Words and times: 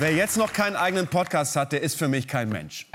Wer 0.00 0.12
jetzt 0.12 0.36
noch 0.36 0.52
keinen 0.52 0.76
eigenen 0.76 1.08
Podcast 1.08 1.56
hat, 1.56 1.72
der 1.72 1.82
ist 1.82 1.98
für 1.98 2.06
mich 2.06 2.28
kein 2.28 2.50
Mensch. 2.50 2.86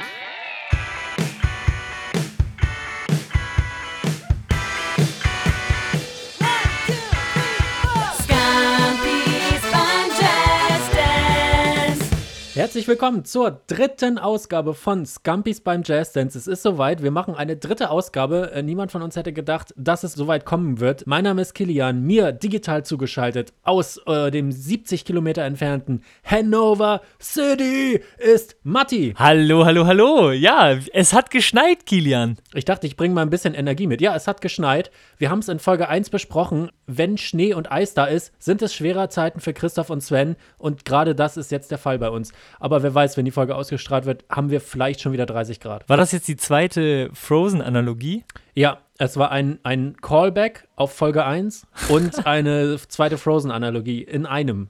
Herzlich 12.74 12.88
willkommen 12.88 13.24
zur 13.24 13.62
dritten 13.68 14.18
Ausgabe 14.18 14.74
von 14.74 15.06
Scampis 15.06 15.62
beim 15.62 15.84
Jazz 15.86 16.12
Dance. 16.12 16.36
Es 16.36 16.48
ist 16.48 16.64
soweit, 16.64 17.04
wir 17.04 17.12
machen 17.12 17.36
eine 17.36 17.56
dritte 17.56 17.92
Ausgabe. 17.92 18.50
Äh, 18.52 18.64
niemand 18.64 18.92
von 18.92 19.04
uns 19.04 19.16
hätte 19.16 19.32
gedacht, 19.32 19.76
dass 19.78 20.04
es 20.04 20.14
soweit 20.14 20.44
kommen 20.44 20.80
wird. 20.80 21.06
Mein 21.06 21.24
Name 21.24 21.44
ist 21.44 21.54
Kilian, 21.54 22.02
mir 22.02 22.32
digital 22.32 22.84
zugeschaltet 22.84 23.54
aus 23.62 24.02
äh, 24.08 24.32
dem 24.32 24.52
70 24.52 25.06
Kilometer 25.06 25.44
entfernten 25.44 26.02
Hanover 26.24 27.02
City 27.22 28.02
ist 28.18 28.56
Matti. 28.64 29.14
Hallo, 29.20 29.66
hallo, 29.66 29.86
hallo. 29.86 30.32
Ja, 30.32 30.76
es 30.94 31.14
hat 31.14 31.30
geschneit, 31.30 31.86
Kilian. 31.86 32.38
Ich 32.56 32.66
dachte, 32.66 32.88
ich 32.88 32.98
bringe 32.98 33.14
mal 33.14 33.22
ein 33.22 33.30
bisschen 33.30 33.54
Energie 33.54 33.86
mit. 33.86 34.02
Ja, 34.02 34.16
es 34.16 34.28
hat 34.28 34.42
geschneit. 34.42 34.90
Wir 35.20 35.30
haben 35.30 35.40
es 35.40 35.48
in 35.48 35.60
Folge 35.60 35.90
1 35.90 36.10
besprochen. 36.10 36.72
Wenn 36.88 37.20
Schnee 37.20 37.54
und 37.54 37.72
Eis 37.72 37.94
da 37.94 38.06
ist, 38.06 38.34
sind 38.40 38.64
es 38.64 38.74
schwerer 38.74 39.10
Zeiten 39.10 39.42
für 39.42 39.54
Christoph 39.54 39.92
und 39.92 40.02
Sven. 40.02 40.38
Und 40.58 40.86
gerade 40.86 41.14
das 41.14 41.38
ist 41.38 41.52
jetzt 41.52 41.70
der 41.70 41.78
Fall 41.78 42.00
bei 42.00 42.10
uns. 42.10 42.34
Aber 42.64 42.82
wer 42.82 42.96
weiß, 42.96 43.18
wenn 43.18 43.26
die 43.26 43.32
Folge 43.32 43.58
ausgestrahlt 43.58 44.06
wird, 44.06 44.24
haben 44.30 44.50
wir 44.50 44.62
vielleicht 44.62 45.02
schon 45.02 45.12
wieder 45.12 45.26
30 45.26 45.60
Grad. 45.60 45.90
War 45.90 45.98
das 45.98 46.14
jetzt 46.14 46.30
die 46.30 46.38
zweite 46.38 47.10
Frozen-Analogie? 47.12 48.24
Ja, 48.56 48.84
es 49.00 49.18
war 49.18 49.32
ein, 49.32 49.58
ein 49.64 49.98
Callback 50.02 50.68
auf 50.76 50.94
Folge 50.94 51.26
1 51.26 51.66
und 51.90 52.28
eine 52.28 52.78
zweite 52.88 53.18
Frozen-Analogie 53.18 54.04
in 54.04 54.28
einem. 54.28 54.68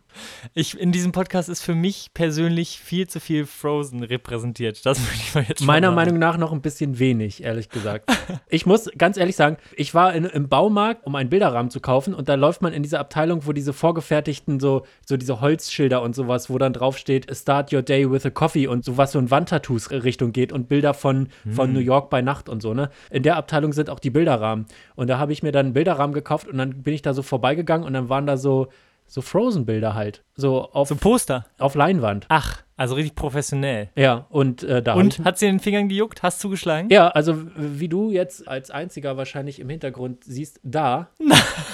Ich, 0.53 0.79
in 0.79 0.93
diesem 0.93 1.11
Podcast 1.11 1.49
ist 1.49 1.61
für 1.61 1.75
mich 1.75 2.11
persönlich 2.13 2.79
viel 2.79 3.07
zu 3.07 3.19
viel 3.19 3.45
Frozen 3.45 4.01
repräsentiert. 4.01 4.85
Das 4.85 4.99
würde 5.01 5.15
ich 5.15 5.35
mal 5.35 5.43
jetzt 5.43 5.59
schon 5.59 5.67
Meiner 5.67 5.87
sagen. 5.87 5.95
Meinung 5.95 6.19
nach 6.19 6.37
noch 6.37 6.53
ein 6.53 6.61
bisschen 6.61 6.99
wenig, 6.99 7.43
ehrlich 7.43 7.67
gesagt. 7.67 8.09
Ich 8.47 8.65
muss 8.65 8.89
ganz 8.97 9.17
ehrlich 9.17 9.35
sagen, 9.35 9.57
ich 9.75 9.93
war 9.93 10.13
in, 10.13 10.23
im 10.23 10.47
Baumarkt, 10.47 11.05
um 11.05 11.15
einen 11.15 11.29
Bilderrahmen 11.29 11.69
zu 11.69 11.81
kaufen 11.81 12.13
und 12.13 12.29
da 12.29 12.35
läuft 12.35 12.61
man 12.61 12.71
in 12.71 12.81
diese 12.81 12.99
Abteilung, 12.99 13.45
wo 13.45 13.51
diese 13.51 13.73
vorgefertigten, 13.73 14.61
so, 14.61 14.85
so 15.05 15.17
diese 15.17 15.41
Holzschilder 15.41 16.01
und 16.01 16.15
sowas, 16.15 16.49
wo 16.49 16.57
dann 16.57 16.71
draufsteht, 16.71 17.35
Start 17.35 17.73
your 17.73 17.81
day 17.81 18.09
with 18.09 18.25
a 18.25 18.29
coffee 18.29 18.67
und 18.67 18.85
sowas 18.85 19.11
so 19.11 19.19
in 19.19 19.29
Wandtattoos 19.29 19.91
Richtung 19.91 20.31
geht 20.31 20.53
und 20.53 20.69
Bilder 20.69 20.93
von, 20.93 21.27
von 21.51 21.73
New 21.73 21.79
York 21.79 22.09
bei 22.09 22.21
Nacht 22.21 22.47
und 22.47 22.61
so, 22.61 22.73
ne? 22.73 22.89
In 23.09 23.23
der 23.23 23.35
Abteilung 23.35 23.72
sind 23.73 23.89
auch 23.89 23.99
die 23.99 24.09
Bilderrahmen. 24.09 24.65
Und 24.95 25.07
da 25.09 25.17
habe 25.19 25.33
ich 25.33 25.43
mir 25.43 25.51
dann 25.51 25.67
einen 25.67 25.73
Bilderrahmen 25.73 26.13
gekauft 26.13 26.47
und 26.47 26.57
dann 26.57 26.83
bin 26.83 26.93
ich 26.93 27.01
da 27.01 27.13
so 27.13 27.21
vorbeigegangen 27.21 27.85
und 27.85 27.93
dann 27.93 28.09
waren 28.09 28.25
da 28.25 28.37
so, 28.37 28.67
so 29.07 29.21
Frozen-Bilder 29.21 29.93
halt. 29.93 30.23
So 30.35 30.71
auf, 30.71 30.87
So 30.87 30.95
Poster. 30.95 31.45
auf 31.59 31.75
Leinwand. 31.75 32.25
Ach, 32.29 32.61
also 32.77 32.95
richtig 32.95 33.15
professionell. 33.15 33.89
Ja, 33.95 34.25
und 34.29 34.63
äh, 34.63 34.81
da. 34.81 34.93
Und 34.95 35.19
hat 35.25 35.37
sie 35.37 35.45
in 35.47 35.55
den 35.55 35.59
Fingern 35.59 35.89
gejuckt? 35.89 36.23
Hast 36.23 36.39
zugeschlagen? 36.39 36.89
Ja, 36.89 37.09
also 37.09 37.37
wie 37.55 37.87
du 37.89 38.09
jetzt 38.11 38.47
als 38.47 38.71
einziger 38.71 39.17
wahrscheinlich 39.17 39.59
im 39.59 39.69
Hintergrund 39.69 40.23
siehst, 40.23 40.59
da 40.63 41.09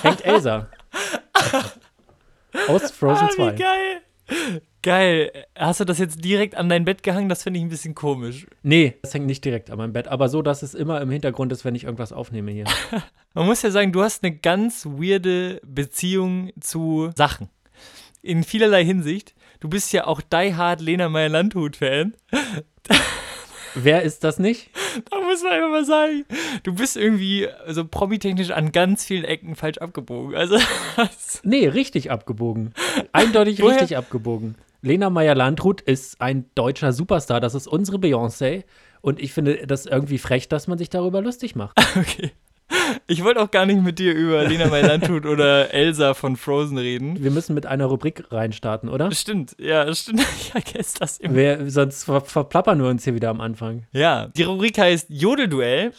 hängt 0.01 0.25
Elsa. 0.25 0.67
Aus 2.67 2.91
Frozen 2.91 3.25
Ah, 3.27 3.29
2. 3.29 3.53
wie 3.53 3.55
geil. 3.57 4.01
Geil. 4.81 5.31
Hast 5.55 5.81
du 5.81 5.85
das 5.85 5.99
jetzt 5.99 6.23
direkt 6.23 6.55
an 6.55 6.69
dein 6.69 6.85
Bett 6.85 7.03
gehangen? 7.03 7.27
Das 7.27 7.43
finde 7.43 7.59
ich 7.59 7.65
ein 7.65 7.69
bisschen 7.69 7.95
komisch. 7.95 8.47
Nee, 8.63 8.95
das 9.01 9.13
hängt 9.13 9.25
nicht 9.25 9.43
direkt 9.43 9.69
an 9.69 9.77
meinem 9.77 9.91
Bett, 9.91 10.07
aber 10.07 10.29
so, 10.29 10.41
dass 10.41 10.63
es 10.63 10.73
immer 10.73 11.01
im 11.01 11.09
Hintergrund 11.09 11.51
ist, 11.51 11.65
wenn 11.65 11.75
ich 11.75 11.83
irgendwas 11.83 12.13
aufnehme 12.13 12.51
hier. 12.51 12.65
Man 13.33 13.45
muss 13.45 13.61
ja 13.61 13.71
sagen, 13.71 13.91
du 13.91 14.01
hast 14.01 14.23
eine 14.23 14.35
ganz 14.35 14.85
weirde 14.85 15.59
Beziehung 15.65 16.51
zu 16.59 17.11
Sachen. 17.15 17.49
In 18.21 18.43
vielerlei 18.43 18.85
Hinsicht. 18.85 19.35
Du 19.59 19.67
bist 19.67 19.91
ja 19.91 20.07
auch 20.07 20.21
Die 20.21 20.55
Hard 20.55 20.79
Lena 20.81 21.09
Meyer-Landhut-Fan. 21.09 22.13
Wer 23.75 24.03
ist 24.03 24.23
das 24.23 24.39
nicht? 24.39 24.69
Da 25.09 25.19
muss 25.21 25.43
man 25.43 25.51
einfach 25.53 25.69
mal 25.69 25.85
sagen, 25.85 26.25
du 26.63 26.73
bist 26.73 26.97
irgendwie 26.97 27.47
so 27.67 27.85
promitechnisch 27.85 28.51
an 28.51 28.71
ganz 28.71 29.05
vielen 29.05 29.23
Ecken 29.23 29.55
falsch 29.55 29.77
abgebogen. 29.77 30.35
Also, 30.35 30.57
Nee, 31.43 31.67
richtig 31.67 32.11
abgebogen. 32.11 32.73
Eindeutig 33.11 33.61
Woher- 33.61 33.75
richtig 33.81 33.97
abgebogen. 33.97 34.55
Lena 34.81 35.09
Meyer-Landrut 35.09 35.81
ist 35.81 36.21
ein 36.21 36.45
deutscher 36.55 36.93
Superstar. 36.93 37.39
Das 37.41 37.53
ist 37.53 37.67
unsere 37.67 37.97
Beyoncé. 37.97 38.63
Und 39.01 39.19
ich 39.19 39.33
finde 39.33 39.65
das 39.67 39.85
irgendwie 39.85 40.17
frech, 40.17 40.47
dass 40.49 40.67
man 40.67 40.77
sich 40.77 40.89
darüber 40.89 41.21
lustig 41.21 41.55
macht. 41.55 41.77
okay. 41.95 42.31
Ich 43.07 43.23
wollte 43.23 43.41
auch 43.41 43.51
gar 43.51 43.65
nicht 43.65 43.81
mit 43.81 43.99
dir 43.99 44.13
über 44.13 44.43
Lena 44.43 44.67
Meyer-Landhut 44.67 45.25
oder 45.25 45.73
Elsa 45.73 46.13
von 46.13 46.35
Frozen 46.35 46.77
reden. 46.77 47.23
Wir 47.23 47.31
müssen 47.31 47.53
mit 47.53 47.65
einer 47.65 47.85
Rubrik 47.85 48.23
reinstarten, 48.31 48.89
oder? 48.89 49.11
Stimmt, 49.11 49.55
ja, 49.59 49.93
stimmt. 49.93 50.21
Ich 50.39 50.51
vergesse 50.51 50.99
das 50.99 51.17
immer. 51.17 51.35
Wer, 51.35 51.69
sonst 51.69 52.05
ver 52.05 52.21
verplappern 52.21 52.81
wir 52.81 52.89
uns 52.89 53.03
hier 53.03 53.13
wieder 53.13 53.29
am 53.29 53.41
Anfang. 53.41 53.83
Ja, 53.91 54.27
die 54.27 54.43
Rubrik 54.43 54.77
heißt 54.77 55.07
Jodelduell. 55.09 55.91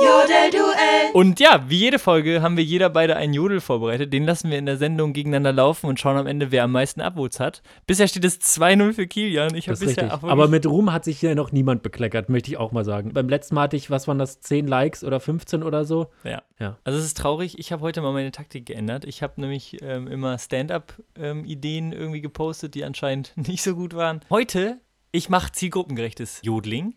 Jodelduell. 0.00 1.12
Und 1.12 1.38
ja, 1.40 1.64
wie 1.68 1.78
jede 1.78 1.98
Folge 1.98 2.42
haben 2.42 2.56
wir 2.56 2.64
jeder 2.64 2.90
beide 2.90 3.16
einen 3.16 3.34
Jodel 3.34 3.60
vorbereitet. 3.60 4.12
Den 4.12 4.24
lassen 4.24 4.50
wir 4.50 4.58
in 4.58 4.66
der 4.66 4.76
Sendung 4.76 5.12
gegeneinander 5.12 5.52
laufen 5.52 5.86
und 5.86 6.00
schauen 6.00 6.16
am 6.16 6.26
Ende, 6.26 6.50
wer 6.50 6.64
am 6.64 6.72
meisten 6.72 7.00
Upvotes 7.00 7.40
hat. 7.40 7.62
Bisher 7.86 8.08
steht 8.08 8.24
es 8.24 8.40
2-0 8.40 8.94
für 8.94 9.06
Kilian. 9.06 9.54
Ich 9.54 9.68
habe 9.68 9.72
Das 9.72 9.82
ist 9.82 9.96
bisher 9.96 10.12
richtig. 10.12 10.28
Aber 10.28 10.48
mit 10.48 10.66
Ruhm 10.66 10.92
hat 10.92 11.04
sich 11.04 11.20
hier 11.20 11.34
noch 11.34 11.52
niemand 11.52 11.82
bekleckert, 11.82 12.28
möchte 12.28 12.50
ich 12.50 12.56
auch 12.56 12.72
mal 12.72 12.84
sagen. 12.84 13.12
Beim 13.12 13.28
letzten 13.28 13.54
Mal 13.54 13.62
hatte 13.62 13.76
ich, 13.76 13.90
was 13.90 14.08
waren 14.08 14.18
das, 14.18 14.40
10 14.40 14.66
Likes 14.66 15.04
oder 15.04 15.20
15 15.20 15.61
oder 15.64 15.84
so? 15.84 16.10
Ja. 16.24 16.42
Ja. 16.58 16.78
Also 16.84 16.98
es 16.98 17.04
ist 17.04 17.16
traurig, 17.16 17.58
ich 17.58 17.72
habe 17.72 17.82
heute 17.82 18.00
mal 18.00 18.12
meine 18.12 18.32
Taktik 18.32 18.66
geändert. 18.66 19.04
Ich 19.04 19.22
habe 19.22 19.40
nämlich 19.40 19.82
ähm, 19.82 20.06
immer 20.06 20.38
Stand-up-Ideen 20.38 21.92
irgendwie 21.92 22.20
gepostet, 22.20 22.74
die 22.74 22.84
anscheinend 22.84 23.32
nicht 23.36 23.62
so 23.62 23.74
gut 23.74 23.94
waren. 23.94 24.20
Heute, 24.30 24.80
ich 25.10 25.28
mache 25.28 25.52
zielgruppengerechtes 25.52 26.40
Jodling. 26.42 26.94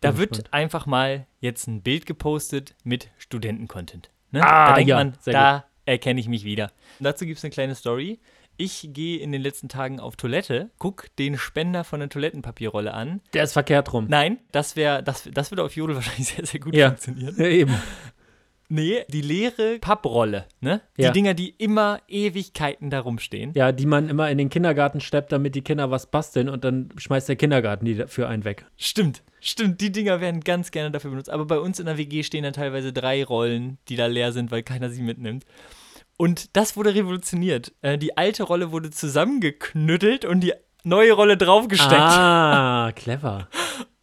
Da 0.00 0.16
wird 0.16 0.30
gespannt. 0.30 0.54
einfach 0.54 0.86
mal 0.86 1.26
jetzt 1.40 1.66
ein 1.66 1.82
Bild 1.82 2.06
gepostet 2.06 2.74
mit 2.82 3.10
Studenten-Content. 3.18 4.10
Ne? 4.30 4.42
Ah, 4.42 4.68
da 4.68 4.74
denkt 4.76 4.88
ja, 4.88 4.96
man, 4.96 5.14
da 5.26 5.64
erkenne 5.84 6.20
ich 6.20 6.28
mich 6.28 6.44
wieder. 6.44 6.72
Und 6.98 7.04
dazu 7.04 7.26
gibt 7.26 7.38
es 7.38 7.44
eine 7.44 7.50
kleine 7.50 7.74
Story. 7.74 8.20
Ich 8.56 8.90
gehe 8.92 9.18
in 9.18 9.32
den 9.32 9.42
letzten 9.42 9.68
Tagen 9.68 9.98
auf 9.98 10.16
Toilette, 10.16 10.70
guck 10.78 11.06
den 11.16 11.38
Spender 11.38 11.84
von 11.84 12.00
der 12.00 12.08
Toilettenpapierrolle 12.08 12.92
an. 12.94 13.20
Der 13.32 13.44
ist 13.44 13.54
verkehrt 13.54 13.92
rum. 13.92 14.06
Nein, 14.08 14.38
das 14.52 14.76
wäre, 14.76 15.02
das, 15.02 15.28
das 15.32 15.50
würde 15.50 15.64
auf 15.64 15.74
Jodel 15.74 15.96
wahrscheinlich 15.96 16.28
sehr, 16.28 16.46
sehr 16.46 16.60
gut 16.60 16.74
Ja. 16.74 16.88
funktionieren. 16.88 17.34
Ja, 17.38 17.46
eben. 17.46 17.74
Nee, 18.68 19.04
die 19.08 19.20
leere 19.20 19.78
Papprolle, 19.80 20.46
ne? 20.60 20.80
Die 20.96 21.02
Ja. 21.02 21.10
Dinger, 21.10 21.34
die 21.34 21.50
immer 21.58 22.00
Ewigkeiten 22.08 22.88
da 22.88 23.00
rumstehen. 23.00 23.52
Ja, 23.54 23.70
die 23.70 23.84
man 23.84 24.08
immer 24.08 24.30
in 24.30 24.38
den 24.38 24.48
Kindergarten 24.48 25.00
schleppt, 25.00 25.30
damit 25.30 25.54
die 25.54 25.60
Kinder 25.62 25.90
was 25.90 26.10
basteln 26.10 26.48
und 26.48 26.64
dann 26.64 26.88
schmeißt 26.96 27.28
der 27.28 27.36
Kindergarten 27.36 27.84
die 27.84 28.06
für 28.06 28.28
einen 28.28 28.44
weg. 28.46 28.64
Stimmt, 28.78 29.22
stimmt, 29.40 29.82
die 29.82 29.92
Dinger 29.92 30.22
werden 30.22 30.40
ganz 30.40 30.70
gerne 30.70 30.90
dafür 30.90 31.10
benutzt. 31.10 31.28
Aber 31.28 31.44
bei 31.44 31.58
uns 31.58 31.80
in 31.80 31.86
der 31.86 31.98
WG 31.98 32.22
stehen 32.22 32.44
dann 32.44 32.54
teilweise 32.54 32.94
drei 32.94 33.22
Rollen, 33.24 33.76
die 33.88 33.96
da 33.96 34.06
leer 34.06 34.32
sind, 34.32 34.50
weil 34.50 34.62
keiner 34.62 34.88
sie 34.88 35.02
mitnimmt. 35.02 35.44
Und 36.22 36.56
das 36.56 36.76
wurde 36.76 36.94
revolutioniert. 36.94 37.72
Äh, 37.82 37.98
die 37.98 38.16
alte 38.16 38.44
Rolle 38.44 38.70
wurde 38.70 38.92
zusammengeknüttelt 38.92 40.24
und 40.24 40.38
die 40.38 40.52
neue 40.84 41.14
Rolle 41.14 41.36
draufgesteckt. 41.36 42.00
Ah, 42.00 42.92
clever. 42.94 43.48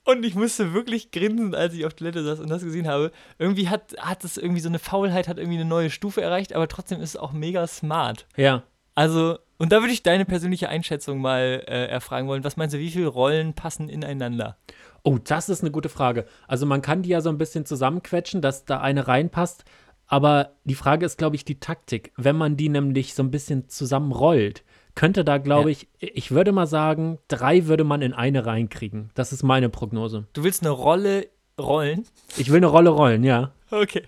Und 0.04 0.26
ich 0.26 0.36
musste 0.36 0.74
wirklich 0.74 1.12
grinsen, 1.12 1.56
als 1.56 1.74
ich 1.76 1.86
auf 1.86 1.94
Toilette 1.94 2.26
saß 2.26 2.42
und 2.42 2.50
das 2.50 2.62
gesehen 2.62 2.90
habe. 2.90 3.14
Irgendwie 3.38 3.70
hat, 3.70 3.96
hat 4.00 4.26
es 4.26 4.36
irgendwie 4.36 4.60
so 4.60 4.68
eine 4.68 4.80
Faulheit, 4.80 5.30
hat 5.30 5.38
irgendwie 5.38 5.60
eine 5.60 5.70
neue 5.70 5.90
Stufe 5.90 6.22
erreicht, 6.22 6.52
aber 6.52 6.68
trotzdem 6.68 7.00
ist 7.00 7.12
es 7.12 7.16
auch 7.16 7.32
mega 7.32 7.66
smart. 7.68 8.28
Ja. 8.36 8.64
Also, 8.96 9.40
und 9.58 9.72
da 9.72 9.80
würde 9.80 9.94
ich 9.94 10.04
deine 10.04 10.26
persönliche 10.26 10.68
Einschätzung 10.68 11.22
mal 11.22 11.64
äh, 11.68 11.86
erfragen 11.86 12.28
wollen. 12.28 12.44
Was 12.44 12.58
meinst 12.58 12.76
du, 12.76 12.80
wie 12.80 12.92
viele 12.92 13.08
Rollen 13.08 13.54
passen 13.54 13.88
ineinander? 13.88 14.58
Oh, 15.04 15.18
das 15.24 15.48
ist 15.48 15.62
eine 15.62 15.72
gute 15.72 15.88
Frage. 15.88 16.26
Also 16.50 16.66
man 16.66 16.82
kann 16.82 17.02
die 17.02 17.10
ja 17.10 17.22
so 17.22 17.30
ein 17.30 17.38
bisschen 17.38 17.66
zusammenquetschen, 17.66 18.42
dass 18.42 18.66
da 18.66 18.82
eine 18.82 19.08
reinpasst. 19.08 19.64
Aber 20.10 20.56
die 20.66 20.76
Frage 20.76 21.06
ist, 21.06 21.18
glaube 21.18 21.36
ich, 21.36 21.46
die 21.46 21.60
Taktik. 21.60 22.12
Wenn 22.18 22.36
man 22.36 22.58
die 22.58 22.68
nämlich 22.68 23.14
so 23.14 23.24
ein 23.24 23.32
bisschen 23.32 23.70
zusammenrollt, 23.70 24.64
könnte 24.96 25.24
da, 25.24 25.38
glaube 25.38 25.70
Ja. 25.72 25.78
ich, 25.78 25.88
ich 26.00 26.32
würde 26.32 26.52
mal 26.52 26.66
sagen, 26.68 27.20
drei 27.28 27.68
würde 27.68 27.84
man 27.84 28.02
in 28.02 28.14
eine 28.14 28.46
reinkriegen. 28.46 29.12
Das 29.14 29.32
ist 29.32 29.44
meine 29.44 29.70
Prognose. 29.70 30.28
Du 30.34 30.44
willst 30.44 30.64
eine 30.64 30.72
Rolle 30.72 31.30
rollen? 31.60 32.06
Ich 32.38 32.50
will 32.50 32.58
eine 32.58 32.66
Rolle 32.68 32.90
rollen, 32.90 33.24
ja. 33.24 33.52
Okay. 33.72 34.04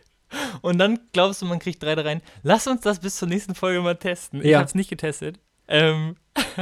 Und 0.62 0.80
dann 0.80 1.00
glaubst 1.14 1.42
du, 1.42 1.46
man 1.46 1.60
kriegt 1.60 1.84
drei 1.84 1.94
da 1.94 2.02
rein. 2.02 2.22
Lass 2.42 2.66
uns 2.66 2.82
das 2.82 3.00
bis 3.00 3.18
zur 3.18 3.28
nächsten 3.28 3.54
Folge 3.54 3.82
mal 3.82 3.96
testen. 3.96 4.40
Ich 4.42 4.48
Ja. 4.48 4.58
habe 4.58 4.66
es 4.68 4.76
nicht 4.76 4.90
getestet. 4.90 5.40
Ähm, 5.68 6.16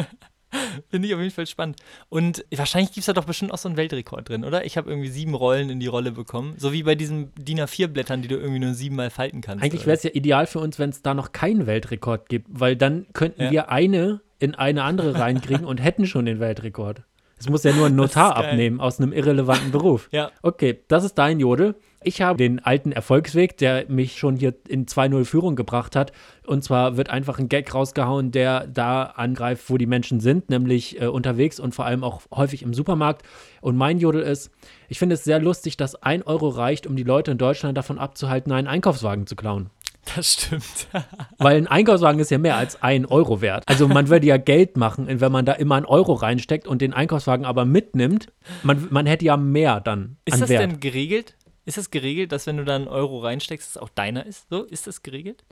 Finde 0.90 1.08
ich 1.08 1.14
auf 1.14 1.20
jeden 1.20 1.32
Fall 1.34 1.48
spannend. 1.48 1.78
Und 2.10 2.44
wahrscheinlich 2.56 2.90
gibt 2.92 3.00
es 3.00 3.06
da 3.06 3.14
doch 3.14 3.26
bestimmt 3.26 3.52
auch 3.54 3.58
so 3.58 3.70
einen 3.70 3.78
Weltrekord 3.78 4.30
drin, 4.30 4.44
oder? 4.44 4.66
Ich 4.66 4.78
habe 4.78 4.90
irgendwie 4.90 5.10
sieben 5.10 5.34
Rollen 5.36 5.70
in 5.70 5.80
die 5.80 5.88
Rolle 5.88 6.12
bekommen. 6.12 6.56
So 6.58 6.74
wie 6.74 6.84
bei 6.84 6.96
diesen 6.96 7.32
DIN 7.36 7.60
A4-Blättern, 7.60 8.22
die 8.22 8.28
du 8.28 8.36
irgendwie 8.36 8.60
nur 8.60 8.74
siebenmal 8.74 9.10
falten 9.10 9.42
kannst. 9.42 9.64
Eigentlich 9.64 9.86
wäre 9.86 9.96
es 9.98 10.04
ja 10.04 10.12
ideal 10.14 10.48
für 10.48 10.60
uns, 10.60 10.80
wenn 10.80 10.90
es 10.90 11.02
da 11.02 11.14
noch 11.14 11.32
keinen 11.32 11.68
Weltrekord 11.68 12.30
gibt, 12.30 12.48
weil 12.50 12.76
dann 12.76 13.06
könnten 13.14 13.44
Ja. 13.44 13.52
wir 13.52 13.70
eine 13.70 14.22
in 14.40 14.56
eine 14.56 14.84
andere 14.84 15.20
reinkriegen 15.20 15.66
und 15.66 15.80
hätten 15.80 16.06
schon 16.08 16.26
den 16.26 16.40
Weltrekord. 16.40 17.04
Es 17.38 17.48
muss 17.50 17.64
ja 17.64 17.74
nur 17.74 17.88
ein 17.88 17.96
Notar 17.98 18.36
abnehmen 18.36 18.80
aus 18.80 19.00
einem 19.00 19.14
irrelevanten 19.14 19.72
Beruf. 19.72 20.10
Ja. 20.12 20.32
Okay, 20.42 20.80
das 20.88 21.04
ist 21.04 21.16
dein 21.16 21.40
Jodel. 21.40 21.76
Ich 22.02 22.22
habe 22.22 22.38
den 22.38 22.60
alten 22.60 22.94
Erfolgsweg, 22.94 23.58
der 23.58 23.86
mich 23.90 24.18
schon 24.18 24.38
hier 24.38 24.54
in 24.68 24.86
2-0 24.86 25.26
Führung 25.26 25.56
gebracht 25.58 25.98
hat. 25.98 26.14
Und 26.48 26.64
zwar 26.64 26.96
wird 26.96 27.10
einfach 27.10 27.40
ein 27.40 27.50
Gag 27.50 27.74
rausgehauen, 27.74 28.32
der 28.32 28.68
da 28.68 29.04
angreift, 29.04 29.66
wo 29.70 29.78
die 29.78 29.86
Menschen 29.86 30.22
sind, 30.22 30.50
nämlich 30.50 31.02
äh, 31.02 31.08
unterwegs 31.08 31.60
und 31.60 31.76
vor 31.76 31.86
allem 31.86 32.06
auch 32.06 32.22
häufig 32.34 32.64
im 32.64 32.74
Supermarkt. 32.74 33.24
Und 33.60 33.76
mein 33.76 34.00
Jodel 34.00 34.22
ist, 34.22 34.50
ich 34.88 34.98
finde 34.98 35.16
es 35.16 35.26
sehr 35.26 35.40
lustig, 35.40 35.76
dass 35.76 35.96
ein 36.02 36.24
Euro 36.24 36.48
reicht, 36.48 36.88
um 36.88 36.96
die 36.96 37.04
Leute 37.04 37.32
in 37.32 37.38
Deutschland 37.38 37.78
davon 37.78 38.00
abzuhalten, 38.00 38.54
einen 38.54 38.68
Einkaufswagen 38.68 39.28
zu 39.28 39.36
klauen. 39.36 39.70
Das 40.16 40.34
stimmt. 40.34 40.88
Weil 41.38 41.58
ein 41.58 41.68
Einkaufswagen 41.68 42.20
ist 42.20 42.32
ja 42.32 42.38
mehr 42.38 42.56
als 42.56 42.82
ein 42.82 43.06
Euro 43.06 43.42
wert. 43.42 43.64
Also 43.68 43.88
man 43.88 44.10
würde 44.10 44.26
ja 44.26 44.38
Geld 44.38 44.78
machen, 44.78 45.08
wenn 45.08 45.32
man 45.32 45.46
da 45.46 45.54
immer 45.54 45.76
einen 45.76 45.86
Euro 45.86 46.14
reinsteckt 46.14 46.68
und 46.68 46.82
den 46.82 46.94
Einkaufswagen 46.94 47.46
aber 47.46 47.66
mitnimmt. 47.66 48.32
Man, 48.64 48.88
man 48.90 49.06
hätte 49.06 49.26
ja 49.26 49.38
mehr 49.38 49.82
dann 49.82 50.18
Ist 50.26 50.42
das 50.42 50.50
Wert. 50.50 50.62
denn 50.62 50.80
geregelt? 50.80 51.36
Ist 51.70 51.78
das 51.78 51.92
geregelt, 51.92 52.32
dass 52.32 52.48
wenn 52.48 52.58
du 52.58 52.66
da 52.66 52.76
einen 52.76 52.88
Euro 52.88 53.20
reinsteckst, 53.20 53.70
es 53.70 53.78
auch 53.78 53.90
deiner 53.90 54.26
ist? 54.26 54.50
So, 54.50 54.64
ist 54.64 54.88
das 54.88 55.04
geregelt? 55.04 55.44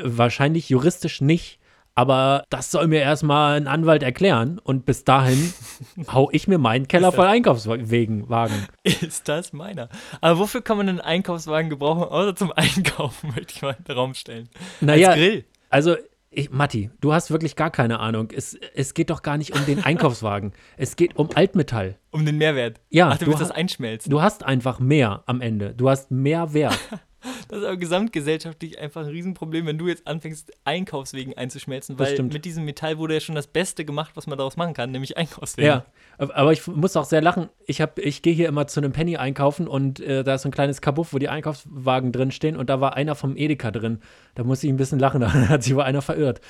Wahrscheinlich 0.00 0.68
juristisch 0.68 1.20
nicht, 1.20 1.58
aber 1.96 2.44
das 2.48 2.70
soll 2.70 2.86
mir 2.86 3.00
erstmal 3.00 3.56
ein 3.56 3.66
Anwalt 3.66 4.04
erklären. 4.04 4.60
Und 4.60 4.86
bis 4.86 5.02
dahin 5.02 5.52
hau 6.12 6.28
ich 6.30 6.46
mir 6.46 6.58
meinen 6.58 6.86
Keller 6.86 7.10
voll 7.10 7.26
Einkaufswegen 7.26 8.28
Wagen. 8.28 8.68
Ist 8.84 9.28
das 9.28 9.52
meiner? 9.52 9.88
Aber 10.20 10.38
wofür 10.38 10.62
kann 10.62 10.76
man 10.76 10.88
einen 10.88 11.00
Einkaufswagen 11.00 11.70
gebrauchen, 11.70 12.04
außer 12.04 12.36
zum 12.36 12.52
Einkaufen, 12.56 13.32
möchte 13.34 13.54
ich 13.56 13.62
mal 13.62 13.74
in 13.76 13.82
den 13.82 13.96
Raum 13.96 14.14
stellen. 14.14 14.48
Naja, 14.80 15.08
Als 15.08 15.16
Grill. 15.16 15.44
also 15.70 15.96
ich, 16.36 16.50
Matti, 16.50 16.90
du 17.00 17.12
hast 17.12 17.30
wirklich 17.30 17.56
gar 17.56 17.70
keine 17.70 18.00
Ahnung. 18.00 18.30
Es, 18.34 18.54
es 18.74 18.94
geht 18.94 19.10
doch 19.10 19.22
gar 19.22 19.38
nicht 19.38 19.54
um 19.54 19.64
den 19.66 19.84
Einkaufswagen. 19.84 20.52
es 20.76 20.96
geht 20.96 21.16
um 21.16 21.30
Altmetall. 21.34 21.96
Um 22.10 22.26
den 22.26 22.38
Mehrwert. 22.38 22.80
Ja, 22.90 23.08
Ach, 23.08 23.18
du 23.18 23.24
du 23.24 23.30
willst 23.30 23.42
das 23.42 23.50
einschmelzen. 23.50 24.10
Du 24.10 24.22
hast 24.22 24.44
einfach 24.44 24.78
mehr 24.80 25.22
am 25.26 25.40
Ende. 25.40 25.74
Du 25.74 25.88
hast 25.88 26.10
mehr 26.10 26.52
Wert. 26.52 26.78
Das 27.48 27.58
ist 27.60 27.64
aber 27.64 27.76
gesamtgesellschaftlich 27.76 28.78
einfach 28.78 29.02
ein 29.02 29.08
Riesenproblem, 29.08 29.66
wenn 29.66 29.78
du 29.78 29.88
jetzt 29.88 30.06
anfängst, 30.06 30.52
Einkaufswegen 30.64 31.36
einzuschmelzen, 31.36 31.98
weil 31.98 32.20
mit 32.22 32.44
diesem 32.44 32.64
Metall 32.64 32.98
wurde 32.98 33.14
ja 33.14 33.20
schon 33.20 33.34
das 33.34 33.46
Beste 33.46 33.84
gemacht, 33.84 34.12
was 34.14 34.26
man 34.26 34.36
daraus 34.38 34.56
machen 34.56 34.74
kann, 34.74 34.90
nämlich 34.90 35.16
Einkaufswegen. 35.16 35.66
Ja, 35.68 35.84
aber 36.18 36.52
ich 36.52 36.66
muss 36.66 36.96
auch 36.96 37.04
sehr 37.04 37.22
lachen. 37.22 37.48
Ich, 37.66 37.80
hab- 37.80 37.98
ich 37.98 38.22
gehe 38.22 38.34
hier 38.34 38.48
immer 38.48 38.66
zu 38.66 38.80
einem 38.80 38.92
Penny 38.92 39.16
einkaufen 39.16 39.68
und 39.68 40.00
äh, 40.00 40.22
da 40.24 40.34
ist 40.34 40.42
so 40.42 40.48
ein 40.48 40.52
kleines 40.52 40.80
Kabuff, 40.80 41.12
wo 41.12 41.18
die 41.18 41.28
Einkaufswagen 41.28 42.12
drin 42.12 42.30
stehen 42.30 42.56
und 42.56 42.68
da 42.70 42.80
war 42.80 42.94
einer 42.94 43.14
vom 43.14 43.36
Edeka 43.36 43.70
drin. 43.70 44.00
Da 44.34 44.44
muss 44.44 44.62
ich 44.62 44.70
ein 44.70 44.76
bisschen 44.76 44.98
lachen, 44.98 45.20
da 45.22 45.32
hat 45.32 45.62
sich 45.62 45.74
wohl 45.74 45.82
einer 45.82 46.02
verirrt. 46.02 46.40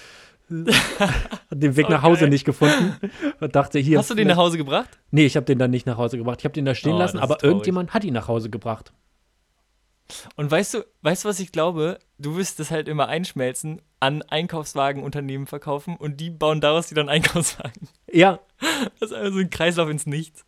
Hat 0.98 1.10
den 1.50 1.74
Weg 1.74 1.88
nach 1.88 2.02
Hause 2.02 2.20
geil. 2.22 2.28
nicht 2.28 2.44
gefunden 2.44 2.96
und 3.40 3.56
dachte 3.56 3.78
hier. 3.78 3.98
Hast 3.98 4.10
du 4.10 4.14
den 4.14 4.28
nach 4.28 4.36
Hause 4.36 4.58
gebracht? 4.58 4.90
Nee, 5.10 5.24
ich 5.24 5.36
habe 5.36 5.46
den 5.46 5.58
dann 5.58 5.70
nicht 5.70 5.86
nach 5.86 5.96
Hause 5.96 6.18
gebracht. 6.18 6.40
Ich 6.40 6.44
habe 6.44 6.52
den 6.52 6.66
da 6.66 6.74
stehen 6.74 6.92
Oh, 6.94 6.98
lassen, 6.98 7.18
aber 7.18 7.38
traurig. 7.38 7.44
irgendjemand 7.52 7.94
hat 7.94 8.04
ihn 8.04 8.12
nach 8.12 8.28
Hause 8.28 8.50
gebracht. 8.50 8.92
Und 10.36 10.50
weißt 10.50 10.74
du, 10.74 10.84
weißt 11.02 11.24
du, 11.24 11.28
was 11.28 11.40
ich 11.40 11.52
glaube? 11.52 11.98
Du 12.18 12.36
wirst 12.36 12.60
es 12.60 12.70
halt 12.70 12.88
immer 12.88 13.08
einschmelzen, 13.08 13.82
an 14.00 14.22
Einkaufswagenunternehmen 14.22 15.46
verkaufen 15.46 15.96
und 15.96 16.20
die 16.20 16.30
bauen 16.30 16.60
daraus 16.60 16.90
wieder 16.90 17.00
einen 17.02 17.08
Einkaufswagen. 17.10 17.88
Ja, 18.10 18.40
Das 19.00 19.10
ist 19.10 19.16
also 19.16 19.38
ein 19.38 19.50
Kreislauf 19.50 19.88
ins 19.90 20.06
Nichts. 20.06 20.44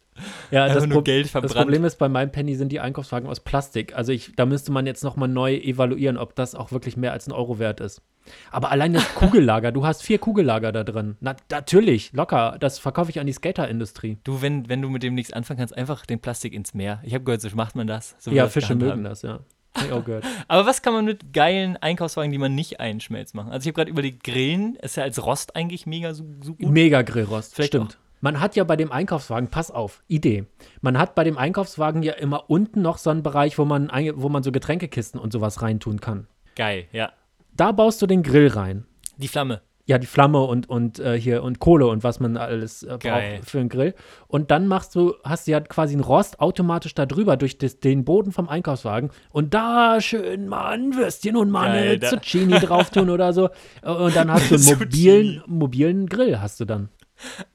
ja 0.50 0.64
Einfach 0.64 0.76
das, 0.76 0.86
nur 0.86 0.98
Pro- 0.98 1.02
Geld 1.02 1.24
das 1.26 1.30
verbrannt. 1.32 1.54
Problem 1.56 1.84
ist, 1.84 1.96
bei 1.98 2.08
meinem 2.08 2.30
Penny 2.32 2.54
sind 2.54 2.70
die 2.70 2.80
Einkaufswagen 2.80 3.28
aus 3.28 3.40
Plastik. 3.40 3.94
Also 3.94 4.12
ich, 4.12 4.32
da 4.36 4.46
müsste 4.46 4.72
man 4.72 4.86
jetzt 4.86 5.02
nochmal 5.04 5.28
neu 5.28 5.54
evaluieren, 5.56 6.16
ob 6.16 6.34
das 6.36 6.54
auch 6.54 6.70
wirklich 6.72 6.96
mehr 6.96 7.12
als 7.12 7.26
ein 7.26 7.32
Euro 7.32 7.58
wert 7.58 7.80
ist. 7.80 8.02
Aber 8.50 8.70
allein 8.72 8.92
das 8.92 9.06
Kugellager, 9.14 9.72
du 9.72 9.86
hast 9.86 10.02
vier 10.02 10.18
Kugellager 10.18 10.72
da 10.72 10.84
drin. 10.84 11.16
Na, 11.20 11.36
natürlich, 11.50 12.12
locker. 12.12 12.56
Das 12.60 12.78
verkaufe 12.78 13.10
ich 13.10 13.20
an 13.20 13.26
die 13.26 13.32
Skaterindustrie. 13.32 14.18
Du, 14.24 14.42
wenn, 14.42 14.68
wenn 14.68 14.82
du 14.82 14.88
mit 14.88 15.02
dem 15.02 15.14
nichts 15.14 15.32
anfangen 15.32 15.58
kannst, 15.58 15.76
einfach 15.76 16.06
den 16.06 16.20
Plastik 16.20 16.52
ins 16.54 16.74
Meer. 16.74 17.00
Ich 17.04 17.14
habe 17.14 17.24
gehört, 17.24 17.40
so 17.40 17.48
macht 17.54 17.76
man 17.76 17.86
das. 17.86 18.16
So 18.18 18.30
ja, 18.30 18.44
das 18.44 18.52
Fische 18.52 18.74
mögen 18.74 19.04
das, 19.04 19.22
ja. 19.22 19.40
Hab 19.76 19.84
ich 19.84 19.93
auch 19.93 20.05
gehört. 20.05 20.25
Aber 20.49 20.67
was 20.67 20.82
kann 20.82 20.94
man 20.94 21.05
mit 21.05 21.32
geilen 21.32 21.76
Einkaufswagen, 21.76 22.32
die 22.32 22.38
man 22.38 22.55
nicht 22.55 22.81
einschmelzt, 22.81 23.34
machen? 23.34 23.52
Also 23.52 23.64
ich 23.64 23.69
habe 23.69 23.76
gerade 23.76 23.90
überlegt, 23.90 24.25
Grillen 24.25 24.76
ist 24.76 24.96
ja 24.96 25.02
als 25.02 25.25
Rost 25.25 25.55
eigentlich 25.55 25.87
mega 25.87 26.14
so, 26.14 26.25
so 26.43 26.55
gut. 26.55 26.70
Mega 26.70 27.02
Grillrost, 27.02 27.55
Vielleicht 27.55 27.69
stimmt. 27.69 27.99
Man 28.20 28.40
hat 28.40 28.56
ja 28.56 28.64
bei 28.64 28.76
dem 28.76 28.90
Einkaufswagen, 28.90 29.49
pass 29.50 29.70
auf, 29.70 30.02
Idee. 30.08 30.46
Man 30.81 30.99
hat 30.99 31.14
bei 31.14 31.23
dem 31.23 31.37
Einkaufswagen 31.37 32.02
ja 32.02 32.14
immer 32.14 32.49
unten 32.49 32.81
noch 32.81 32.99
so 32.99 33.11
einen 33.11 33.23
Bereich, 33.23 33.58
wo 33.58 33.64
man, 33.64 33.90
wo 34.14 34.28
man 34.28 34.43
so 34.43 34.52
Getränkekisten 34.52 35.20
und 35.20 35.32
sowas 35.32 35.61
reintun 35.61 36.00
kann. 36.00 36.26
Geil, 36.56 36.87
ja. 36.93 37.12
Da 37.55 37.73
baust 37.73 38.00
du 38.00 38.06
den 38.06 38.23
Grill 38.23 38.49
rein. 38.49 38.87
Die 39.19 39.28
Flamme. 39.28 39.61
Ja, 39.88 39.98
die 39.98 40.06
Flamme 40.06 40.42
und, 40.42 40.68
und 40.68 40.98
äh, 40.98 41.18
hier 41.18 41.44
und 41.44 41.60
Kohle 41.60 41.86
und 41.86 42.02
was 42.02 42.18
man 42.18 42.36
alles 42.36 42.82
äh, 42.82 42.98
braucht 42.98 43.48
für 43.48 43.60
einen 43.60 43.68
Grill. 43.68 43.94
Und 44.26 44.50
dann 44.50 44.66
machst 44.66 44.94
du, 44.96 45.14
hast 45.22 45.46
du 45.46 45.52
ja 45.52 45.60
quasi 45.60 45.94
einen 45.94 46.02
Rost 46.02 46.40
automatisch 46.40 46.94
da 46.94 47.06
drüber 47.06 47.36
durch 47.36 47.56
das, 47.56 47.78
den 47.78 48.04
Boden 48.04 48.32
vom 48.32 48.48
Einkaufswagen. 48.48 49.10
Und 49.30 49.54
da 49.54 50.00
schön 50.00 50.48
mal 50.48 50.72
ein 50.72 50.94
Würstchen 50.96 51.36
und 51.36 51.50
mal 51.50 51.72
Geil, 51.72 51.88
eine 51.88 52.00
Zucchini 52.00 52.54
drauf 52.60 52.90
tun 52.90 53.10
oder 53.10 53.32
so. 53.32 53.48
Und 53.82 54.16
dann 54.16 54.30
hast 54.32 54.50
du 54.50 54.56
einen 54.56 54.64
mobilen, 54.64 55.42
mobilen 55.46 56.06
Grill, 56.08 56.40
hast 56.40 56.58
du 56.58 56.64
dann. 56.64 56.88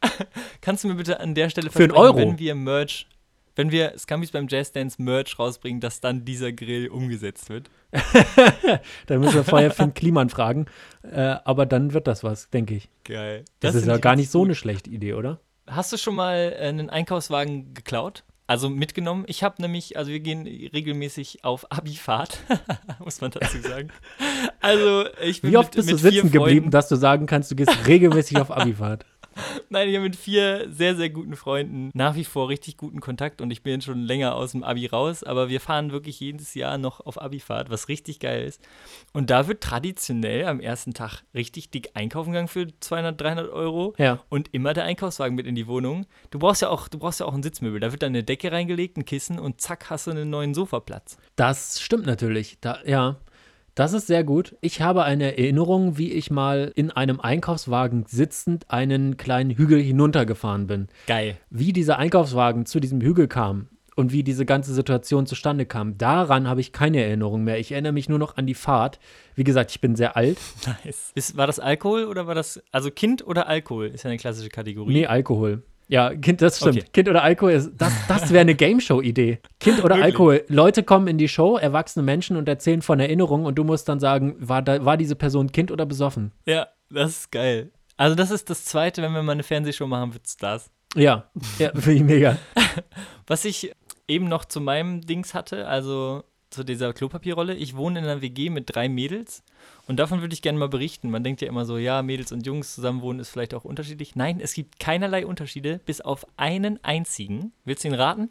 Kannst 0.61 0.83
du 0.83 0.87
mir 0.87 0.95
bitte 0.95 1.19
an 1.19 1.35
der 1.35 1.49
Stelle 1.49 1.69
Für 1.69 1.83
einen 1.83 1.91
versprechen, 1.91 2.17
Euro? 2.17 2.29
wenn 2.31 2.39
wir 2.39 2.55
Merch, 2.55 3.07
wenn 3.55 3.71
wir 3.71 3.93
Scumbies 3.97 4.31
beim 4.31 4.47
Jazz 4.49 4.71
Dance 4.71 5.01
Merch 5.01 5.37
rausbringen, 5.37 5.81
dass 5.81 5.99
dann 6.01 6.25
dieser 6.25 6.51
Grill 6.51 6.87
umgesetzt 6.89 7.49
wird? 7.49 7.69
Da 9.07 9.17
müssen 9.17 9.35
wir 9.35 9.43
vorher 9.43 9.71
Finn 9.71 9.93
Kliman 9.93 10.29
fragen. 10.29 10.65
Äh, 11.03 11.35
aber 11.43 11.65
dann 11.65 11.93
wird 11.93 12.07
das 12.07 12.23
was, 12.23 12.49
denke 12.49 12.75
ich. 12.75 12.89
Geil. 13.03 13.43
Das, 13.59 13.75
ist 13.75 13.81
finde 13.81 13.95
ja 13.95 13.99
gar 13.99 14.15
nicht 14.15 14.31
so 14.31 14.39
gut. 14.39 14.47
eine 14.47 14.55
schlechte 14.55 14.89
Idee, 14.89 15.13
oder? 15.13 15.39
Hast 15.67 15.91
du 15.91 15.97
schon 15.97 16.15
mal 16.15 16.55
äh, 16.57 16.67
einen 16.67 16.89
Einkaufswagen 16.89 17.73
geklaut? 17.73 18.23
Also 18.47 18.69
mitgenommen? 18.69 19.23
Ich 19.27 19.43
habe 19.43 19.61
nämlich, 19.61 19.95
also 19.97 20.11
wir 20.11 20.19
gehen 20.19 20.45
regelmäßig 20.45 21.43
auf 21.45 21.71
Abifahrt, 21.71 22.39
muss 22.99 23.21
man 23.21 23.31
dazu 23.31 23.59
sagen. 23.61 23.89
Also 24.59 25.05
ich 25.21 25.41
bin 25.41 25.51
Wie 25.51 25.57
oft 25.57 25.69
mit, 25.69 25.85
bist 25.85 25.89
du 25.89 25.93
mit 25.93 26.01
vier 26.01 26.11
sitzen 26.23 26.31
geblieben, 26.31 26.55
Freunden- 26.63 26.71
dass 26.71 26.89
du 26.89 26.95
sagen 26.95 27.27
kannst, 27.27 27.49
du 27.51 27.55
gehst 27.55 27.87
regelmäßig 27.87 28.39
auf 28.39 28.51
Abifahrt? 28.51 29.05
Nein, 29.69 29.87
ich 29.89 29.95
habe 29.95 30.03
mit 30.03 30.15
vier 30.15 30.67
sehr, 30.71 30.95
sehr 30.95 31.09
guten 31.09 31.35
Freunden 31.35 31.89
nach 31.93 32.15
wie 32.15 32.25
vor 32.25 32.49
richtig 32.49 32.77
guten 32.77 32.99
Kontakt 32.99 33.41
und 33.41 33.49
ich 33.51 33.63
bin 33.63 33.81
schon 33.81 34.01
länger 34.01 34.35
aus 34.35 34.51
dem 34.51 34.63
Abi 34.63 34.85
raus, 34.87 35.23
aber 35.23 35.47
wir 35.49 35.61
fahren 35.61 35.91
wirklich 35.91 36.19
jedes 36.19 36.53
Jahr 36.53 36.77
noch 36.77 36.99
auf 36.99 37.21
Abifahrt, 37.21 37.69
was 37.69 37.87
richtig 37.87 38.19
geil 38.19 38.43
ist. 38.45 38.61
Und 39.13 39.29
da 39.29 39.47
wird 39.47 39.61
traditionell 39.61 40.45
am 40.45 40.59
ersten 40.59 40.93
Tag 40.93 41.23
richtig 41.33 41.69
dick 41.71 41.91
einkaufen 41.93 42.31
gegangen 42.31 42.47
für 42.49 42.67
200, 42.79 43.19
300 43.19 43.49
Euro 43.49 43.93
Ja. 43.97 44.19
und 44.29 44.53
immer 44.53 44.73
der 44.73 44.83
Einkaufswagen 44.83 45.35
mit 45.35 45.47
in 45.47 45.55
die 45.55 45.67
Wohnung. 45.67 46.05
Du 46.29 46.39
brauchst 46.39 46.61
ja 46.61 46.69
auch, 46.69 46.87
du 46.87 46.97
brauchst 46.99 47.19
ja 47.19 47.25
auch 47.25 47.33
ein 47.33 47.43
Sitzmöbel. 47.43 47.79
Da 47.79 47.91
wird 47.91 48.01
dann 48.03 48.09
eine 48.11 48.23
Decke 48.23 48.51
reingelegt, 48.51 48.97
ein 48.97 49.05
Kissen 49.05 49.39
und 49.39 49.61
zack 49.61 49.89
hast 49.89 50.07
du 50.07 50.11
einen 50.11 50.29
neuen 50.29 50.53
Sofaplatz. 50.53 51.17
Das 51.35 51.79
stimmt 51.81 52.05
natürlich. 52.05 52.57
Da, 52.61 52.79
ja, 52.85 53.15
das 53.75 53.93
ist 53.93 54.07
sehr 54.07 54.23
gut. 54.23 54.55
Ich 54.61 54.81
habe 54.81 55.03
eine 55.03 55.37
Erinnerung, 55.37 55.97
wie 55.97 56.11
ich 56.11 56.29
mal 56.29 56.71
in 56.75 56.91
einem 56.91 57.19
Einkaufswagen 57.19 58.05
sitzend 58.07 58.69
einen 58.69 59.17
kleinen 59.17 59.51
Hügel 59.51 59.81
hinuntergefahren 59.81 60.67
bin. 60.67 60.87
Geil. 61.07 61.37
Wie 61.49 61.73
dieser 61.73 61.97
Einkaufswagen 61.97 62.65
zu 62.65 62.79
diesem 62.79 63.01
Hügel 63.01 63.27
kam 63.27 63.69
und 63.95 64.11
wie 64.11 64.23
diese 64.23 64.45
ganze 64.45 64.73
Situation 64.73 65.25
zustande 65.25 65.65
kam, 65.65 65.97
daran 65.97 66.47
habe 66.47 66.61
ich 66.61 66.73
keine 66.73 67.03
Erinnerung 67.03 67.43
mehr. 67.43 67.59
Ich 67.59 67.71
erinnere 67.71 67.93
mich 67.93 68.09
nur 68.09 68.19
noch 68.19 68.35
an 68.37 68.45
die 68.45 68.55
Fahrt. 68.55 68.99
Wie 69.35 69.43
gesagt, 69.43 69.71
ich 69.71 69.79
bin 69.79 69.95
sehr 69.95 70.17
alt. 70.17 70.37
Nice. 70.83 71.11
Ist, 71.15 71.37
war 71.37 71.47
das 71.47 71.59
Alkohol 71.59 72.05
oder 72.05 72.27
war 72.27 72.35
das, 72.35 72.61
also 72.71 72.91
Kind 72.91 73.25
oder 73.25 73.47
Alkohol 73.47 73.87
ist 73.87 74.03
ja 74.03 74.09
eine 74.09 74.17
klassische 74.17 74.49
Kategorie. 74.49 74.91
Nee, 74.91 75.05
Alkohol. 75.07 75.63
Ja, 75.91 76.15
Kind, 76.15 76.41
das 76.41 76.55
stimmt. 76.55 76.77
Okay. 76.77 76.85
Kind 76.93 77.09
oder 77.09 77.21
Alkohol 77.21 77.51
ist, 77.51 77.71
das, 77.77 77.91
das 78.07 78.31
wäre 78.31 78.39
eine 78.39 78.55
Game-Show-Idee. 78.55 79.39
Kind 79.59 79.83
oder? 79.83 79.95
Alkohol. 79.95 80.45
Leute 80.47 80.83
kommen 80.83 81.07
in 81.07 81.17
die 81.17 81.27
Show, 81.27 81.57
erwachsene 81.57 82.01
Menschen 82.01 82.37
und 82.37 82.47
erzählen 82.47 82.81
von 82.81 83.01
Erinnerungen 83.01 83.45
und 83.45 83.55
du 83.55 83.65
musst 83.65 83.89
dann 83.89 83.99
sagen, 83.99 84.37
war, 84.39 84.61
da, 84.61 84.85
war 84.85 84.95
diese 84.95 85.17
Person 85.17 85.51
Kind 85.51 85.69
oder 85.69 85.85
besoffen? 85.85 86.31
Ja, 86.45 86.69
das 86.89 87.11
ist 87.11 87.31
geil. 87.33 87.71
Also 87.97 88.15
das 88.15 88.31
ist 88.31 88.49
das 88.49 88.63
Zweite, 88.63 89.01
wenn 89.01 89.11
wir 89.11 89.21
mal 89.21 89.33
eine 89.33 89.43
Fernsehshow 89.43 89.85
machen, 89.85 90.13
wird's 90.13 90.37
das. 90.37 90.71
Ja, 90.95 91.25
ja 91.59 91.71
finde 91.75 91.91
ich 91.91 92.03
mega. 92.03 92.37
Was 93.27 93.43
ich 93.43 93.73
eben 94.07 94.29
noch 94.29 94.45
zu 94.45 94.61
meinem 94.61 95.01
Dings 95.01 95.33
hatte, 95.33 95.67
also 95.67 96.23
zu 96.51 96.63
dieser 96.63 96.93
Klopapierrolle. 96.93 97.53
Ich 97.53 97.75
wohne 97.75 97.99
in 97.99 98.05
einer 98.05 98.21
WG 98.21 98.49
mit 98.49 98.73
drei 98.73 98.87
Mädels 98.87 99.43
und 99.91 99.97
davon 99.97 100.21
würde 100.21 100.33
ich 100.33 100.41
gerne 100.41 100.57
mal 100.57 100.69
berichten. 100.69 101.11
Man 101.11 101.21
denkt 101.21 101.41
ja 101.41 101.49
immer 101.49 101.65
so, 101.65 101.77
ja, 101.77 102.01
Mädels 102.01 102.31
und 102.31 102.45
Jungs 102.45 102.73
zusammenwohnen 102.73 103.19
ist 103.19 103.27
vielleicht 103.27 103.53
auch 103.53 103.65
unterschiedlich. 103.65 104.15
Nein, 104.15 104.39
es 104.41 104.53
gibt 104.53 104.79
keinerlei 104.79 105.25
Unterschiede, 105.25 105.81
bis 105.85 105.99
auf 105.99 106.25
einen 106.37 106.81
einzigen. 106.81 107.51
Willst 107.65 107.83
du 107.83 107.89
ihn 107.89 107.93
raten? 107.93 108.29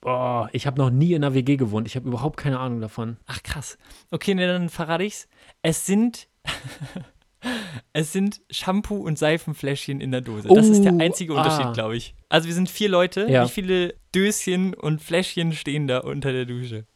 Boah, 0.00 0.48
ich 0.52 0.66
habe 0.66 0.80
noch 0.80 0.88
nie 0.88 1.12
in 1.12 1.22
einer 1.22 1.34
WG 1.34 1.58
gewohnt. 1.58 1.86
Ich 1.86 1.94
habe 1.94 2.08
überhaupt 2.08 2.38
keine 2.38 2.58
Ahnung 2.58 2.80
davon. 2.80 3.18
Ach 3.26 3.42
krass. 3.42 3.76
Okay, 4.10 4.34
ne, 4.34 4.46
dann 4.46 4.70
verrate 4.70 5.04
ich's. 5.04 5.28
Es 5.60 5.84
sind 5.84 6.26
es 7.92 8.14
sind 8.14 8.40
Shampoo 8.50 8.96
und 8.96 9.18
Seifenfläschchen 9.18 10.00
in 10.00 10.10
der 10.10 10.22
Dose. 10.22 10.48
Das 10.48 10.68
ist 10.68 10.84
der 10.84 10.94
Oh, 10.94 10.98
einzige 10.98 11.34
ah. 11.34 11.42
Unterschied, 11.42 11.74
glaube 11.74 11.98
ich. 11.98 12.14
Also 12.30 12.48
wir 12.48 12.54
sind 12.54 12.70
vier 12.70 12.88
Leute. 12.88 13.30
Ja. 13.30 13.44
Wie 13.44 13.50
viele 13.50 13.94
Döschen 14.14 14.72
und 14.72 15.02
Fläschchen 15.02 15.52
stehen 15.52 15.86
da 15.86 15.98
unter 15.98 16.32
der 16.32 16.46
Dusche? 16.46 16.86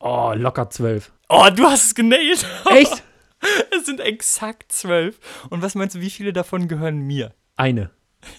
Oh, 0.00 0.32
locker 0.34 0.68
zwölf. 0.68 1.12
Oh, 1.28 1.46
du 1.54 1.64
hast 1.64 1.86
es 1.86 1.94
genailt. 1.94 2.44
Echt? 2.74 3.04
Es 3.76 3.86
sind 3.86 4.00
exakt 4.00 4.72
zwölf. 4.72 5.18
Und 5.50 5.62
was 5.62 5.74
meinst 5.74 5.94
du, 5.96 6.00
wie 6.00 6.10
viele 6.10 6.32
davon 6.32 6.68
gehören 6.68 7.00
mir? 7.00 7.34
Eine. 7.56 7.90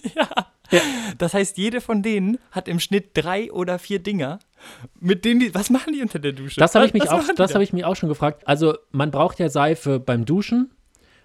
Das 1.18 1.34
heißt, 1.34 1.58
jede 1.58 1.82
von 1.82 2.02
denen 2.02 2.38
hat 2.50 2.66
im 2.66 2.80
Schnitt 2.80 3.10
drei 3.12 3.52
oder 3.52 3.78
vier 3.78 3.98
Dinger, 3.98 4.38
mit 4.98 5.26
denen 5.26 5.40
die. 5.40 5.54
Was 5.54 5.68
machen 5.68 5.92
die 5.92 6.00
unter 6.00 6.18
der 6.18 6.32
Dusche? 6.32 6.58
Das 6.58 6.74
habe 6.74 6.86
ich, 6.86 6.94
mich 6.94 7.10
auch- 7.10 7.22
das 7.36 7.52
habe 7.52 7.62
ich 7.62 7.74
mich 7.74 7.84
auch 7.84 7.94
schon 7.94 8.08
gefragt. 8.08 8.48
Also, 8.48 8.78
man 8.90 9.10
braucht 9.10 9.38
ja 9.38 9.50
Seife 9.50 10.00
beim 10.00 10.24
Duschen 10.24 10.70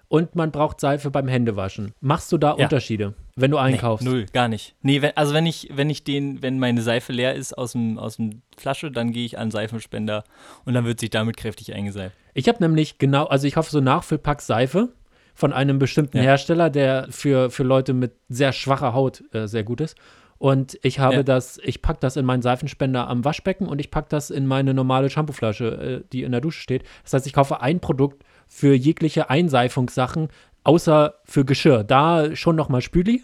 und 0.08 0.34
man 0.34 0.50
braucht 0.50 0.80
Seife 0.80 1.10
beim 1.10 1.28
Händewaschen. 1.28 1.92
Machst 2.00 2.32
du 2.32 2.38
da 2.38 2.56
Ja. 2.56 2.64
Unterschiede, 2.64 3.14
wenn 3.36 3.50
du 3.50 3.58
einkaufst? 3.58 4.06
Nee, 4.06 4.10
null, 4.12 4.26
gar 4.32 4.48
nicht. 4.48 4.74
Nee, 4.82 5.02
wenn, 5.02 5.16
also 5.16 5.34
wenn 5.34 5.46
ich, 5.46 5.68
wenn 5.74 5.90
ich 5.90 6.02
den, 6.04 6.42
wenn 6.42 6.58
meine 6.58 6.80
Seife 6.82 7.12
leer 7.12 7.34
ist 7.34 7.56
aus 7.56 7.72
dem, 7.72 7.98
aus 7.98 8.16
dem 8.16 8.42
Flasche, 8.56 8.90
dann 8.90 9.12
gehe 9.12 9.24
ich 9.26 9.38
an 9.38 9.50
Seifenspender 9.50 10.24
und 10.64 10.74
dann 10.74 10.84
wird 10.86 11.00
sich 11.00 11.10
damit 11.10 11.36
kräftig 11.36 11.74
eingeseift. 11.74 12.16
Ich 12.34 12.48
habe 12.48 12.58
nämlich 12.62 12.98
genau, 12.98 13.26
also 13.26 13.46
ich 13.46 13.56
hoffe 13.56 13.70
so 13.70 13.80
Nachfüllpack 13.80 14.40
Seife 14.40 14.88
von 15.34 15.52
einem 15.52 15.78
bestimmten 15.78 16.16
Ja. 16.16 16.22
Hersteller, 16.24 16.70
der 16.70 17.06
für, 17.10 17.50
für 17.50 17.62
Leute 17.62 17.92
mit 17.94 18.12
sehr 18.28 18.52
schwacher 18.52 18.92
Haut 18.94 19.22
äh, 19.32 19.46
sehr 19.46 19.62
gut 19.64 19.80
ist. 19.80 19.96
Und 20.38 20.78
ich 20.82 21.00
habe 21.00 21.16
Ja. 21.16 21.22
das, 21.24 21.58
ich 21.64 21.82
packe 21.82 21.98
das 22.00 22.16
in 22.16 22.24
meinen 22.24 22.42
Seifenspender 22.42 23.08
am 23.08 23.24
Waschbecken 23.24 23.66
und 23.66 23.80
ich 23.80 23.90
packe 23.90 24.06
das 24.08 24.30
in 24.30 24.46
meine 24.46 24.72
normale 24.72 25.10
Shampooflasche, 25.10 26.02
äh, 26.04 26.08
die 26.12 26.22
in 26.22 26.30
der 26.32 26.40
Dusche 26.40 26.60
steht. 26.62 26.84
Das 27.02 27.12
heißt, 27.12 27.26
ich 27.26 27.32
kaufe 27.32 27.60
ein 27.60 27.80
Produkt 27.80 28.22
für 28.48 28.74
jegliche 28.74 29.30
Einseifungssachen, 29.30 30.28
außer 30.64 31.14
für 31.24 31.44
Geschirr. 31.44 31.84
Da 31.84 32.34
schon 32.34 32.56
nochmal 32.56 32.82
Spüli. 32.82 33.22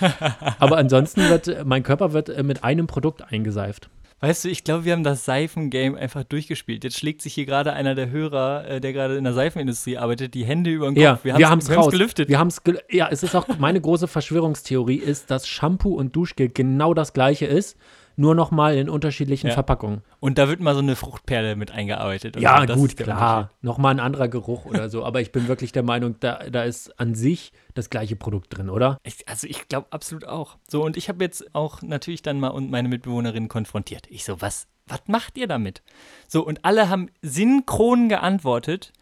Aber 0.58 0.76
ansonsten 0.76 1.28
wird, 1.28 1.64
mein 1.64 1.82
Körper 1.82 2.12
wird 2.12 2.28
äh, 2.28 2.42
mit 2.42 2.62
einem 2.62 2.86
Produkt 2.86 3.22
eingeseift. 3.32 3.88
Weißt 4.20 4.44
du, 4.44 4.48
ich 4.48 4.64
glaube, 4.64 4.84
wir 4.84 4.92
haben 4.92 5.02
das 5.02 5.24
Seifengame 5.24 5.98
einfach 5.98 6.24
durchgespielt. 6.24 6.82
Jetzt 6.84 6.98
schlägt 6.98 7.20
sich 7.20 7.34
hier 7.34 7.44
gerade 7.44 7.74
einer 7.74 7.94
der 7.94 8.08
Hörer, 8.10 8.66
äh, 8.66 8.80
der 8.80 8.92
gerade 8.92 9.16
in 9.16 9.24
der 9.24 9.34
Seifenindustrie 9.34 9.98
arbeitet, 9.98 10.32
die 10.34 10.44
Hände 10.44 10.70
über 10.70 10.86
den 10.86 10.94
Kopf. 10.94 11.24
Ja, 11.24 11.38
wir, 11.38 11.50
haben 11.50 11.58
es 11.58 11.68
gelüftet. 11.68 12.28
Wir 12.28 12.38
haben's 12.38 12.62
gel 12.62 12.80
ja, 12.90 13.08
es 13.10 13.22
ist 13.22 13.34
auch 13.34 13.46
meine 13.58 13.80
große 13.80 14.08
Verschwörungstheorie 14.08 14.96
ist, 14.96 15.30
dass 15.30 15.46
Shampoo 15.46 15.94
und 15.94 16.16
Duschgel 16.16 16.48
genau 16.48 16.94
das 16.94 17.12
gleiche 17.12 17.46
ist, 17.46 17.76
nur 18.16 18.34
noch 18.34 18.50
mal 18.50 18.76
in 18.76 18.88
unterschiedlichen 18.88 19.48
Ja. 19.48 19.54
Verpackungen. 19.54 20.02
Und 20.20 20.38
da 20.38 20.48
wird 20.48 20.60
mal 20.60 20.74
so 20.74 20.80
eine 20.80 20.96
Fruchtperle 20.96 21.56
mit 21.56 21.70
eingearbeitet. 21.72 22.36
Und 22.36 22.42
Ja. 22.42 22.64
Das 22.66 22.76
gut, 22.78 22.96
klar. 22.96 23.50
Noch 23.60 23.78
mal 23.78 23.90
ein 23.90 24.00
anderer 24.00 24.28
Geruch 24.28 24.64
oder 24.64 24.88
so, 24.90 25.04
aber 25.04 25.20
ich 25.20 25.32
bin 25.32 25.48
wirklich 25.48 25.72
der 25.72 25.82
Meinung, 25.82 26.16
da, 26.20 26.38
da 26.50 26.62
ist 26.64 26.98
an 27.00 27.14
sich 27.14 27.52
das 27.74 27.90
gleiche 27.90 28.16
Produkt 28.16 28.56
drin, 28.56 28.70
oder? 28.70 28.98
Ich, 29.02 29.28
also 29.28 29.46
ich 29.46 29.68
glaube 29.68 29.88
absolut 29.90 30.24
auch. 30.26 30.56
So, 30.68 30.84
und 30.84 30.96
ich 30.96 31.08
habe 31.08 31.24
jetzt 31.24 31.54
auch 31.54 31.82
natürlich 31.82 32.22
dann 32.22 32.38
mal 32.40 32.48
und 32.48 32.70
meine 32.70 32.88
Mitbewohnerin 32.88 33.48
konfrontiert. 33.48 34.06
Ich 34.08 34.24
so, 34.24 34.40
was, 34.40 34.66
was 34.86 35.00
macht 35.06 35.36
ihr 35.36 35.48
damit? 35.48 35.82
So, 36.28 36.44
und 36.46 36.64
alle 36.64 36.88
haben 36.88 37.08
synchron 37.22 38.08
geantwortet. 38.08 38.92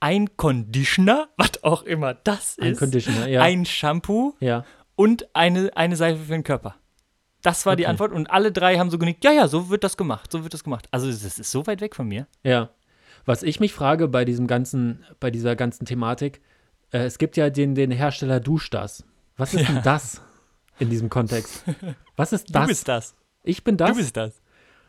Ein 0.00 0.36
Conditioner, 0.36 1.28
was 1.36 1.62
auch 1.64 1.82
immer 1.82 2.12
das 2.14 2.58
Ein 2.60 2.72
ist. 2.72 2.78
Conditioner, 2.78 3.26
ja. 3.28 3.40
Ein 3.42 3.64
Shampoo 3.64 4.34
Ja. 4.40 4.64
und 4.96 5.34
eine, 5.34 5.70
eine 5.76 5.96
Seife 5.96 6.20
für 6.24 6.32
den 6.32 6.44
Körper. 6.44 6.74
Das 7.44 7.64
war 7.66 7.76
die 7.76 7.84
Okay. 7.84 7.90
Antwort 7.90 8.10
und 8.12 8.30
alle 8.30 8.50
drei 8.50 8.78
haben 8.78 8.90
so 8.90 8.98
genickt, 8.98 9.22
ja, 9.22 9.30
ja, 9.30 9.46
so 9.46 9.68
wird 9.70 9.84
das 9.84 9.96
gemacht, 9.96 10.32
so 10.32 10.42
wird 10.42 10.52
das 10.54 10.64
gemacht. 10.64 10.88
Also 10.90 11.06
das 11.06 11.22
ist 11.38 11.50
so 11.50 11.66
weit 11.68 11.80
weg 11.80 11.94
von 11.94 12.08
mir. 12.08 12.26
Ja. 12.42 12.70
Was 13.26 13.42
ich 13.44 13.60
mich 13.60 13.72
frage 13.72 14.08
bei 14.08 14.24
diesem 14.24 14.46
ganzen, 14.48 15.04
bei 15.20 15.30
dieser 15.30 15.54
ganzen 15.54 15.84
Thematik, 15.86 16.40
äh, 16.90 17.04
es 17.04 17.18
gibt 17.18 17.36
ja 17.36 17.50
den, 17.50 17.74
den 17.76 17.90
Hersteller 17.90 18.40
Duschdas. 18.40 19.04
Was 19.36 19.54
ist 19.54 19.68
denn 19.68 19.82
das 19.84 20.20
in 20.78 20.90
diesem 20.90 21.08
Kontext? 21.10 21.64
Was 22.16 22.32
ist 22.32 22.46
das? 22.54 22.62
Du 22.62 22.68
bist 22.68 22.88
das. 22.88 23.14
ich 23.44 23.62
bin 23.62 23.76
das. 23.76 23.90
Du 23.90 23.96
bist 23.96 24.16
das. 24.16 24.40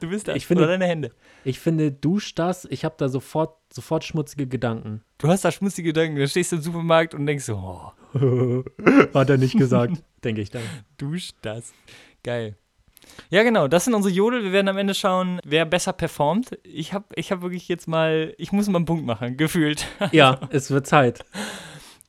Du 0.02 0.10
bist 0.10 0.28
das. 0.28 0.36
Ich 0.36 0.46
finde- 0.48 0.64
Oder 0.64 0.74
deine 0.74 0.88
Hände. 0.88 1.12
Ich 1.46 1.60
finde, 1.60 1.92
Duschdas, 1.92 2.66
ich 2.70 2.84
habe 2.86 2.96
da 2.98 3.08
sofort, 3.08 3.58
sofort 3.72 4.04
schmutzige 4.04 4.48
Gedanken. 4.48 5.02
Du 5.18 5.28
hast 5.30 5.46
da 5.46 5.52
schmutzige 5.52 5.90
Gedanken, 5.94 6.16
du 6.18 6.28
stehst 6.28 6.52
im 6.54 6.62
Supermarkt 6.62 7.14
und 7.14 7.26
denkst 7.26 7.46
so, 7.46 7.56
oh, 7.56 7.92
Hat 9.14 9.30
er 9.30 9.38
nicht 9.38 9.58
gesagt, 9.58 10.04
denke 10.24 10.42
ich 10.42 10.50
dann. 10.52 10.64
dusch 10.98 11.30
das. 11.42 11.74
Geil. 12.25 12.55
Ja, 13.29 13.44
genau, 13.44 13.67
das 13.67 13.86
sind 13.86 13.94
unsere 13.94 14.12
Jodel. 14.12 14.44
Wir 14.44 14.51
werden 14.51 14.67
am 14.67 14.79
Ende 14.79 14.96
schauen, 14.96 15.39
wer 15.46 15.63
besser 15.63 15.94
performt. 15.94 16.58
Ich 16.63 16.91
habe 16.91 17.05
ich 17.15 17.32
hab 17.32 17.44
wirklich 17.44 17.67
jetzt 17.67 17.88
mal, 17.88 18.34
ich 18.39 18.51
muss 18.51 18.67
mal 18.67 18.77
einen 18.77 18.86
Punkt 18.86 19.05
machen, 19.05 19.38
gefühlt. 19.38 19.86
Ja, 20.12 20.39
es 20.50 20.72
wird 20.72 20.88
Zeit. 20.88 21.24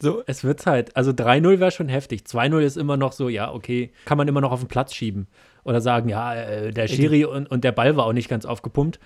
So, 0.00 0.22
Es 0.26 0.42
wird 0.42 0.58
Zeit. 0.60 0.96
Also 0.96 1.10
3-0 1.10 1.60
wäre 1.60 1.70
schon 1.70 1.90
heftig. 1.90 2.22
2-0 2.22 2.60
ist 2.60 2.76
immer 2.78 2.96
noch 2.96 3.12
so, 3.12 3.28
ja, 3.28 3.52
okay, 3.52 3.92
kann 4.06 4.16
man 4.16 4.26
immer 4.26 4.40
noch 4.40 4.52
auf 4.52 4.60
den 4.60 4.68
Platz 4.68 4.94
schieben. 4.94 5.26
Oder 5.64 5.82
sagen, 5.82 6.08
ja, 6.08 6.34
äh, 6.34 6.70
der 6.70 6.88
Schiri 6.88 7.26
und, 7.26 7.46
und 7.50 7.62
der 7.62 7.72
Ball 7.72 7.96
war 7.96 8.06
auch 8.06 8.12
nicht 8.14 8.28
ganz 8.30 8.46
aufgepumpt. 8.46 8.98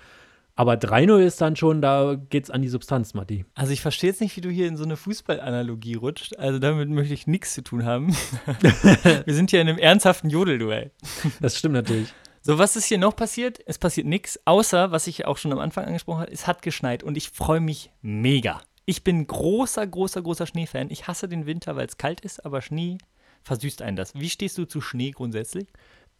Aber 0.55 0.73
3-0 0.73 1.19
ist 1.19 1.41
dann 1.41 1.55
schon, 1.55 1.81
da 1.81 2.15
geht's 2.29 2.49
an 2.49 2.61
die 2.61 2.67
Substanz, 2.67 3.13
Matti. 3.13 3.45
also 3.55 3.71
ich 3.71 3.81
verstehe 3.81 4.09
jetzt 4.09 4.21
nicht, 4.21 4.35
wie 4.35 4.41
du 4.41 4.49
hier 4.49 4.67
in 4.67 4.77
so 4.77 4.83
eine 4.83 4.97
Fußballanalogie 4.97 5.95
rutscht. 5.95 6.37
Also 6.37 6.59
damit 6.59 6.89
möchte 6.89 7.13
ich 7.13 7.27
nichts 7.27 7.53
zu 7.53 7.63
tun 7.63 7.85
haben. 7.85 8.15
Wir 9.25 9.33
sind 9.33 9.49
hier 9.49 9.61
in 9.61 9.69
einem 9.69 9.77
ernsthaften 9.77 10.29
Jodelduell. 10.29 10.91
Das 11.39 11.57
stimmt 11.57 11.75
natürlich. 11.75 12.13
So, 12.41 12.57
was 12.57 12.75
ist 12.75 12.85
hier 12.85 12.97
noch 12.97 13.15
passiert? 13.15 13.59
Es 13.65 13.77
passiert 13.77 14.07
nichts, 14.07 14.39
außer, 14.45 14.91
was 14.91 15.05
ich 15.07 15.25
auch 15.25 15.37
schon 15.37 15.51
am 15.51 15.59
Anfang 15.59 15.85
angesprochen 15.85 16.21
habe, 16.21 16.31
es 16.31 16.47
hat 16.47 16.63
geschneit 16.63 17.03
und 17.03 17.15
ich 17.15 17.29
freue 17.29 17.59
mich 17.59 17.91
mega. 18.01 18.61
Ich 18.85 19.03
bin 19.03 19.27
großer, 19.27 19.85
großer, 19.85 20.23
großer 20.23 20.47
Schneefan. 20.47 20.89
Ich 20.89 21.07
hasse 21.07 21.29
den 21.29 21.45
Winter, 21.45 21.75
weil 21.75 21.85
es 21.85 21.97
kalt 21.97 22.21
ist, 22.21 22.43
aber 22.43 22.61
Schnee 22.61 22.97
versüßt 23.43 23.81
einen 23.83 23.95
das. 23.95 24.15
Wie 24.15 24.29
stehst 24.29 24.57
du 24.57 24.65
zu 24.65 24.81
Schnee 24.81 25.11
grundsätzlich? 25.11 25.67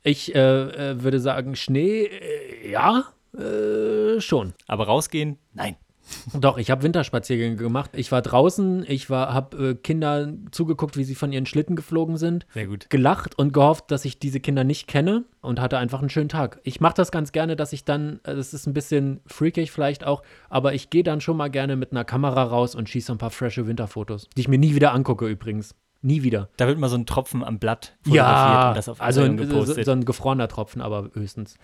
Ich 0.04 0.34
äh, 0.36 0.40
äh, 0.40 1.04
würde 1.04 1.20
sagen, 1.20 1.56
Schnee, 1.56 2.06
äh, 2.06 2.72
ja, 2.72 3.06
äh, 3.38 4.20
schon. 4.22 4.54
Aber 4.68 4.86
rausgehen? 4.86 5.38
Nein. 5.54 5.76
Doch, 6.34 6.58
ich 6.58 6.72
habe 6.72 6.84
Winterspaziergänge 6.84 7.56
gemacht. 7.56 7.92
Ich 7.94 8.12
war 8.12 8.22
draußen, 8.22 8.86
ich 8.88 9.10
war, 9.10 9.34
habe 9.34 9.70
äh, 9.70 9.76
Kinder 9.76 10.34
zugeguckt, 10.52 10.98
wie 10.98 11.04
sie 11.04 11.16
von 11.16 11.32
ihren 11.32 11.46
Schlitten 11.46 11.76
geflogen 11.76 12.18
sind. 12.18 12.46
Sehr 12.54 12.68
gut. 12.68 12.90
gelacht 12.90 13.38
und 13.38 13.54
gehofft, 13.54 13.92
dass 13.92 14.04
ich 14.04 14.20
diese 14.20 14.40
Kinder 14.40 14.64
nicht 14.64 14.88
kenne 14.88 15.24
und 15.42 15.62
hatte 15.62 15.78
einfach 15.78 16.00
einen 16.00 16.10
schönen 16.10 16.28
Tag. 16.28 16.60
Ich 16.64 16.82
mache 16.82 16.96
das 16.96 17.12
ganz 17.12 17.32
gerne, 17.32 17.56
dass 17.56 17.72
ich 17.72 17.86
dann, 17.86 18.20
äh, 18.24 18.36
das 18.36 18.54
ist 18.54 18.68
ein 18.68 18.74
bisschen 18.74 19.22
freakig 19.26 19.72
vielleicht 19.72 20.04
auch, 20.06 20.24
aber 20.50 20.74
ich 20.74 20.90
gehe 20.90 21.04
dann 21.04 21.22
schon 21.22 21.38
mal 21.38 21.50
gerne 21.50 21.76
mit 21.76 21.92
einer 21.92 22.04
Kamera 22.04 22.44
raus 22.44 22.76
und 22.76 22.90
schieße 22.90 23.12
ein 23.12 23.18
paar 23.18 23.32
frische 23.32 23.68
Winterfotos, 23.68 24.28
die 24.36 24.42
ich 24.42 24.48
mir 24.48 24.60
nie 24.60 24.76
wieder 24.76 24.94
angucke 24.94 25.28
übrigens. 25.28 25.76
Nie 26.04 26.24
wieder. 26.24 26.50
Da 26.58 26.66
wird 26.68 26.80
mal 26.80 26.90
so 26.90 26.96
ein 26.96 27.06
Tropfen 27.06 27.44
am 27.44 27.60
Blatt 27.60 27.96
fotografiert 28.02 28.26
Ja, 28.26 28.70
und 28.70 28.78
das 28.78 28.90
auf 28.90 29.00
also 29.00 29.22
Instagram 29.22 29.46
ein, 29.46 29.50
so, 29.52 29.60
gepostet. 29.60 29.86
so 29.86 29.92
ein 29.92 30.04
gefrorener 30.04 30.48
Tropfen, 30.48 30.82
aber 30.82 31.12
höchstens. 31.14 31.58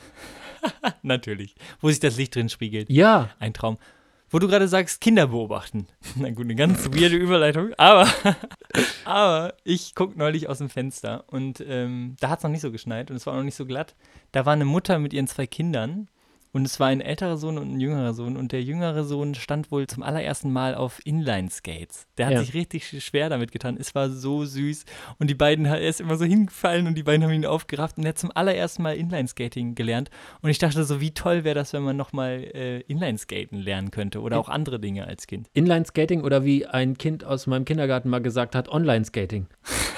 Natürlich. 1.02 1.56
Wo 1.82 1.90
sich 1.90 2.00
das 2.00 2.18
Licht 2.18 2.36
drin 2.36 2.50
spiegelt. 2.50 2.90
Ja, 2.90 3.30
Ein 3.40 3.54
Traum. 3.54 3.78
Wo 4.30 4.40
du 4.40 4.48
gerade 4.48 4.68
sagst, 4.68 5.00
Kinder 5.00 5.28
beobachten. 5.28 5.88
Na 6.16 6.30
gut, 6.32 6.44
eine 6.46 6.56
ganz 6.56 6.86
weirde 6.92 7.16
Überleitung. 7.16 7.74
Aber, 7.78 8.10
aber 9.06 9.54
ich 9.64 9.96
gucke 9.96 10.20
neulich 10.20 10.50
aus 10.50 10.58
dem 10.58 10.70
Fenster 10.70 11.24
und 11.28 11.64
ähm, 11.66 12.18
da 12.20 12.30
hat 12.30 12.40
es 12.40 12.44
noch 12.44 12.52
nicht 12.52 12.62
so 12.62 12.72
geschneit 12.72 13.10
und 13.10 13.16
es 13.16 13.26
war 13.26 13.36
noch 13.36 13.44
nicht 13.44 13.56
so 13.56 13.66
glatt. 13.66 13.96
Da 14.34 14.46
war 14.46 14.54
eine 14.54 14.66
Mutter 14.66 15.00
mit 15.00 15.14
ihren 15.14 15.28
zwei 15.28 15.48
Kindern 15.48 16.10
und 16.58 16.66
es 16.66 16.80
war 16.80 16.88
ein 16.88 17.02
älterer 17.02 17.38
Sohn 17.38 17.60
und 17.60 17.72
ein 17.76 17.80
jüngerer 17.80 18.16
Sohn 18.16 18.36
und 18.36 18.52
der 18.52 18.64
jüngere 18.64 19.04
Sohn 19.04 19.36
stand 19.36 19.72
wohl 19.72 19.86
zum 19.86 20.02
allerersten 20.02 20.52
Mal 20.52 20.74
auf 20.74 21.00
Inline-Skates. 21.06 22.08
Der 22.18 22.26
hat 22.26 22.34
Ja. 22.34 22.40
sich 22.40 22.56
richtig 22.56 23.04
schwer 23.06 23.30
damit 23.30 23.52
getan. 23.52 23.78
Es 23.80 23.94
war 23.94 24.10
so 24.10 24.44
süß 24.44 24.86
und 25.20 25.30
die 25.30 25.36
beiden, 25.36 25.66
er 25.66 25.80
ist 25.80 26.02
immer 26.02 26.16
so 26.18 26.26
hingefallen 26.26 26.88
und 26.88 26.96
die 26.96 27.04
beiden 27.04 27.24
haben 27.24 27.32
ihn 27.32 27.46
aufgerafft 27.46 27.98
und 28.00 28.06
er 28.06 28.10
hat 28.10 28.18
zum 28.18 28.32
allerersten 28.34 28.82
Mal 28.82 28.96
Inline-Skating 28.98 29.76
gelernt 29.76 30.10
und 30.42 30.50
ich 30.50 30.58
dachte 30.58 30.84
so, 30.84 31.00
wie 31.00 31.12
toll 31.12 31.44
wäre 31.44 31.54
das, 31.54 31.74
wenn 31.74 31.84
man 31.84 31.96
nochmal 31.96 32.44
äh, 32.56 32.80
Inline-Skaten 32.82 33.60
lernen 33.60 33.92
könnte 33.92 34.20
oder 34.22 34.40
auch 34.40 34.50
andere 34.50 34.80
Dinge 34.80 35.06
als 35.06 35.28
Kind. 35.28 35.48
Inline-Skating 35.54 36.22
oder 36.24 36.44
wie 36.44 36.66
ein 36.66 36.98
Kind 36.98 37.24
aus 37.24 37.46
meinem 37.46 37.66
Kindergarten 37.66 38.10
mal 38.10 38.22
gesagt 38.22 38.56
hat, 38.56 38.68
Online-Skating. 38.68 39.46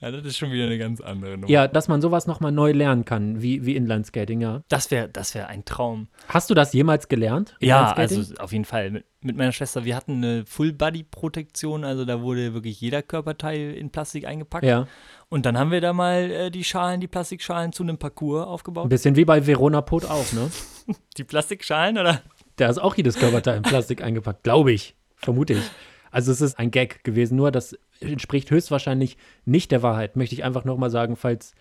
Ja, 0.00 0.10
das 0.10 0.24
ist 0.24 0.38
schon 0.38 0.50
wieder 0.52 0.64
eine 0.64 0.78
ganz 0.78 1.00
andere 1.00 1.32
Nummer. 1.32 1.50
Ja, 1.50 1.68
dass 1.68 1.86
man 1.88 2.00
sowas 2.00 2.26
nochmal 2.26 2.50
neu 2.50 2.72
lernen 2.72 3.04
kann, 3.04 3.42
wie, 3.42 3.66
wie 3.66 3.76
Inline-Skating, 3.76 4.40
ja. 4.40 4.62
Das 4.68 4.90
wäre 4.90 5.08
das 5.08 5.34
wär 5.34 5.48
ein 5.48 5.64
Traum. 5.66 6.08
Hast 6.28 6.48
du 6.48 6.54
das 6.54 6.72
jemals 6.72 7.08
gelernt? 7.08 7.56
Ja, 7.60 7.92
also 7.92 8.34
auf 8.38 8.52
jeden 8.52 8.64
Fall. 8.64 8.90
Mit, 8.90 9.04
mit 9.20 9.36
meiner 9.36 9.52
Schwester, 9.52 9.84
wir 9.84 9.96
hatten 9.96 10.16
eine 10.16 10.46
Full-Body-Protektion, 10.46 11.84
also 11.84 12.04
da 12.06 12.22
wurde 12.22 12.54
wirklich 12.54 12.80
jeder 12.80 13.02
Körperteil 13.02 13.74
in 13.74 13.90
Plastik 13.90 14.26
eingepackt. 14.26 14.64
Ja. 14.64 14.86
Und 15.28 15.44
dann 15.46 15.58
haben 15.58 15.70
wir 15.70 15.80
da 15.80 15.92
mal 15.92 16.30
äh, 16.30 16.50
die 16.50 16.64
Schalen, 16.64 17.00
die 17.00 17.06
Plastikschalen 17.08 17.72
zu 17.72 17.82
einem 17.82 17.98
Parcours 17.98 18.44
Ein 18.44 18.48
aufgebaut. 18.48 18.88
bisschen 18.88 19.16
wie 19.16 19.24
bei 19.26 19.46
Verona 19.46 19.82
Pot 19.82 20.04
auch, 20.06 20.32
ne? 20.32 20.50
Die 21.16 21.24
Plastikschalen, 21.24 21.98
oder? 21.98 22.22
Da 22.56 22.68
ist 22.68 22.78
auch 22.78 22.96
jedes 22.96 23.16
Körperteil 23.16 23.58
in 23.58 23.62
Plastik 23.62 24.02
eingepackt, 24.02 24.42
glaube 24.42 24.72
ich. 24.72 24.96
Vermute 25.16 25.52
ich. 25.52 25.70
Also 26.10 26.32
es 26.32 26.40
ist 26.40 26.58
ein 26.58 26.70
Gag 26.72 27.04
gewesen, 27.04 27.36
nur 27.36 27.52
das 27.52 27.78
entspricht 28.00 28.50
höchstwahrscheinlich 28.50 29.16
nicht 29.44 29.70
der 29.70 29.82
Wahrheit. 29.82 30.16
Möchte 30.16 30.34
ich 30.34 30.44
einfach 30.44 30.64
nochmal 30.64 30.90
sagen, 30.90 31.16
falls, 31.16 31.54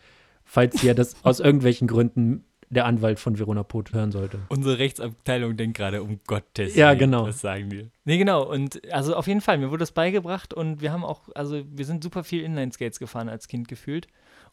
falls 0.43 0.79
hier 0.81 0.95
das 0.95 1.15
aus 1.23 1.39
irgendwelchen 1.39 1.87
Gründen 1.87 2.45
der 2.69 2.85
Anwalt 2.85 3.19
von 3.19 3.37
Verona 3.39 3.63
Pot 3.63 3.93
hören 3.93 4.11
sollte. 4.11 4.39
Unsere 4.49 4.77
Rechtsabteilung 4.77 5.57
denkt 5.57 5.77
gerade, 5.77 6.03
um 6.03 6.19
Gottes 6.27 6.75
Ja, 6.75 6.89
Willen, 6.89 6.99
genau. 6.99 7.25
Das 7.25 7.41
sagen 7.41 7.71
wir. 7.71 7.89
Nee, 8.05 8.17
genau. 8.17 8.43
Und 8.47 8.93
also 8.93 9.15
auf 9.15 9.27
jeden 9.27 9.41
Fall, 9.41 9.57
mir 9.57 9.71
wurde 9.71 9.79
das 9.79 9.91
beigebracht 9.91 10.53
und 10.53 10.79
wir 10.81 10.91
haben 10.91 11.03
auch, 11.03 11.29
also 11.33 11.63
wir 11.67 11.85
sind 11.85 12.03
super 12.03 12.23
viel 12.23 12.43
Inline-Skates 12.43 12.99
gefahren 12.99 13.27
als 13.27 13.47
Kind 13.47 13.67
gefühlt. 13.67 14.07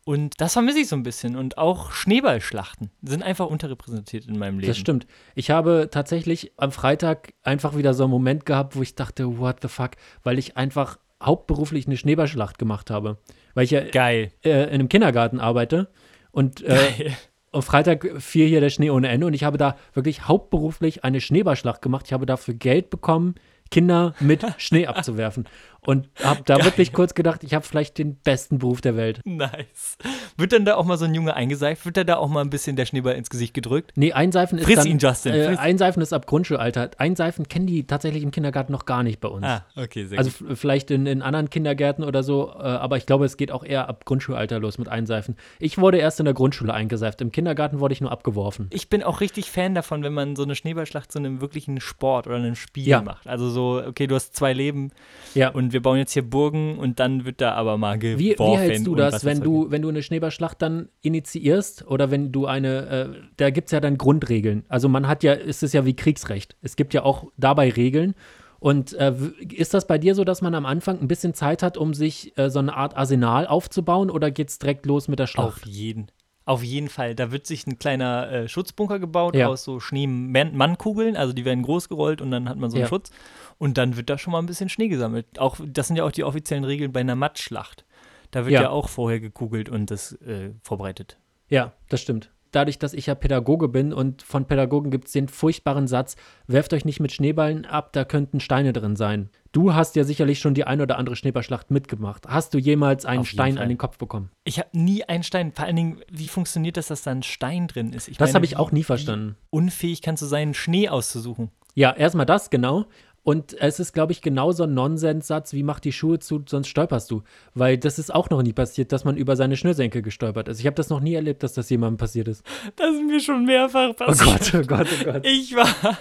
Und 0.05 0.41
das 0.41 0.53
vermisse 0.53 0.79
ich 0.79 0.89
so 0.89 0.97
ein 0.97 1.03
bisschen. 1.03 1.37
Und 1.37 1.59
auch 1.59 1.91
Schneeballschlachten 1.91 2.91
sind 3.03 3.23
einfach 3.23 3.47
unterrepräsentiert 3.47 4.27
in 4.27 4.39
meinem 4.39 4.61
Leben. 4.61 4.69
Das 4.69 4.79
stimmt. 4.79 5.07
Ich 5.35 5.51
habe 5.51 5.89
tatsächlich 5.91 6.53
am 6.57 6.71
Freitag 6.71 7.35
einfach 7.43 7.77
wieder 7.77 7.93
so 7.93 8.05
einen 8.05 8.13
Moment 8.13 8.47
gehabt, 8.47 8.77
wo 8.77 8.83
ich 8.83 8.95
dachte, 8.95 9.39
what 9.39 9.57
the 9.63 9.69
fuck, 9.69 9.91
weil 10.23 10.39
ich 10.39 10.57
einfach 10.57 10.99
hauptberuflich 11.23 11.87
eine 11.87 11.97
Schneeballschlacht 11.97 12.59
gemacht 12.59 12.91
habe. 12.91 13.19
weil 13.55 13.65
ich 13.65 13.71
ja 13.71 13.81
äh, 13.81 14.31
in 14.43 14.53
einem 14.53 14.89
Kindergarten 14.89 15.41
arbeite 15.41 15.89
und 16.31 16.63
äh, 16.63 17.11
am 17.53 17.63
Freitag 17.63 18.07
fiel 18.19 18.49
hier 18.49 18.61
der 18.61 18.71
Schnee 18.71 18.91
ohne 18.91 19.09
Ende 19.09 19.27
und 19.27 19.35
ich 19.35 19.45
habe 19.45 19.57
da 19.57 19.77
wirklich 19.95 20.29
hauptberuflich 20.29 21.05
eine 21.05 21.21
Schneeballschlacht 21.21 21.81
gemacht. 21.81 22.05
Ich 22.07 22.13
habe 22.13 22.27
dafür 22.27 22.55
Geld 22.55 22.91
bekommen, 22.91 23.37
Kinder 23.71 24.15
mit 24.21 24.45
Schnee 24.59 24.87
abzuwerfen 24.87 25.49
und 25.87 26.09
habe 26.23 26.43
da 26.45 26.63
wirklich 26.65 26.93
kurz 26.93 27.15
gedacht, 27.15 27.45
ich 27.45 27.55
habe 27.55 27.65
vielleicht 27.65 27.99
den 27.99 28.17
besten 28.17 28.59
Beruf 28.59 28.81
der 28.81 28.97
Welt. 28.97 29.21
Nice. 29.25 29.97
Wird 30.37 30.53
dann 30.53 30.65
da 30.65 30.75
auch 30.77 30.85
mal 30.85 30.97
so 30.99 31.05
ein 31.05 31.15
Junge 31.15 31.35
eingeseift? 31.35 31.85
Wird 31.87 31.97
da 31.97 32.05
da 32.05 32.17
auch 32.17 32.29
mal 32.29 32.41
ein 32.43 32.51
bisschen 32.51 32.77
der 32.77 32.87
Schneeball 32.87 33.15
ins 33.15 33.31
Gesicht 33.31 33.55
gedrückt? 33.55 33.93
Nee, 33.97 34.13
Einseifen 34.13 34.59
ist 34.59 34.65
Friss 34.65 34.77
dann, 34.77 34.87
ihn, 34.87 34.99
Justin, 34.99 35.33
Äh. 35.35 35.57
Einseifen 35.57 36.03
ist 36.03 36.13
ab 36.13 36.27
Grundschulalter. 36.27 36.91
Einseifen 36.99 37.49
kennen 37.49 37.67
die 37.67 37.87
tatsächlich 37.87 38.23
im 38.23 38.31
Kindergarten 38.31 38.73
noch 38.73 38.85
gar 38.87 39.03
nicht 39.03 39.21
bei 39.21 39.29
uns. 39.29 39.45
Ah, 39.47 39.65
okay, 39.77 40.07
sehr 40.07 40.19
Also 40.19 40.31
gut. 40.45 40.59
vielleicht 40.59 40.91
in, 40.91 41.07
in 41.07 41.23
anderen 41.23 41.51
Kindergärten 41.51 42.05
oder 42.05 42.23
so, 42.23 42.51
äh, 42.59 42.63
aber 42.63 42.97
ich 42.97 43.07
glaube, 43.07 43.25
es 43.25 43.37
geht 43.37 43.53
auch 43.53 43.65
eher 43.65 43.89
ab 43.89 44.05
Grundschulalter 44.05 44.59
los 44.59 44.79
mit 44.79 44.89
Einseifen. 44.89 45.37
Ich 45.59 45.79
wurde 45.79 45.99
erst 45.99 46.19
in 46.21 46.25
der 46.25 46.35
Grundschule 46.35 46.75
eingeseift. 46.75 47.21
Im 47.21 47.33
Kindergarten 47.33 47.81
wurde 47.81 47.93
ich 47.95 48.01
nur 48.01 48.11
abgeworfen. 48.13 48.69
Ich 48.73 48.89
bin 48.91 49.03
auch 49.03 49.21
richtig 49.21 49.51
Fan 49.51 49.75
davon, 49.75 50.03
wenn 50.03 50.13
man 50.13 50.37
so 50.37 50.43
eine 50.43 50.55
Schneeballschlacht 50.55 51.13
zu 51.13 51.19
einem 51.19 51.41
wirklichen 51.41 51.81
Sport 51.81 52.27
oder 52.27 52.37
einem 52.37 52.57
Spiel 52.57 52.87
Ja. 52.89 53.03
macht. 53.03 53.27
Also 53.27 53.49
so, 53.51 53.83
okay, 53.87 54.07
du 54.07 54.15
hast 54.15 54.35
zwei 54.35 54.53
Leben 54.53 54.91
Ja. 55.35 55.51
und 55.51 55.73
wir 55.77 55.83
bauen 55.83 55.99
jetzt 55.99 56.13
hier 56.15 56.23
Burgen 56.23 56.79
und 56.79 57.01
dann 57.01 57.27
wird 57.27 57.43
da 57.43 57.53
aber 57.53 57.77
mal 57.77 57.99
geworfen. 57.99 58.19
Wie, 58.19 58.35
wie 58.39 58.57
hältst 58.57 58.87
du 58.87 58.95
das, 58.95 59.27
wenn 59.27 59.43
du, 59.43 59.71
wenn 59.71 59.83
du 59.83 59.91
eine 59.91 60.03
Schneeballschlacht 60.03 60.63
dann 60.63 60.89
initiierst 61.03 61.87
oder 61.87 62.11
wenn 62.11 62.33
du 62.33 62.47
eine, 62.47 62.87
äh, 62.87 63.09
da 63.37 63.51
gibt 63.51 63.67
es 63.69 63.73
ja 63.73 63.81
dann 63.81 63.99
Grundregeln. 63.99 64.65
Also 64.71 64.89
man 64.89 65.07
hat 65.07 65.23
ja, 65.23 65.35
ist 65.35 65.63
es 65.63 65.75
ja 65.75 65.85
wie 65.85 65.95
Kriegsrecht. 65.95 66.57
Es 66.63 66.77
gibt 66.77 66.95
ja 66.95 67.03
auch 67.03 67.27
dabei 67.37 67.69
Regeln. 67.71 68.15
Und 68.59 68.95
äh, 68.95 69.13
ist 69.55 69.75
das 69.75 69.87
bei 69.87 69.99
dir 69.99 70.15
so, 70.15 70.25
dass 70.25 70.41
man 70.41 70.55
am 70.55 70.65
Anfang 70.65 70.99
ein 70.99 71.09
bisschen 71.09 71.35
Zeit 71.35 71.63
hat, 71.63 71.77
um 71.77 71.93
sich 71.93 72.33
äh, 72.39 72.49
so 72.49 72.59
eine 72.59 72.75
Art 72.75 72.97
Arsenal 72.97 73.47
aufzubauen 73.47 74.09
oder 74.11 74.31
geht 74.31 74.49
es 74.49 74.59
direkt 74.59 74.87
los 74.87 75.09
mit 75.09 75.19
der 75.19 75.25
Auf 75.25 75.31
Schlacht? 75.31 75.67
jeden. 75.67 76.07
Auf 76.47 76.63
jeden 76.63 76.89
Fall. 76.89 77.15
Da 77.17 77.33
wird 77.33 77.45
sich 77.47 77.67
ein 77.67 77.79
kleiner 77.79 78.31
äh, 78.31 78.49
Schutzbunker 78.49 78.99
gebaut 79.01 79.35
Ja. 79.35 79.49
aus 79.49 79.65
so 79.65 79.81
Schneemannkugeln. 79.81 81.17
Also 81.17 81.33
die 81.33 81.45
werden 81.45 81.63
groß 81.63 81.89
gerollt 81.89 82.21
und 82.21 82.31
dann 82.31 82.49
hat 82.49 82.57
man 82.57 82.71
so 82.71 82.77
einen 82.77 82.83
Ja. 82.85 82.89
Schutz. 82.89 83.11
Und 83.59 83.79
dann 83.79 83.97
wird 83.97 84.11
da 84.11 84.19
schon 84.19 84.33
mal 84.33 84.39
ein 84.39 84.47
bisschen 84.47 84.69
Schnee 84.69 84.89
gesammelt. 84.89 85.39
Auch, 85.39 85.59
das 85.65 85.87
sind 85.87 85.97
ja 85.97 86.05
auch 86.05 86.13
die 86.13 86.25
offiziellen 86.25 86.65
Regeln 86.65 86.93
bei 86.93 87.01
einer 87.01 87.17
Mattschlacht. 87.17 87.85
Da 88.31 88.45
wird 88.45 88.53
Ja. 88.53 88.63
ja, 88.63 88.71
auch 88.71 88.89
vorher 88.89 89.21
gekugelt 89.21 89.69
und 89.69 89.91
das 89.91 90.13
äh, 90.23 90.51
vorbereitet. 90.63 91.19
Ja, 91.49 91.73
das 91.89 92.01
stimmt. 92.03 92.31
Dadurch, 92.53 92.79
dass 92.79 92.95
ich 92.95 93.07
ja 93.07 93.15
Pädagoge 93.15 93.69
bin 93.69 93.93
und 93.93 94.23
von 94.23 94.47
Pädagogen 94.47 94.91
gibt 94.91 95.07
es 95.07 95.13
den 95.13 95.29
furchtbaren 95.29 95.87
Satz, 95.87 96.17
werft 96.47 96.73
euch 96.73 96.85
nicht 96.85 97.01
mit 97.01 97.13
Schneeballen 97.13 97.67
ab, 97.67 97.93
da 97.93 98.05
könnten 98.05 98.41
Steine 98.41 98.73
drin 98.73 98.97
sein. 98.97 99.31
Du 99.53 99.75
hast 99.75 99.97
ja 99.97 100.05
sicherlich 100.05 100.39
schon 100.39 100.55
die 100.55 100.65
ein 100.65 100.81
oder 100.81 100.97
andere 100.97 101.17
Schneeballschlacht 101.17 101.71
mitgemacht. 101.71 102.27
Hast 102.27 102.55
du 102.55 102.59
jemals 102.59 103.05
einen 103.05 103.25
Stein 103.25 103.55
Fall. 103.55 103.63
an 103.63 103.69
den 103.69 103.79
Kopf 103.79 103.99
bekommen? 103.99 104.31
Ich 104.45 104.59
habe 104.59 104.69
nie 104.73 105.05
einen 105.05 105.23
Stein. 105.23 105.53
Vor 105.53 105.67
allen 105.67 105.77
Dingen, 105.77 106.01
wie 106.11 106.29
funktioniert 106.29 106.77
das, 106.77 106.87
dass 106.87 107.03
da 107.03 107.11
ein 107.11 107.23
Stein 107.23 107.67
drin 107.67 107.93
ist? 107.93 108.09
Ich 108.09 108.17
Das 108.17 108.35
habe 108.35 108.45
ich 108.45 108.57
auch 108.57 108.73
nie 108.73 108.85
verstanden. 108.85 109.37
Unfähig 109.51 110.01
kannst 110.01 110.23
du 110.23 110.27
sein, 110.27 110.55
Schnee 110.55 110.89
auszusuchen. 110.89 111.51
Ja, 111.75 111.93
erstmal 111.93 112.25
das, 112.25 112.49
genau. 112.49 112.87
Und 113.27 113.61
es 113.61 113.81
ist, 113.81 113.93
glaube 113.93 114.13
ich, 114.13 114.23
genauso 114.23 114.63
ein 114.63 114.75
Nonsenssatz 114.75 115.53
wie 115.53 115.65
mach 115.65 115.81
die 115.81 115.91
Schuhe 115.91 116.21
zu, 116.21 116.45
sonst 116.47 116.69
stolperst 116.69 117.11
du. 117.11 117.25
Weil 117.55 117.77
das 117.77 117.99
ist 117.99 118.15
auch 118.15 118.31
noch 118.31 118.41
nie 118.41 118.53
passiert, 118.53 118.93
dass 118.93 119.05
man 119.05 119.17
über 119.17 119.35
seine 119.35 119.57
Schnürsenkel 119.57 120.01
gestolpert 120.01 120.47
ist. 120.47 120.61
Ich 120.61 120.67
habe 120.67 120.77
das 120.77 120.91
noch 120.91 121.01
nie 121.01 121.15
erlebt, 121.15 121.43
dass 121.43 121.53
das 121.53 121.69
jemandem 121.69 121.97
passiert 121.97 122.29
ist. 122.29 122.45
Das 122.77 122.95
ist 122.95 123.03
mir 123.03 123.19
schon 123.19 123.45
mehrfach 123.45 123.89
Oh 123.91 123.95
passiert. 123.95 124.53
Gott, 124.53 124.55
oh 124.55 124.67
Gott, 124.69 124.87
oh 125.01 125.05
Gott. 125.13 125.27
Ich 125.27 125.57
war, 125.57 125.67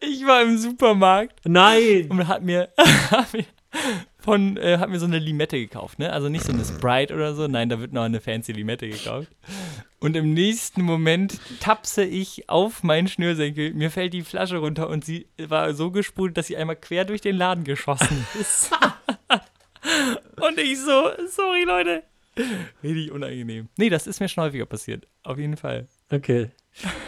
ich 0.00 0.26
war 0.26 0.42
im 0.42 0.58
Supermarkt 0.58 1.38
Nein! 1.44 2.08
und 2.10 2.26
hat 2.26 2.42
mir, 2.42 2.68
hat 3.12 3.32
mir 3.32 3.44
von, 4.22 4.56
äh, 4.56 4.78
hat 4.78 4.90
mir 4.90 4.98
so 4.98 5.06
eine 5.06 5.18
Limette 5.18 5.58
gekauft, 5.58 5.98
ne? 5.98 6.12
Also 6.12 6.28
nicht 6.28 6.44
so 6.44 6.52
eine 6.52 6.64
Sprite 6.64 7.14
oder 7.14 7.34
so, 7.34 7.46
nein, 7.48 7.68
da 7.68 7.80
wird 7.80 7.92
noch 7.92 8.02
eine 8.02 8.20
fancy 8.20 8.52
Limette 8.52 8.88
gekauft. 8.88 9.28
Und 9.98 10.16
im 10.16 10.32
nächsten 10.34 10.82
Moment 10.82 11.40
tapse 11.60 12.04
ich 12.04 12.48
auf 12.48 12.82
meinen 12.82 13.08
Schnürsenkel, 13.08 13.74
mir 13.74 13.90
fällt 13.90 14.14
die 14.14 14.22
Flasche 14.22 14.58
runter 14.58 14.88
und 14.88 15.04
sie 15.04 15.26
war 15.38 15.74
so 15.74 15.90
gespult, 15.90 16.36
dass 16.36 16.46
sie 16.46 16.56
einmal 16.56 16.76
quer 16.76 17.04
durch 17.04 17.20
den 17.20 17.36
Laden 17.36 17.64
geschossen 17.64 18.26
ist. 18.40 18.70
und 20.36 20.58
ich 20.58 20.78
so, 20.80 21.10
sorry 21.28 21.64
Leute. 21.64 22.02
Richtig 22.82 23.10
unangenehm. 23.10 23.68
Nee, 23.76 23.90
das 23.90 24.06
ist 24.06 24.20
mir 24.20 24.28
schon 24.28 24.44
häufiger 24.44 24.66
passiert. 24.66 25.06
Auf 25.22 25.38
jeden 25.38 25.56
Fall. 25.56 25.86
Okay. 26.10 26.50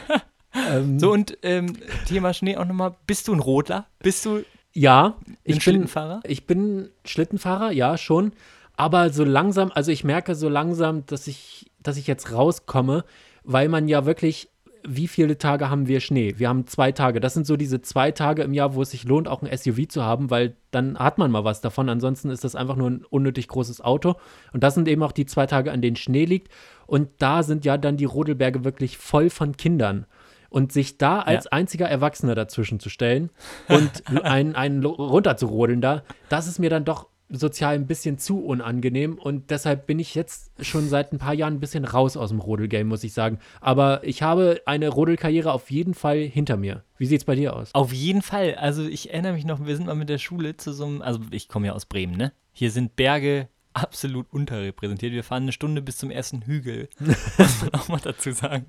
ähm, 0.55 0.99
So, 0.99 1.13
und 1.13 1.39
ähm, 1.43 1.77
Thema 2.07 2.35
Schnee 2.35 2.57
auch 2.57 2.65
nochmal. 2.67 2.95
Bist 3.07 3.29
du 3.29 3.33
ein 3.35 3.41
Rodler? 3.41 3.87
Bist 4.01 4.25
du 4.27 4.45
ja, 4.73 5.17
ich 5.45 5.55
bin, 5.55 5.61
Schlittenfahrer? 5.61 6.21
ich 6.25 6.47
bin 6.47 6.91
Schlittenfahrer, 7.05 7.73
ja, 7.73 7.99
schon. 7.99 8.33
Aber 8.77 9.11
so 9.11 9.25
langsam, 9.25 9.71
also 9.75 9.93
ich 9.93 10.05
merke 10.05 10.35
so 10.35 10.49
langsam, 10.49 11.05
dass 11.07 11.27
ich, 11.27 11.71
dass 11.81 11.97
ich 11.97 12.07
jetzt 12.07 12.33
rauskomme, 12.33 13.05
weil 13.45 13.69
man 13.69 13.87
ja 13.89 14.07
wirklich, 14.07 14.49
wie 14.85 15.09
viele 15.09 15.39
Tage 15.39 15.71
haben 15.71 15.87
wir 15.87 16.01
Schnee? 16.01 16.35
Wir 16.39 16.49
haben 16.49 16.67
zwei 16.67 16.91
Tage. 16.91 17.21
Das 17.21 17.35
sind 17.35 17.47
so 17.47 17.57
diese 17.57 17.83
zwei 17.83 18.11
Tage 18.11 18.43
im 18.43 18.55
Jahr, 18.55 18.75
wo 18.75 18.83
es 18.83 18.91
sich 18.91 19.05
lohnt, 19.05 19.29
auch 19.29 19.43
ein 19.43 19.57
SUV 19.57 19.87
zu 19.89 20.03
haben, 20.03 20.31
weil 20.31 20.57
dann 20.71 20.99
hat 20.99 21.19
man 21.19 21.31
mal 21.31 21.45
was 21.45 21.61
davon. 21.61 21.89
Ansonsten 21.89 22.31
ist 22.31 22.45
das 22.45 22.57
einfach 22.57 22.77
nur 22.77 22.91
ein 22.91 23.05
unnötig 23.09 23.49
großes 23.49 23.81
Auto. 23.81 24.17
Und 24.53 24.63
das 24.63 24.75
sind 24.75 24.89
eben 24.89 25.03
auch 25.03 25.13
die 25.13 25.27
zwei 25.27 25.47
Tage, 25.47 25.71
an 25.71 25.83
denen 25.83 25.97
Schnee 25.97 26.25
liegt. 26.25 26.49
Und 26.87 27.11
da 27.19 27.43
sind 27.43 27.65
ja 27.65 27.77
dann 27.79 27.97
die 27.97 28.07
Rodelberge 28.07 28.65
wirklich 28.65 28.99
voll 28.99 29.31
von 29.31 29.57
Kindern. 29.57 30.07
Und 30.53 30.71
sich 30.71 30.99
da 30.99 31.21
als 31.21 31.47
einziger 31.47 31.89
Erwachsener 31.89 32.35
dazwischen 32.35 32.79
zu 32.79 32.91
stellen 32.91 33.31
und 33.69 34.07
einen, 34.25 34.55
einen 34.55 34.85
runterzurodeln 34.85 35.81
da, 35.81 36.03
das 36.29 36.47
ist 36.47 36.59
mir 36.59 36.69
dann 36.69 36.85
doch 36.85 37.09
sozial 37.31 37.75
ein 37.75 37.87
bisschen 37.87 38.19
zu 38.19 38.45
unangenehm 38.45 39.19
und 39.19 39.51
deshalb 39.51 39.87
bin 39.87 39.99
ich 39.99 40.15
jetzt 40.15 40.53
schon 40.61 40.89
seit 40.89 41.13
ein 41.13 41.19
paar 41.19 41.33
Jahren 41.33 41.55
ein 41.55 41.61
bisschen 41.61 41.87
raus 41.87 42.17
aus 42.17 42.29
dem 42.29 42.41
Rodelgame, 42.41 42.85
muss 42.85 43.05
ich 43.05 43.15
sagen. 43.15 43.39
Aber 43.61 44.05
ich 44.05 44.23
habe 44.23 44.61
eine 44.67 44.91
Rodelkarriere 44.91 45.51
auf 45.51 45.71
jeden 45.71 45.95
Fall 45.95 46.19
hinter 46.19 46.59
mir. 46.59 46.85
Wie 46.99 47.07
sieht's 47.07 47.25
bei 47.25 47.35
dir 47.35 47.57
aus? 47.57 47.71
Auf 47.75 47.93
jeden 47.93 48.21
Fall. 48.21 48.57
Also 48.57 48.85
ich 48.85 49.11
erinnere 49.11 49.33
mich 49.33 49.47
noch, 49.47 49.65
wir 49.65 49.75
sind 49.77 49.87
mal 49.87 49.95
mit 49.95 50.11
der 50.11 50.19
Schule 50.19 50.59
zu 50.59 50.73
so 50.73 50.85
einem, 50.85 51.01
also 51.01 51.21
ich 51.31 51.49
komme 51.49 51.69
ja 51.69 51.73
aus 51.73 51.87
Bremen, 51.87 52.17
ne? 52.17 52.33
Hier 52.53 52.71
sind 52.71 52.97
Berge 52.97 53.49
absolut 53.73 54.31
unterrepräsentiert. 54.31 55.13
Wir 55.13 55.25
fahren 55.25 55.45
eine 55.45 55.53
Stunde 55.53 55.81
bis 55.81 55.97
zum 55.97 56.11
ersten 56.11 56.43
Hügel. 56.43 56.91
muss 57.39 57.63
man 57.63 57.75
auch 57.75 57.89
mal 57.89 58.01
dazu 58.03 58.33
sagen. 58.33 58.67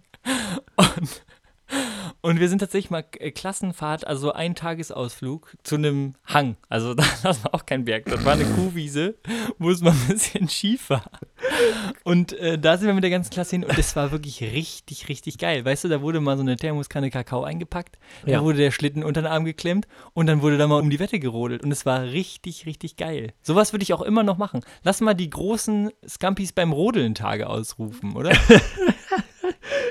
Und, 0.78 1.26
und 2.22 2.40
wir 2.40 2.50
sind 2.50 2.60
tatsächlich 2.60 2.90
mal 2.92 3.04
äh, 3.20 3.32
Klassenfahrt, 3.32 4.06
also 4.08 4.32
ein 4.32 4.56
Tagesausflug 4.56 5.56
zu 5.64 5.76
einem 5.76 6.16
Hang. 6.26 6.56
Also 6.70 6.94
das 7.24 7.24
war 7.44 7.54
auch 7.54 7.66
kein 7.66 7.86
Berg, 7.86 8.06
das 8.06 8.24
war 8.26 8.34
eine 8.34 8.46
Kuhwiese, 8.46 9.16
wo 9.60 9.70
es 9.70 9.82
mal 9.82 9.92
ein 9.92 10.08
bisschen 10.08 10.48
schief 10.50 10.90
war. 10.90 11.04
Und 12.04 12.34
äh, 12.34 12.58
da 12.58 12.78
sind 12.78 12.88
wir 12.88 12.94
mit 12.94 13.04
der 13.04 13.12
ganzen 13.12 13.30
Klasse 13.32 13.52
hin 13.52 13.64
und 13.64 13.78
es 13.78 13.96
war 13.96 14.12
wirklich 14.12 14.42
richtig, 14.42 15.10
richtig 15.10 15.38
geil. 15.38 15.64
Weißt 15.66 15.84
du, 15.84 15.88
da 15.90 16.02
wurde 16.02 16.20
mal 16.22 16.38
so 16.38 16.44
eine 16.44 16.56
Thermoskanne 16.56 17.10
Kakao 17.10 17.44
eingepackt, 17.44 17.98
da 18.26 18.32
Ja. 18.32 18.44
wurde 18.44 18.58
der 18.58 18.72
Schlitten 18.72 19.04
unter 19.04 19.22
den 19.22 19.32
Arm 19.32 19.46
geklemmt 19.46 19.88
und 20.14 20.28
dann 20.28 20.42
wurde 20.42 20.58
da 20.58 20.68
mal 20.68 20.80
um 20.82 20.90
die 20.90 21.00
Wette 21.00 21.20
gerodelt 21.20 21.64
und 21.64 21.72
es 21.72 21.86
war 21.86 22.04
richtig, 22.04 22.66
richtig 22.66 22.96
geil. 22.98 23.34
Sowas 23.42 23.74
würde 23.74 23.84
ich 23.84 23.94
auch 23.94 24.02
immer 24.02 24.24
noch 24.24 24.38
machen. 24.38 24.62
Lass 24.84 25.02
mal 25.02 25.14
die 25.14 25.30
großen 25.30 25.92
Scampis 26.08 26.54
beim 26.54 26.72
Rodeln 26.72 27.16
Tage 27.16 27.48
ausrufen, 27.50 28.16
oder? 28.16 28.32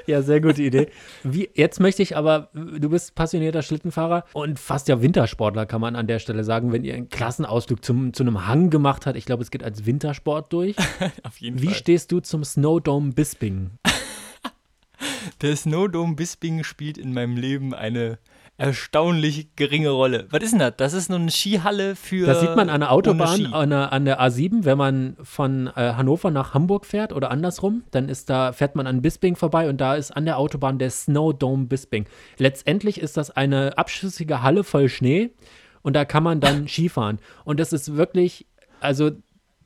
Ja, 0.06 0.22
sehr 0.22 0.40
gute 0.40 0.62
Idee. 0.62 0.88
Wie, 1.22 1.48
jetzt 1.54 1.80
möchte 1.80 2.02
ich 2.02 2.16
aber, 2.16 2.48
du 2.54 2.90
bist 2.90 3.14
passionierter 3.14 3.62
Schlittenfahrer 3.62 4.24
und 4.32 4.58
fast 4.58 4.88
ja 4.88 5.00
Wintersportler, 5.00 5.66
kann 5.66 5.80
man 5.80 5.96
an 5.96 6.06
der 6.06 6.18
Stelle 6.18 6.44
sagen, 6.44 6.72
wenn 6.72 6.84
ihr 6.84 6.94
einen 6.94 7.08
Klassenausflug 7.08 7.84
zum, 7.84 8.12
zu 8.12 8.22
einem 8.24 8.46
Hang 8.46 8.70
gemacht 8.70 9.06
habt. 9.06 9.16
Ich 9.16 9.24
glaube, 9.24 9.42
es 9.42 9.50
geht 9.50 9.62
als 9.62 9.86
Wintersport 9.86 10.52
durch. 10.52 10.76
Auf 11.22 11.38
jeden 11.38 11.60
Wie 11.62 11.66
Fall. 11.66 11.74
stehst 11.74 12.12
du 12.12 12.20
zum 12.20 12.44
Snowdome 12.44 13.12
Bisping? 13.12 13.70
Der 15.40 15.56
Snowdome 15.56 16.16
Bisping 16.16 16.64
spielt 16.64 16.98
in 16.98 17.12
meinem 17.12 17.36
Leben 17.36 17.74
eine 17.74 18.18
erstaunlich 18.58 19.56
geringe 19.56 19.90
Rolle. 19.90 20.26
Was 20.30 20.42
ist 20.42 20.52
denn 20.52 20.60
das? 20.60 20.74
Das 20.76 20.92
ist 20.92 21.08
nur 21.08 21.18
eine 21.18 21.30
Skihalle 21.30 21.96
für. 21.96 22.26
Das 22.26 22.40
sieht 22.40 22.54
man 22.54 22.68
an 22.68 22.80
der 22.80 22.92
Autobahn, 22.92 23.46
an 23.46 23.70
der, 23.70 23.92
an 23.92 24.04
der 24.04 24.20
A7, 24.20 24.64
wenn 24.64 24.78
man 24.78 25.16
von 25.22 25.68
äh, 25.68 25.94
Hannover 25.94 26.30
nach 26.30 26.54
Hamburg 26.54 26.86
fährt 26.86 27.12
oder 27.12 27.30
andersrum, 27.30 27.82
dann 27.90 28.08
ist 28.08 28.30
da, 28.30 28.52
fährt 28.52 28.76
man 28.76 28.86
an 28.86 29.02
Bisping 29.02 29.36
vorbei 29.36 29.68
und 29.68 29.80
da 29.80 29.94
ist 29.94 30.10
an 30.10 30.26
der 30.26 30.38
Autobahn 30.38 30.78
der 30.78 30.90
Snowdome 30.90 31.66
Bisping. 31.66 32.06
Letztendlich 32.38 33.00
ist 33.00 33.16
das 33.16 33.30
eine 33.30 33.78
abschüssige 33.78 34.42
Halle 34.42 34.64
voll 34.64 34.88
Schnee 34.88 35.30
und 35.82 35.94
da 35.94 36.04
kann 36.04 36.22
man 36.22 36.40
dann 36.40 36.68
Skifahren. 36.68 37.18
Und 37.44 37.58
das 37.58 37.72
ist 37.72 37.96
wirklich, 37.96 38.46
also 38.80 39.10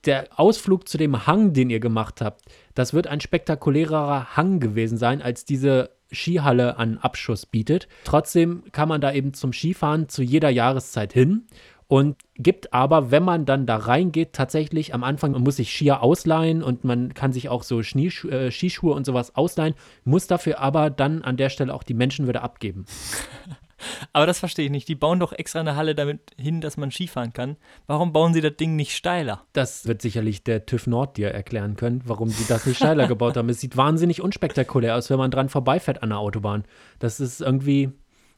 der 0.05 0.29
Ausflug 0.37 0.89
zu 0.89 0.99
dem 0.99 1.27
Hang, 1.27 1.53
den 1.53 1.69
ihr 1.69 1.81
gemacht 1.81 2.21
habt, 2.21 2.43
das 2.75 2.95
wird 2.95 3.09
ein 3.09 3.21
spektakulärer 3.21 4.37
Hang 4.37 4.61
gewesen 4.61 4.99
sein, 4.99 5.21
als 5.21 5.45
diese 5.45 5.96
Skihalle 6.13 6.77
an 6.77 6.99
Abschuss 6.99 7.47
bietet. 7.47 7.89
Trotzdem 8.05 8.65
kann 8.73 8.89
man 8.89 9.01
da 9.01 9.13
eben 9.13 9.35
zum 9.35 9.53
Skifahren 9.53 10.09
zu 10.09 10.23
jeder 10.23 10.51
Jahreszeit 10.51 11.13
hin 11.13 11.47
und 11.89 12.17
gibt 12.35 12.73
aber, 12.73 13.11
wenn 13.11 13.23
man 13.23 13.45
dann 13.45 13.67
da 13.67 13.77
reingeht, 13.77 14.33
tatsächlich 14.33 14.93
am 14.93 15.05
Anfang, 15.05 15.33
man 15.33 15.43
muss 15.43 15.57
sich 15.57 15.71
Skier 15.71 16.03
ausleihen 16.03 16.63
und 16.63 16.85
man 16.85 17.15
kann 17.15 17.33
sich 17.33 17.49
auch 17.49 17.63
so 17.63 17.83
Schneeschu 17.83 18.29
äh, 18.29 18.51
Skischuhe 18.51 18.93
und 18.93 19.07
sowas 19.07 19.37
ausleihen, 19.37 19.75
muss 20.05 20.27
dafür 20.27 20.59
aber 20.61 20.91
dann 20.91 21.23
an 21.23 21.37
der 21.37 21.49
Stelle 21.49 21.73
auch 21.73 21.85
die 21.85 21.95
Menschen 21.95 22.27
wieder 22.27 22.43
abgeben. 22.43 22.87
Aber 24.13 24.27
das 24.27 24.39
verstehe 24.39 24.67
ich 24.67 24.71
nicht. 24.71 24.89
Die 24.89 24.95
bauen 24.95 25.21
doch 25.21 25.33
extra 25.33 25.61
eine 25.61 25.77
Halle 25.77 25.95
damit 25.95 26.33
hin, 26.39 26.61
dass 26.61 26.77
man 26.77 26.91
Skifahren 26.91 27.33
kann. 27.33 27.57
Warum 27.87 28.13
bauen 28.13 28.35
sie 28.35 28.41
das 28.41 28.57
Ding 28.57 28.77
nicht 28.77 28.93
steiler? 28.93 29.45
Das 29.53 29.87
wird 29.87 30.03
sicherlich 30.03 30.43
der 30.45 30.67
TÜV 30.67 30.87
Nord 30.87 31.17
dir 31.17 31.31
erklären 31.31 31.77
können, 31.77 32.03
warum 32.05 32.29
sie 32.29 32.47
das 32.47 32.67
nicht 32.67 32.77
steiler 32.77 33.07
gebaut 33.09 33.37
haben. 33.37 33.49
Es 33.49 33.61
sieht 33.61 33.77
wahnsinnig 33.77 34.23
unspektakulär 34.23 34.97
aus, 34.97 35.11
wenn 35.11 35.19
man 35.19 35.31
dran 35.31 35.49
vorbeifährt 35.49 36.03
an 36.03 36.11
der 36.11 36.19
Autobahn. 36.19 36.65
Das 36.99 37.21
ist 37.21 37.41
irgendwie, 37.41 37.93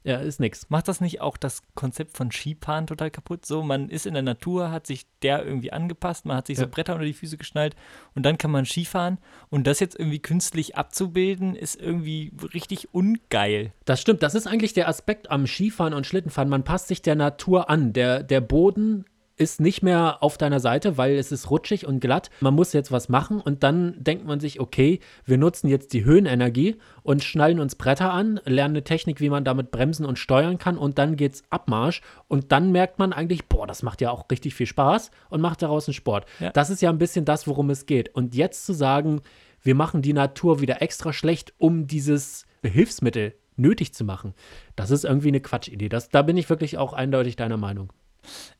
ja, 0.08 0.16
ist 0.20 0.40
nix. 0.40 0.70
Macht 0.70 0.88
das 0.88 1.00
nicht 1.02 1.20
auch 1.20 1.36
das 1.36 1.62
Konzept 1.74 2.16
von 2.16 2.30
Skifahren 2.32 2.86
total 2.86 3.10
kaputt? 3.10 3.44
So, 3.44 3.62
man 3.62 3.90
ist 3.90 4.06
in 4.06 4.14
der 4.14 4.22
Natur, 4.22 4.70
hat 4.70 4.86
sich 4.86 5.06
der 5.22 5.44
irgendwie 5.44 5.70
angepasst, 5.72 6.24
man 6.24 6.36
hat 6.38 6.46
sich 6.46 6.56
Ja. 6.56 6.64
so 6.64 6.70
Bretter 6.70 6.94
unter 6.94 7.04
die 7.04 7.12
Füße 7.12 7.36
geschnallt 7.36 7.76
und 8.14 8.24
dann 8.24 8.38
kann 8.38 8.50
man 8.50 8.64
Skifahren. 8.64 9.18
Und 9.50 9.66
das 9.66 9.80
jetzt 9.80 9.98
irgendwie 9.98 10.20
künstlich 10.20 10.76
abzubilden, 10.76 11.54
ist 11.54 11.78
irgendwie 11.78 12.32
richtig 12.54 12.94
ungeil. 12.94 13.72
Das 13.84 14.00
stimmt, 14.00 14.22
das 14.22 14.34
ist 14.34 14.46
eigentlich 14.46 14.72
der 14.72 14.88
Aspekt 14.88 15.30
am 15.30 15.46
Skifahren 15.46 15.92
und 15.92 16.06
Schlittenfahren. 16.06 16.48
Man 16.48 16.64
passt 16.64 16.88
sich 16.88 17.02
der 17.02 17.14
Natur 17.14 17.68
an. 17.68 17.92
Der, 17.92 18.22
der 18.22 18.40
Boden 18.40 19.04
ist 19.38 19.60
nicht 19.60 19.82
mehr 19.82 20.22
auf 20.22 20.36
deiner 20.36 20.60
Seite, 20.60 20.98
weil 20.98 21.16
es 21.16 21.32
ist 21.32 21.50
rutschig 21.50 21.86
und 21.86 22.00
glatt. 22.00 22.30
Man 22.40 22.54
muss 22.54 22.72
jetzt 22.72 22.92
was 22.92 23.08
machen 23.08 23.40
und 23.40 23.62
dann 23.62 23.94
denkt 23.98 24.26
man 24.26 24.40
sich, 24.40 24.60
okay, 24.60 25.00
wir 25.24 25.38
nutzen 25.38 25.68
jetzt 25.68 25.92
die 25.92 26.04
Höhenenergie 26.04 26.76
und 27.02 27.24
schnallen 27.24 27.60
uns 27.60 27.76
Bretter 27.76 28.12
an, 28.12 28.40
lernen 28.44 28.74
eine 28.74 28.84
Technik, 28.84 29.20
wie 29.20 29.30
man 29.30 29.44
damit 29.44 29.70
bremsen 29.70 30.04
und 30.04 30.18
steuern 30.18 30.58
kann 30.58 30.76
und 30.76 30.98
dann 30.98 31.16
geht's 31.16 31.42
Abmarsch 31.50 32.02
und 32.26 32.52
dann 32.52 32.72
merkt 32.72 32.98
man 32.98 33.12
eigentlich, 33.12 33.46
boah, 33.46 33.66
das 33.66 33.82
macht 33.82 34.00
ja 34.00 34.10
auch 34.10 34.30
richtig 34.30 34.54
viel 34.54 34.66
Spaß 34.66 35.10
und 35.30 35.40
macht 35.40 35.62
daraus 35.62 35.88
einen 35.88 35.94
Sport. 35.94 36.26
Ja. 36.40 36.50
Das 36.50 36.70
ist 36.70 36.82
ja 36.82 36.90
ein 36.90 36.98
bisschen 36.98 37.24
das, 37.24 37.46
worum 37.46 37.70
es 37.70 37.86
geht. 37.86 38.14
Und 38.14 38.34
jetzt 38.34 38.66
zu 38.66 38.72
sagen, 38.72 39.22
wir 39.62 39.74
machen 39.74 40.02
die 40.02 40.12
Natur 40.12 40.60
wieder 40.60 40.82
extra 40.82 41.12
schlecht, 41.12 41.54
um 41.58 41.86
dieses 41.86 42.44
Hilfsmittel 42.62 43.34
nötig 43.58 43.92
zu 43.92 44.04
machen, 44.04 44.34
das 44.76 44.90
ist 44.90 45.04
irgendwie 45.04 45.28
eine 45.28 45.40
Quatschidee. 45.40 45.88
Das, 45.88 46.08
da 46.08 46.22
bin 46.22 46.36
ich 46.36 46.48
wirklich 46.48 46.78
auch 46.78 46.92
eindeutig 46.92 47.36
deiner 47.36 47.56
Meinung. 47.56 47.92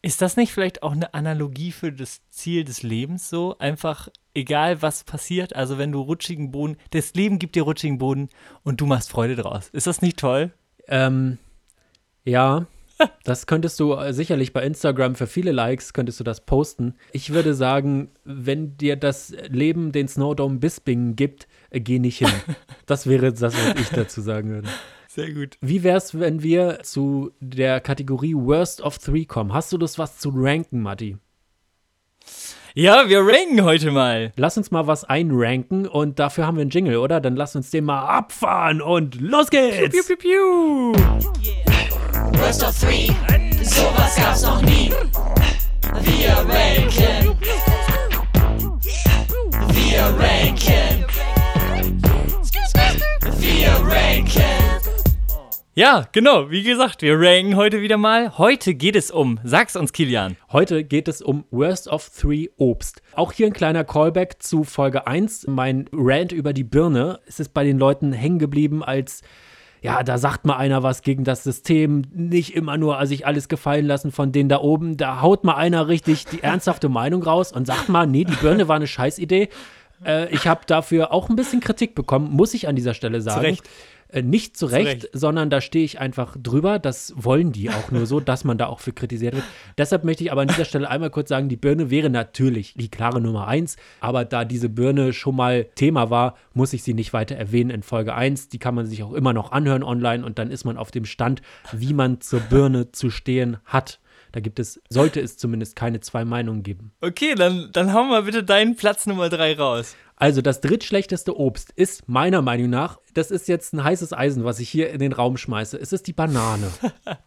Ist 0.02 0.22
das 0.22 0.37
nicht 0.37 0.52
vielleicht 0.52 0.83
auch 0.83 0.92
eine 0.92 1.14
Analogie 1.14 1.72
für 1.72 1.92
das 1.92 2.20
Ziel 2.31 2.64
des 2.64 2.83
Lebens 2.83 3.28
so? 3.28 3.59
Einfach 3.59 4.09
egal 4.35 4.83
was 4.83 5.04
passiert, 5.04 5.54
also 5.54 5.78
wenn 5.78 5.92
du 5.92 6.00
rutschigen 6.00 6.50
Boden, 6.50 6.76
das 6.90 7.14
Leben 7.14 7.38
gibt 7.38 7.57
dir 7.57 7.64
rutschigen 7.64 7.98
Boden 7.98 8.28
und 8.62 8.81
du 8.81 8.87
machst 8.87 9.11
Freude 9.11 9.37
draus. 9.37 9.68
Ist 9.72 9.87
das 9.87 10.02
nicht 10.02 10.18
toll? 10.18 10.52
Ähm, 10.87 11.38
ja, 12.24 12.66
das 13.24 13.46
könntest 13.46 13.78
du 13.81 13.94
äh, 13.94 14.12
sicherlich 14.12 14.52
bei 14.52 14.62
Instagram 14.62 15.14
für 15.14 15.26
viele 15.26 15.52
Likes, 15.52 15.92
könntest 15.92 16.20
du 16.20 16.24
das 16.24 16.40
posten. 16.40 16.94
Ich 17.12 17.33
würde 17.33 17.54
sagen, 17.54 18.11
wenn 18.24 18.76
dir 18.76 18.96
das 18.96 19.35
Leben 19.48 19.92
den 19.92 20.09
Snowdome 20.09 20.59
Bisping 20.59 21.16
gibt, 21.16 21.48
äh, 21.70 21.81
geh 21.81 21.98
nicht 21.98 22.18
hin. 22.18 22.28
Das 22.87 23.07
wäre 23.07 23.35
das, 23.35 23.54
was 23.54 23.78
ich 23.78 23.90
dazu 23.90 24.22
sagen 24.22 24.48
würde. 24.48 24.68
Sehr 25.18 25.33
gut. 25.33 25.59
Wie 25.61 25.83
wär's, 25.83 26.16
wenn 26.20 26.44
wir 26.44 26.78
zu 26.85 27.33
der 27.40 27.81
Kategorie 27.81 28.37
Worst 28.37 28.81
of 28.81 28.98
Three 28.98 29.24
kommen? 29.24 29.52
Hast 29.52 29.72
du 29.72 29.76
das 29.76 29.98
was 29.98 30.18
zu 30.18 30.31
ranken, 30.33 30.81
Matti? 30.81 31.16
Ja, 32.74 33.09
wir 33.09 33.26
ranken 33.26 33.64
heute 33.64 33.90
mal. 33.90 34.33
Lass 34.37 34.57
uns 34.57 34.70
mal 34.70 34.87
was 34.87 35.02
einranken 35.02 35.88
und 35.88 36.20
dafür 36.20 36.46
haben 36.46 36.57
wir 36.57 36.62
einen 36.62 36.70
Jingle, 36.70 36.98
oder? 36.98 37.20
Dann 37.20 37.35
lass 37.35 37.57
uns 37.57 37.72
den 37.72 37.87
mal 37.87 38.07
abfahren 38.07 38.81
und 38.81 39.20
los 39.20 39.50
geht's! 39.50 39.90
Piu, 39.90 40.04
piu, 40.04 40.16
piu. 40.16 40.92
Worst 42.38 42.62
of 42.62 42.78
three, 42.78 43.09
sowas 43.64 44.14
gab's 44.14 44.42
noch 44.44 44.62
nie. 44.62 44.92
Ja, 55.79 56.09
genau. 56.11 56.51
Wie 56.51 56.64
gesagt, 56.64 57.03
wir 57.03 57.21
ranken 57.21 57.55
heute 57.55 57.81
wieder 57.81 57.99
mal. 57.99 58.37
Heute 58.37 58.75
geht 58.75 58.97
es 58.97 59.12
um, 59.12 59.38
sag's 59.45 59.77
uns, 59.77 59.93
Kilian. 59.93 60.37
Heute 60.51 60.83
geht 60.83 61.07
es 61.07 61.23
um 61.23 61.45
Worst 61.53 61.87
of 61.87 62.11
Three 62.11 62.49
Obst. 62.57 63.01
Auch 63.14 63.31
hier 63.31 63.47
ein 63.47 63.53
kleiner 63.53 63.85
Callback 63.85 64.43
zu 64.43 64.64
Folge 64.64 65.07
1. 65.07 65.47
Mein 65.47 65.88
Rant 65.93 66.33
über 66.33 66.53
die 66.53 66.64
Birne. 66.64 67.21
Es 67.29 67.38
ist 67.38 67.55
bei 67.55 67.62
den 67.62 67.79
Leuten 67.79 68.12
hängen 68.12 68.41
geblieben 68.41 68.83
als, 68.83 69.23
ja, 69.81 70.03
da 70.03 70.19
sagt 70.19 70.47
mal 70.47 70.57
einer 70.57 70.83
was 70.83 71.03
gegen 71.03 71.23
das 71.23 71.45
System. 71.45 72.03
Nicht 72.12 72.57
immer 72.57 72.77
nur 72.77 73.07
sich 73.07 73.25
alles 73.25 73.47
gefallen 73.47 73.87
lassen 73.87 74.11
von 74.11 74.33
denen 74.33 74.49
da 74.49 74.59
oben. 74.59 74.97
Da 74.97 75.21
haut 75.23 75.45
mal 75.45 75.55
einer 75.55 75.87
richtig 75.87 76.25
die 76.25 76.43
ernsthafte 76.43 76.88
Meinung 76.88 77.23
raus 77.23 77.53
und 77.53 77.69
sagt 77.69 77.88
mal, 77.88 78.05
nee, 78.05 78.25
die 78.25 78.35
Birne 78.35 78.67
war 78.67 78.75
eine 78.75 78.88
Scheißidee. 78.88 79.49
Äh, 80.05 80.33
ich 80.35 80.47
habe 80.47 80.63
dafür 80.67 81.13
auch 81.13 81.29
ein 81.29 81.37
bisschen 81.37 81.61
Kritik 81.61 81.95
bekommen, 81.95 82.31
muss 82.31 82.55
ich 82.55 82.69
an 82.69 82.77
dieser 82.77 82.95
Stelle 82.95 83.21
sagen. 83.21 83.41
Recht. 83.41 83.69
Äh, 84.11 84.23
nicht 84.23 84.57
zu 84.57 84.67
Recht, 84.67 85.05
Recht. 85.05 85.11
sondern 85.13 85.51
da 85.51 85.61
stehe 85.61 85.85
ich 85.85 86.01
einfach 86.01 86.35
drüber. 86.43 86.79
Das 86.79 87.13
wollen 87.17 87.53
die 87.53 87.69
auch 87.69 87.91
nur 87.91 88.07
so, 88.07 88.21
dass 88.29 88.43
man 88.43 88.57
da 88.57 88.67
auch 88.67 88.81
für 88.81 88.93
kritisiert 88.93 89.35
wird. 89.35 89.45
Deshalb 89.77 90.05
möchte 90.05 90.25
ich 90.25 90.33
aber 90.33 90.43
an 90.43 90.49
dieser 90.49 90.65
Stelle 90.65 90.89
einmal 90.89 91.11
kurz 91.11 91.29
sagen, 91.29 91.49
die 91.49 91.57
Birne 91.57 91.91
wäre 91.91 92.09
natürlich 92.09 92.75
die 92.75 92.91
klare 92.91 93.21
Nummer 93.21 93.49
eins, 93.49 93.77
aber 94.01 94.25
da 94.25 94.45
diese 94.45 94.71
Birne 94.71 95.13
schon 95.13 95.37
mal 95.37 95.65
Thema 95.75 96.09
war, 96.09 96.37
muss 96.55 96.73
ich 96.73 96.83
sie 96.83 96.95
nicht 96.95 97.13
weiter 97.13 97.37
erwähnen 97.37 97.71
in 97.71 97.83
Folge 97.83 98.15
1. 98.15 98.49
Die 98.49 98.59
kann 98.59 98.75
man 98.75 98.87
sich 98.87 99.03
auch 99.03 99.13
immer 99.13 99.35
noch 99.35 99.53
anhören 99.53 99.83
online 99.83 100.25
und 100.25 100.39
dann 100.39 100.51
ist 100.51 100.65
man 100.65 100.79
auf 100.79 100.91
dem 100.91 101.05
Stand, 101.05 101.43
wie 101.73 101.93
man 101.93 102.23
zur 102.23 102.41
Birne 102.41 102.93
zu 102.93 103.11
stehen 103.11 103.59
hat. 103.67 104.01
Da 104.33 104.41
gibt 104.41 104.59
es, 104.59 104.81
sollte 104.88 105.21
es 105.21 105.37
zumindest 105.37 105.75
keine 105.77 106.01
zwei 106.01 106.25
Meinungen 106.25 106.62
geben. 106.62 106.93
Okay, 107.01 107.35
dann, 107.35 107.71
dann 107.73 107.93
hau 107.93 108.05
mal 108.05 108.23
bitte 108.25 108.45
deinen 108.45 108.77
Platz 108.77 109.07
Nummer 109.07 109.29
drei 109.29 109.55
raus. 109.57 109.97
Also 110.17 110.43
das 110.43 110.61
drittschlechteste 110.61 111.38
Obst 111.38 111.73
ist 111.77 112.09
meiner 112.09 112.43
Meinung 112.43 112.71
nach, 112.71 112.99
das 113.14 113.31
ist 113.31 113.47
jetzt 113.49 113.73
ein 113.73 113.85
heißes 113.85 114.12
Eisen, 114.12 114.45
was 114.45 114.59
ich 114.59 114.69
hier 114.69 114.91
in 114.91 114.99
den 114.99 115.12
Raum 115.12 115.37
schmeiße. 115.37 115.79
Es 115.79 115.93
ist 115.93 116.07
die 116.09 116.12
Banane. 116.12 116.71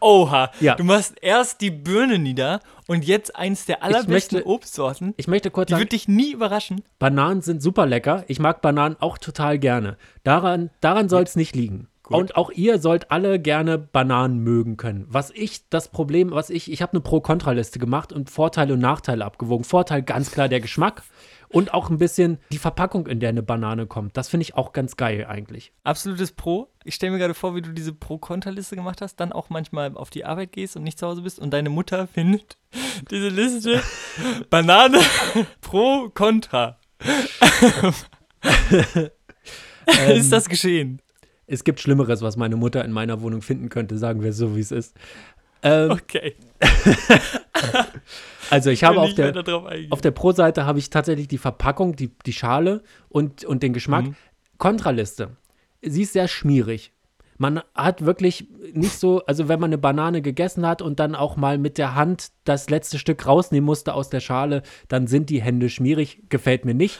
Oha, 0.00 0.50
Ja. 0.60 0.74
du 0.74 0.82
machst 0.82 1.14
erst 1.22 1.60
die 1.60 1.70
Birne 1.70 2.18
nieder 2.18 2.60
und 2.88 3.04
jetzt 3.04 3.36
eins 3.36 3.64
der 3.64 3.82
allerbesten 3.84 4.38
möchte- 4.38 4.46
Obstsorten. 4.46 5.14
Ich 5.16 5.28
möchte 5.28 5.50
kurz 5.52 5.68
Die 5.68 5.72
sagen, 5.74 5.82
wird 5.82 5.92
dich 5.92 6.08
nie 6.08 6.32
überraschen. 6.32 6.82
Bananen 6.98 7.42
sind 7.42 7.62
super 7.62 7.86
lecker. 7.86 8.24
Ich 8.26 8.40
mag 8.40 8.60
Bananen 8.60 8.96
auch 8.98 9.18
total 9.18 9.58
gerne. 9.60 9.96
Daran, 10.24 10.70
daran 10.80 11.08
soll 11.08 11.22
es 11.22 11.36
nicht 11.36 11.54
liegen. 11.54 11.86
Und 12.14 12.36
auch 12.36 12.50
ihr 12.50 12.78
sollt 12.78 13.10
alle 13.10 13.38
gerne 13.40 13.78
Bananen 13.78 14.38
mögen 14.38 14.76
können. 14.76 15.06
Was 15.08 15.30
ich, 15.30 15.68
das 15.68 15.88
Problem, 15.88 16.30
was 16.30 16.50
ich, 16.50 16.70
ich 16.70 16.82
habe 16.82 16.92
eine 16.92 17.00
Pro-Kontra-Liste 17.00 17.78
gemacht 17.78 18.12
und 18.12 18.30
Vorteile 18.30 18.74
und 18.74 18.80
Nachteile 18.80 19.24
abgewogen. 19.24 19.64
Vorteil 19.64 20.02
ganz 20.02 20.30
klar 20.30 20.48
der 20.48 20.60
Geschmack 20.60 21.02
und 21.52 21.74
auch 21.74 21.90
ein 21.90 21.98
bisschen 21.98 22.38
die 22.50 22.58
Verpackung, 22.58 23.06
in 23.06 23.20
der 23.20 23.28
eine 23.28 23.42
Banane 23.42 23.86
kommt. 23.86 24.16
Das 24.16 24.28
finde 24.28 24.42
ich 24.42 24.56
auch 24.56 24.72
ganz 24.72 24.96
geil 24.96 25.26
eigentlich. 25.28 25.72
Absolutes 25.84 26.32
Pro. 26.32 26.68
Ich 26.84 26.94
stelle 26.94 27.12
mir 27.12 27.18
gerade 27.18 27.34
vor, 27.34 27.54
wie 27.54 27.62
du 27.62 27.72
diese 27.72 27.92
Pro-Kontra-Liste 27.92 28.74
gemacht 28.74 29.00
hast, 29.02 29.16
dann 29.16 29.32
auch 29.32 29.50
manchmal 29.50 29.94
auf 29.96 30.10
die 30.10 30.24
Arbeit 30.24 30.52
gehst 30.52 30.76
und 30.76 30.82
nicht 30.82 30.98
zu 30.98 31.06
Hause 31.06 31.22
bist 31.22 31.38
und 31.38 31.50
deine 31.52 31.70
Mutter 31.70 32.06
findet 32.06 32.56
diese 33.10 33.28
Liste 33.28 33.82
Banane 34.50 34.98
Pro-Kontra. 35.60 36.78
Ist 40.08 40.32
das 40.32 40.48
geschehen? 40.48 41.01
Es 41.52 41.64
gibt 41.64 41.80
Schlimmeres, 41.80 42.22
was 42.22 42.38
meine 42.38 42.56
Mutter 42.56 42.82
in 42.82 42.92
meiner 42.92 43.20
Wohnung 43.20 43.42
finden 43.42 43.68
könnte, 43.68 43.98
sagen 43.98 44.22
wir 44.22 44.32
so, 44.32 44.56
wie 44.56 44.60
es 44.60 44.72
ist. 44.72 44.96
Ähm, 45.62 45.90
Okay. 45.90 46.34
also 48.50 48.70
ich 48.70 48.82
habe 48.82 48.96
will 48.96 49.02
auf 49.02 49.14
der. 49.14 49.36
Auf 49.90 50.00
der 50.00 50.10
Pro-Seite 50.12 50.64
habe 50.64 50.78
ich 50.78 50.88
tatsächlich 50.88 51.28
die 51.28 51.36
Verpackung, 51.36 51.94
die, 51.94 52.10
die 52.24 52.32
Schale 52.32 52.82
und, 53.10 53.44
und 53.44 53.62
den 53.62 53.74
Geschmack. 53.74 54.06
Mhm. 54.06 54.16
Kontraliste. 54.56 55.36
Sie 55.82 56.02
ist 56.02 56.14
sehr 56.14 56.26
schmierig. 56.26 56.92
Man 57.36 57.60
hat 57.74 58.02
wirklich 58.02 58.48
nicht 58.72 58.98
so, 58.98 59.22
also 59.26 59.48
wenn 59.48 59.60
man 59.60 59.68
eine 59.68 59.78
Banane 59.78 60.22
gegessen 60.22 60.66
hat 60.66 60.80
und 60.80 61.00
dann 61.00 61.14
auch 61.14 61.36
mal 61.36 61.58
mit 61.58 61.76
der 61.76 61.94
Hand 61.94 62.28
das 62.44 62.70
letzte 62.70 62.98
Stück 62.98 63.26
rausnehmen 63.26 63.66
musste 63.66 63.92
aus 63.92 64.08
der 64.08 64.20
Schale, 64.20 64.62
dann 64.88 65.06
sind 65.06 65.28
die 65.28 65.42
Hände 65.42 65.68
schmierig. 65.68 66.22
Gefällt 66.30 66.64
mir 66.64 66.74
nicht. 66.74 66.98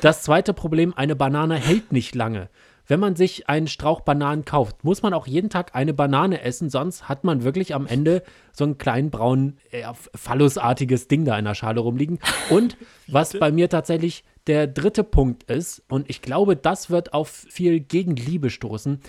Das 0.00 0.22
zweite 0.22 0.54
Problem, 0.54 0.94
eine 0.94 1.14
Banane 1.16 1.56
hält 1.56 1.92
nicht 1.92 2.14
lange. 2.14 2.48
Wenn 2.92 3.00
man 3.00 3.16
sich 3.16 3.48
einen 3.48 3.68
Strauch 3.68 4.02
Bananen 4.02 4.44
kauft, 4.44 4.84
muss 4.84 5.00
man 5.00 5.14
auch 5.14 5.26
jeden 5.26 5.48
Tag 5.48 5.74
eine 5.74 5.94
Banane 5.94 6.42
essen, 6.42 6.68
sonst 6.68 7.08
hat 7.08 7.24
man 7.24 7.42
wirklich 7.42 7.74
am 7.74 7.86
Ende 7.86 8.22
so 8.52 8.64
einen 8.64 8.76
kleinen 8.76 9.08
braunen, 9.08 9.56
äh, 9.70 9.84
phallusartiges 10.14 11.08
Ding 11.08 11.24
da 11.24 11.38
in 11.38 11.46
der 11.46 11.54
Schale 11.54 11.80
rumliegen. 11.80 12.18
Und 12.50 12.76
was 13.06 13.32
bei 13.32 13.50
mir 13.50 13.70
tatsächlich 13.70 14.24
der 14.46 14.66
dritte 14.66 15.04
Punkt 15.04 15.44
ist, 15.44 15.82
und 15.88 16.10
ich 16.10 16.20
glaube, 16.20 16.54
das 16.54 16.90
wird 16.90 17.14
auf 17.14 17.30
viel 17.30 17.80
Gegenliebe 17.80 18.50
stoßen, 18.50 19.00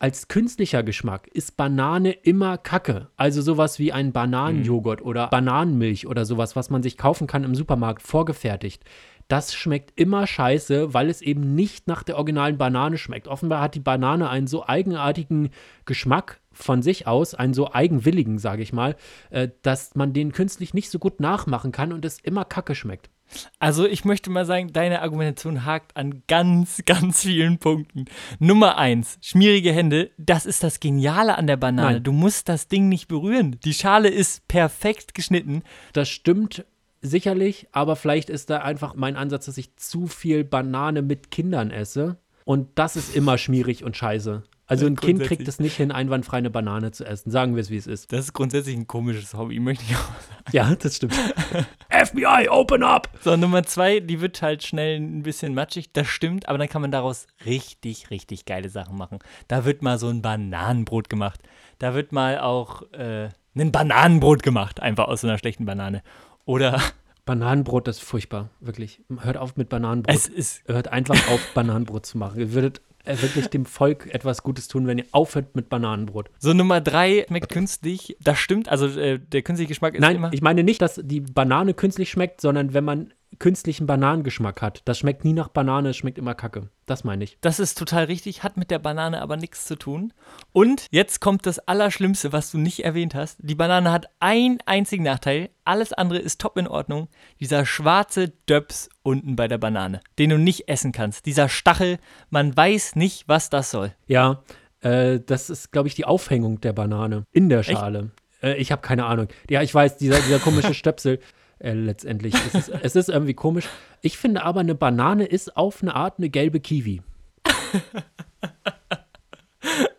als 0.00 0.26
künstlicher 0.26 0.82
Geschmack 0.82 1.28
ist 1.28 1.56
Banane 1.56 2.10
immer 2.10 2.58
Kacke. 2.58 3.08
Also 3.16 3.40
sowas 3.40 3.78
wie 3.78 3.92
ein 3.92 4.12
Bananenjoghurt 4.12 5.00
oder 5.00 5.28
Bananenmilch 5.28 6.08
oder 6.08 6.24
sowas, 6.24 6.56
was 6.56 6.70
man 6.70 6.82
sich 6.82 6.96
kaufen 6.96 7.28
kann 7.28 7.44
im 7.44 7.54
Supermarkt, 7.54 8.02
vorgefertigt. 8.02 8.82
Das 9.28 9.54
schmeckt 9.54 9.92
immer 10.00 10.26
scheiße, 10.26 10.94
weil 10.94 11.10
es 11.10 11.20
eben 11.20 11.54
nicht 11.54 11.86
nach 11.86 12.02
der 12.02 12.16
originalen 12.16 12.56
Banane 12.56 12.96
schmeckt. 12.96 13.28
Offenbar 13.28 13.60
hat 13.60 13.74
die 13.74 13.80
Banane 13.80 14.30
einen 14.30 14.46
so 14.46 14.66
eigenartigen 14.66 15.50
Geschmack 15.84 16.40
von 16.50 16.82
sich 16.82 17.06
aus, 17.06 17.34
einen 17.34 17.54
so 17.54 17.72
eigenwilligen, 17.72 18.38
sage 18.38 18.62
ich 18.62 18.72
mal, 18.72 18.96
äh, 19.30 19.48
dass 19.62 19.94
man 19.94 20.14
den 20.14 20.32
künstlich 20.32 20.72
nicht 20.72 20.90
so 20.90 20.98
gut 20.98 21.20
nachmachen 21.20 21.72
kann 21.72 21.92
und 21.92 22.04
es 22.04 22.18
immer 22.18 22.44
Kacke 22.44 22.74
schmeckt. 22.74 23.10
Also 23.58 23.86
ich 23.86 24.04
möchte 24.06 24.30
mal 24.30 24.46
sagen, 24.46 24.72
deine 24.72 25.02
Argumentation 25.02 25.64
hakt 25.64 25.96
an 25.96 26.22
ganz, 26.26 26.82
ganz 26.86 27.22
vielen 27.22 27.58
Punkten. 27.58 28.06
Nummer 28.38 28.78
eins, 28.78 29.18
schmierige 29.20 29.72
Hände, 29.72 30.10
das 30.16 30.46
ist 30.46 30.62
das 30.62 30.80
Geniale 30.80 31.36
an 31.36 31.46
der 31.46 31.56
Banane. 31.56 31.92
Nein. 31.94 32.02
Du 32.02 32.12
musst 32.12 32.48
das 32.48 32.68
Ding 32.68 32.88
nicht 32.88 33.08
berühren. 33.08 33.58
Die 33.64 33.74
Schale 33.74 34.08
ist 34.08 34.48
perfekt 34.48 35.14
geschnitten. 35.14 35.62
Das 35.92 36.08
stimmt 36.08 36.64
sicherlich, 37.00 37.68
aber 37.72 37.96
vielleicht 37.96 38.30
ist 38.30 38.50
da 38.50 38.58
einfach 38.58 38.94
mein 38.94 39.16
Ansatz, 39.16 39.46
dass 39.46 39.58
ich 39.58 39.76
zu 39.76 40.06
viel 40.06 40.44
Banane 40.44 41.02
mit 41.02 41.30
Kindern 41.30 41.70
esse. 41.70 42.16
Und 42.44 42.68
das 42.76 42.96
ist 42.96 43.14
immer 43.14 43.36
schmierig 43.36 43.84
und 43.84 43.96
scheiße. 43.96 44.42
Also 44.68 44.84
ein 44.86 44.96
Kind 44.96 45.22
kriegt 45.22 45.48
es 45.48 45.58
nicht 45.60 45.76
hin, 45.76 45.90
einwandfrei 45.90 46.36
eine 46.36 46.50
Banane 46.50 46.90
zu 46.90 47.04
essen. 47.06 47.30
Sagen 47.30 47.54
wir 47.56 47.62
es, 47.62 47.70
wie 47.70 47.78
es 47.78 47.86
ist. 47.86 48.12
Das 48.12 48.20
ist 48.20 48.32
grundsätzlich 48.34 48.76
ein 48.76 48.86
komisches 48.86 49.32
Hobby, 49.32 49.58
möchte 49.60 49.84
ich 49.88 49.96
auch 49.96 50.00
sagen. 50.00 50.52
Ja, 50.52 50.74
das 50.74 50.96
stimmt. 50.96 51.14
FBI, 51.88 52.48
open 52.50 52.82
up! 52.82 53.08
So, 53.22 53.34
Nummer 53.34 53.62
zwei, 53.62 54.00
die 54.00 54.20
wird 54.20 54.42
halt 54.42 54.62
schnell 54.62 55.00
ein 55.00 55.22
bisschen 55.22 55.54
matschig. 55.54 55.94
Das 55.94 56.06
stimmt, 56.06 56.50
aber 56.50 56.58
dann 56.58 56.68
kann 56.68 56.82
man 56.82 56.90
daraus 56.90 57.26
richtig, 57.46 58.10
richtig 58.10 58.44
geile 58.44 58.68
Sachen 58.68 58.98
machen. 58.98 59.20
Da 59.48 59.64
wird 59.64 59.80
mal 59.80 59.98
so 59.98 60.08
ein 60.08 60.20
Bananenbrot 60.20 61.08
gemacht. 61.08 61.40
Da 61.78 61.94
wird 61.94 62.12
mal 62.12 62.38
auch 62.38 62.82
äh, 62.92 63.30
ein 63.56 63.72
Bananenbrot 63.72 64.42
gemacht, 64.42 64.80
einfach 64.80 65.08
aus 65.08 65.22
so 65.22 65.28
einer 65.28 65.38
schlechten 65.38 65.64
Banane. 65.64 66.02
Oder 66.48 66.80
Bananenbrot, 67.26 67.86
das 67.86 67.98
ist 67.98 68.04
furchtbar. 68.04 68.48
Wirklich. 68.60 69.02
Hört 69.20 69.36
auf 69.36 69.56
mit 69.56 69.68
Bananenbrot. 69.68 70.14
es 70.16 70.26
ist 70.26 70.66
Hört 70.66 70.88
einfach 70.88 71.14
auf, 71.30 71.40
Bananenbrot 71.54 72.06
zu 72.06 72.16
machen. 72.16 72.40
Ihr 72.40 72.54
würdet 72.54 72.80
äh, 73.04 73.20
wirklich 73.20 73.48
dem 73.48 73.66
Volk 73.66 74.12
etwas 74.14 74.42
Gutes 74.42 74.66
tun, 74.66 74.86
wenn 74.86 74.96
ihr 74.96 75.04
aufhört 75.12 75.54
mit 75.54 75.68
Bananenbrot. 75.68 76.30
so 76.38 76.54
Nummer 76.54 76.80
drei, 76.80 77.26
schmeckt 77.28 77.50
künstlich. 77.50 78.16
Das 78.20 78.38
stimmt, 78.38 78.70
also 78.70 78.86
äh, 78.98 79.18
der 79.18 79.42
künstliche 79.42 79.68
Geschmack 79.68 79.94
ist 79.94 80.00
Nein, 80.00 80.16
immer. 80.16 80.32
ich 80.32 80.40
meine 80.40 80.64
nicht, 80.64 80.80
dass 80.80 80.98
die 81.04 81.20
Banane 81.20 81.74
künstlich 81.74 82.10
schmeckt, 82.10 82.40
sondern 82.40 82.72
wenn 82.72 82.84
man 82.84 83.12
künstlichen 83.38 83.86
Bananengeschmack 83.86 84.62
hat. 84.62 84.82
Das 84.84 84.98
schmeckt 84.98 85.24
nie 85.24 85.32
nach 85.32 85.48
Banane, 85.48 85.90
es 85.90 85.96
schmeckt 85.96 86.18
immer 86.18 86.34
kacke. 86.34 86.70
Das 86.86 87.04
meine 87.04 87.24
ich. 87.24 87.38
Das 87.40 87.60
ist 87.60 87.78
total 87.78 88.04
richtig, 88.04 88.42
hat 88.42 88.56
mit 88.56 88.70
der 88.70 88.78
Banane 88.78 89.20
aber 89.20 89.36
nichts 89.36 89.66
zu 89.66 89.76
tun. 89.76 90.12
Und 90.52 90.86
jetzt 90.90 91.20
kommt 91.20 91.46
das 91.46 91.58
Allerschlimmste, 91.58 92.32
was 92.32 92.50
du 92.50 92.58
nicht 92.58 92.84
erwähnt 92.84 93.14
hast. 93.14 93.38
Die 93.40 93.54
Banane 93.54 93.92
hat 93.92 94.08
einen 94.20 94.58
einzigen 94.66 95.04
Nachteil. 95.04 95.50
Alles 95.64 95.92
andere 95.92 96.18
ist 96.18 96.40
top 96.40 96.56
in 96.56 96.66
Ordnung. 96.66 97.08
Dieser 97.40 97.66
schwarze 97.66 98.30
Döps 98.48 98.88
unten 99.02 99.36
bei 99.36 99.48
der 99.48 99.58
Banane, 99.58 100.00
den 100.18 100.30
du 100.30 100.38
nicht 100.38 100.68
essen 100.68 100.92
kannst. 100.92 101.26
Dieser 101.26 101.48
Stachel, 101.48 101.98
man 102.30 102.56
weiß 102.56 102.96
nicht, 102.96 103.28
was 103.28 103.50
das 103.50 103.70
soll. 103.70 103.94
Ja, 104.06 104.42
äh, 104.80 105.20
das 105.20 105.50
ist, 105.50 105.72
glaube 105.72 105.88
ich, 105.88 105.94
die 105.94 106.04
Aufhängung 106.04 106.60
der 106.60 106.72
Banane 106.72 107.24
in 107.32 107.48
der 107.48 107.62
Schale. 107.62 108.10
Äh, 108.42 108.54
ich 108.54 108.72
habe 108.72 108.82
keine 108.82 109.06
Ahnung. 109.06 109.28
Ja, 109.50 109.62
ich 109.62 109.74
weiß, 109.74 109.96
dieser, 109.96 110.20
dieser 110.20 110.38
komische 110.38 110.74
Stöpsel. 110.74 111.20
Äh, 111.58 111.72
letztendlich 111.72 112.34
ist 112.34 112.54
es, 112.54 112.68
es 112.68 112.96
ist 112.96 113.08
irgendwie 113.08 113.34
komisch. 113.34 113.68
Ich 114.00 114.16
finde 114.18 114.44
aber, 114.44 114.60
eine 114.60 114.74
Banane 114.74 115.24
ist 115.24 115.56
auf 115.56 115.82
eine 115.82 115.94
Art 115.94 116.18
eine 116.18 116.28
gelbe 116.28 116.60
Kiwi. 116.60 117.02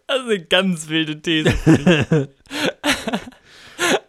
Das 0.09 0.21
ist 0.21 0.25
eine 0.25 0.43
ganz 0.43 0.89
wilde 0.89 1.21
These. 1.21 1.53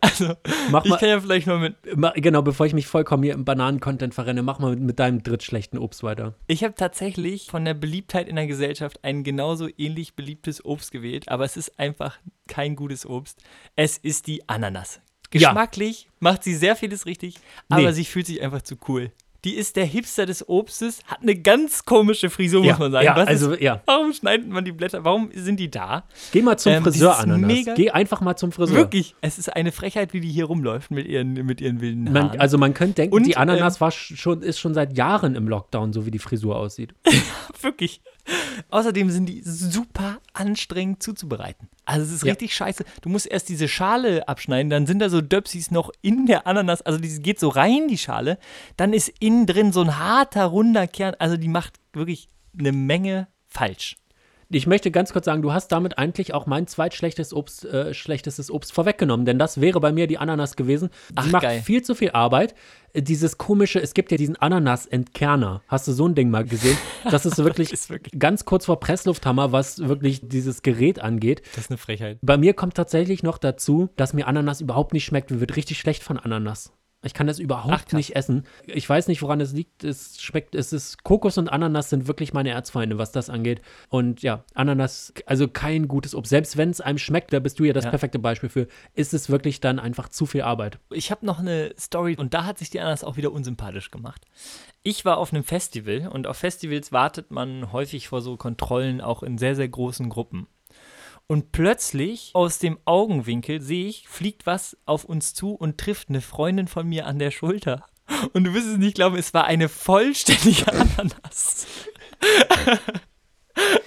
also, 0.01 0.35
Mach 0.71 0.85
ich 0.85 0.91
mal, 0.91 0.97
kann 0.97 1.09
ja 1.11 1.21
vielleicht 1.21 1.47
mal 1.47 1.59
mit. 1.59 1.77
genau, 2.15 2.41
bevor 2.41 2.65
ich 2.65 2.73
mich 2.73 2.87
vollkommen 2.87 3.23
hier 3.23 3.35
im 3.35 3.45
Bananen-Content 3.45 4.15
verrenne, 4.15 4.43
mach 4.43 4.59
mal 4.61 4.71
mit, 4.71 4.81
mit 4.81 4.99
deinem 4.99 5.23
drittschlechten 5.23 5.79
Obst 5.79 6.03
weiter. 6.03 6.37
Ich 6.47 6.65
habe 6.65 6.75
tatsächlich 6.75 7.49
von 7.51 7.67
der 7.67 7.75
Beliebtheit 7.75 8.29
in 8.29 8.37
der 8.37 8.47
Gesellschaft 8.47 9.05
ein 9.05 9.25
genauso 9.25 9.69
ähnlich 9.77 10.17
beliebtes 10.17 10.65
Obst 10.65 10.91
gewählt, 10.91 11.29
aber 11.29 11.45
es 11.45 11.59
ist 11.59 11.79
einfach 11.79 12.19
kein 12.49 12.77
gutes 12.77 13.05
Obst. 13.05 13.39
Es 13.77 13.99
ist 13.99 14.27
die 14.27 14.49
Ananas. 14.49 15.03
Ja. 15.33 15.49
Geschmacklich 15.51 16.09
macht 16.19 16.43
sie 16.45 16.55
sehr 16.55 16.77
vieles 16.77 17.07
richtig, 17.07 17.37
aber 17.69 17.83
Nee. 17.83 17.93
sie 17.93 18.05
fühlt 18.05 18.27
sich 18.27 18.43
einfach 18.43 18.63
zu 18.63 18.77
cool. 18.89 19.13
Die 19.45 19.55
ist 19.55 19.77
der 19.77 19.87
Hipster 19.87 20.27
des 20.27 20.47
Obstes, 20.51 20.99
hat 21.07 21.23
eine 21.23 21.35
ganz 21.35 21.87
komische 21.87 22.29
Frisur, 22.29 22.63
Ja, 22.63 22.73
muss 22.73 22.79
man 22.81 22.93
sagen. 22.93 23.07
ja, 23.07 23.17
Was 23.17 23.27
also, 23.27 23.53
ist, 23.53 23.63
ja. 23.63 23.81
Warum 23.87 24.13
schneidet 24.13 24.49
man 24.51 24.67
die 24.67 24.73
Blätter? 24.73 25.03
Warum 25.03 25.31
sind 25.35 25.59
die 25.59 25.71
da? 25.71 26.05
Geh 26.33 26.43
mal 26.43 26.59
zum 26.59 26.73
Ähm, 26.75 26.83
Friseur, 26.83 27.19
Ananas. 27.19 27.47
mega- 27.47 27.73
Geh 27.73 27.91
einfach 27.91 28.21
mal 28.21 28.37
zum 28.37 28.53
Friseur. 28.53 28.77
Wirklich, 28.77 29.15
es 29.23 29.39
ist 29.39 29.49
eine 29.57 29.73
Frechheit, 29.73 30.13
wie 30.13 30.21
die 30.21 30.29
hier 30.29 30.45
rumläuft 30.45 30.91
mit 30.91 31.07
ihren, 31.07 31.33
mit 31.47 31.63
ihren 31.63 31.81
wilden 31.81 32.13
Haaren. 32.13 32.29
Man, 32.33 32.39
also 32.39 32.59
man 32.59 32.75
könnte 32.75 32.97
denken, 32.97 33.15
Und, 33.15 33.25
die 33.27 33.39
Ananas 33.39 33.81
war 33.81 33.89
sch- 33.89 34.15
schon, 34.17 34.43
ist 34.43 34.59
schon 34.59 34.75
seit 34.75 34.99
Jahren 34.99 35.35
im 35.37 35.49
Lockdown, 35.49 35.95
so 35.95 36.05
wie 36.05 36.11
die 36.11 36.19
Frisur 36.19 36.57
aussieht. 36.57 36.95
Wirklich. 37.63 38.03
Außerdem 38.71 39.11
sind 39.11 39.27
die 39.27 39.43
super 39.45 40.19
anstrengend 40.33 41.03
zuzubereiten. 41.03 41.69
Also 41.85 42.05
es 42.07 42.13
ist 42.13 42.25
Ja. 42.25 42.33
richtig 42.33 42.55
scheiße. 42.55 42.85
Du 43.03 43.09
musst 43.09 43.27
erst 43.27 43.49
diese 43.49 43.69
Schale 43.69 44.29
abschneiden, 44.29 44.71
dann 44.71 44.87
sind 44.87 44.99
da 45.01 45.09
so 45.09 45.21
Döpsis 45.21 45.71
noch 45.71 45.91
in 46.03 46.27
der 46.27 46.47
Ananas, 46.47 46.83
also 46.83 46.99
die 46.99 47.21
geht 47.21 47.41
so 47.41 47.49
rein, 47.49 47.89
die 47.89 47.99
Schale. 47.99 48.39
Dann 48.77 48.93
ist 48.93 49.09
innen 49.21 49.47
drin 49.47 49.73
so 49.73 49.81
ein 49.83 49.99
harter, 49.99 50.45
runder 50.47 50.87
Kern. 50.87 51.15
Also 51.19 51.37
die 51.37 51.49
macht 51.49 51.75
wirklich 51.93 52.29
eine 52.59 52.73
Menge 52.73 53.29
falsch. 53.49 53.97
Ich 54.53 54.67
möchte 54.67 54.91
ganz 54.91 55.13
kurz 55.13 55.27
sagen, 55.27 55.43
du 55.43 55.53
hast 55.53 55.69
damit 55.69 55.97
eigentlich 55.97 56.35
auch 56.35 56.47
mein 56.47 56.67
zweitschlechtestes 56.67 57.33
Obst, 57.33 57.65
äh, 57.67 57.95
schlechtestes 57.95 58.51
Obst 58.51 58.73
vorweggenommen, 58.73 59.25
denn 59.25 59.39
das 59.39 59.61
wäre 59.61 59.79
bei 59.79 59.93
mir 59.93 60.09
die 60.09 60.19
Ananas 60.19 60.57
gewesen. 60.57 60.91
Sie 61.09 61.15
Ach, 61.15 61.27
macht 61.31 61.43
geil. 61.45 61.63
viel 61.63 61.83
zu 61.83 61.95
viel 61.95 62.11
Arbeit. 62.11 62.57
Äh, 62.93 63.03
Dieses 63.03 63.39
komische, 63.39 63.81
es 63.81 63.95
gibt 63.95 64.11
ja 64.11 64.17
diesen 64.17 64.35
Ananas-Entkerner. 64.37 65.63
Hast 65.69 65.87
du 65.87 65.93
so 65.93 66.07
ein 66.09 66.17
Ding 66.17 66.31
mal 66.31 66.45
gesehen? 66.45 66.77
Das 67.09 67.27
ist 67.27 67.39
wirklich, 67.45 67.73
ist 67.73 67.91
wirklich- 67.91 68.19
ganz 68.19 68.45
kurz 68.45 68.67
vor 68.67 68.81
Presslufthammer, 68.81 69.53
was 69.53 69.79
wirklich 69.87 70.21
dieses 70.29 70.63
Gerät 70.63 71.01
angeht. 71.01 71.43
Das 71.55 71.65
ist 71.67 71.71
eine 71.71 71.79
Frechheit. 71.79 72.19
Bei 72.23 72.37
mir 72.37 72.55
kommt 72.55 72.75
tatsächlich 72.75 73.23
noch 73.23 73.39
dazu, 73.39 73.89
dass 73.97 74.15
mir 74.15 74.27
Ananas 74.27 74.61
überhaupt 74.61 74.93
nicht 74.95 75.05
schmeckt. 75.05 75.31
Mir 75.31 75.39
wird 75.41 75.55
richtig 75.57 75.79
schlecht 75.79 76.03
von 76.03 76.19
Ananas. 76.19 76.73
Ich 77.03 77.15
kann 77.15 77.27
das 77.27 77.39
überhaupt 77.39 77.87
Ach, 77.89 77.93
nicht 77.93 78.15
essen. 78.15 78.45
Ich 78.67 78.87
weiß 78.89 79.09
nicht, 79.09 79.23
woran 79.23 79.41
es 79.41 79.53
liegt. 79.53 79.85
Es 79.85 80.21
schmeckt, 80.21 80.55
es 80.55 80.73
ist 80.75 81.03
Kokos 81.03 81.39
und 81.39 81.49
Ananas 81.49 81.89
sind 81.89 82.07
wirklich 82.07 82.35
meine 82.35 82.51
Erzfeinde, 82.51 82.99
was 82.99 83.11
das 83.11 83.31
angeht. 83.31 83.63
Und 83.89 84.21
ja, 84.23 84.45
Ananas, 84.55 85.15
also 85.25 85.49
kein 85.49 85.89
gutes 85.89 86.15
Obst. 86.15 86.29
Selbst 86.29 86.59
wenn 86.59 86.69
es 86.69 86.83
einem 86.83 86.99
schmeckt, 86.99 87.33
da 87.33 87.41
bist 87.41 87.59
du 87.59 87.65
ja 87.65 87.73
das 87.73 87.85
Ja. 87.85 87.91
perfekte 87.91 88.19
Beispiel 88.19 88.51
für, 88.51 88.67
ist 88.95 89.15
es 89.15 89.31
wirklich 89.31 89.61
dann 89.61 89.79
einfach 89.79 90.11
zu 90.11 90.27
viel 90.27 90.43
Arbeit. 90.43 90.79
Ich 90.91 91.11
habe 91.11 91.25
noch 91.25 91.39
eine 91.39 91.75
Story 91.79 92.17
und 92.19 92.35
da 92.35 92.45
hat 92.45 92.59
sich 92.59 92.69
die 92.69 92.81
Ananas 92.81 93.03
auch 93.03 93.17
wieder 93.17 93.33
unsympathisch 93.33 93.91
gemacht. 93.91 94.27
Ich 94.83 95.07
war 95.07 95.17
auf 95.17 95.33
einem 95.33 95.45
Festival 95.45 96.09
und 96.13 96.27
auf 96.27 96.37
Festivals 96.37 96.93
wartet 96.93 97.31
man 97.31 97.73
häufig 97.73 98.09
vor 98.09 98.21
so 98.21 98.37
Kontrollen 98.37 99.01
auch 99.01 99.23
in 99.23 99.39
sehr, 99.39 99.57
sehr 99.57 99.69
großen 99.69 100.11
Gruppen. 100.11 100.49
Und 101.31 101.53
plötzlich 101.53 102.33
aus 102.33 102.59
dem 102.59 102.81
Augenwinkel 102.87 103.61
sehe 103.61 103.87
ich, 103.87 104.09
fliegt 104.09 104.47
was 104.47 104.77
auf 104.85 105.05
uns 105.05 105.33
zu 105.33 105.53
und 105.53 105.79
trifft 105.79 106.09
eine 106.09 106.23
Freundin 106.23 106.67
von 106.67 106.89
mir 106.89 107.07
an 107.07 107.21
der 107.21 107.31
Schulter. 107.31 107.87
Und 108.33 108.43
du 108.43 108.53
wirst 108.53 108.67
es 108.67 108.79
nicht 108.79 108.97
glauben, 108.97 109.15
es 109.17 109.33
war 109.33 109.45
eine 109.45 109.69
vollständige 109.69 110.67
Ananas. 110.73 111.69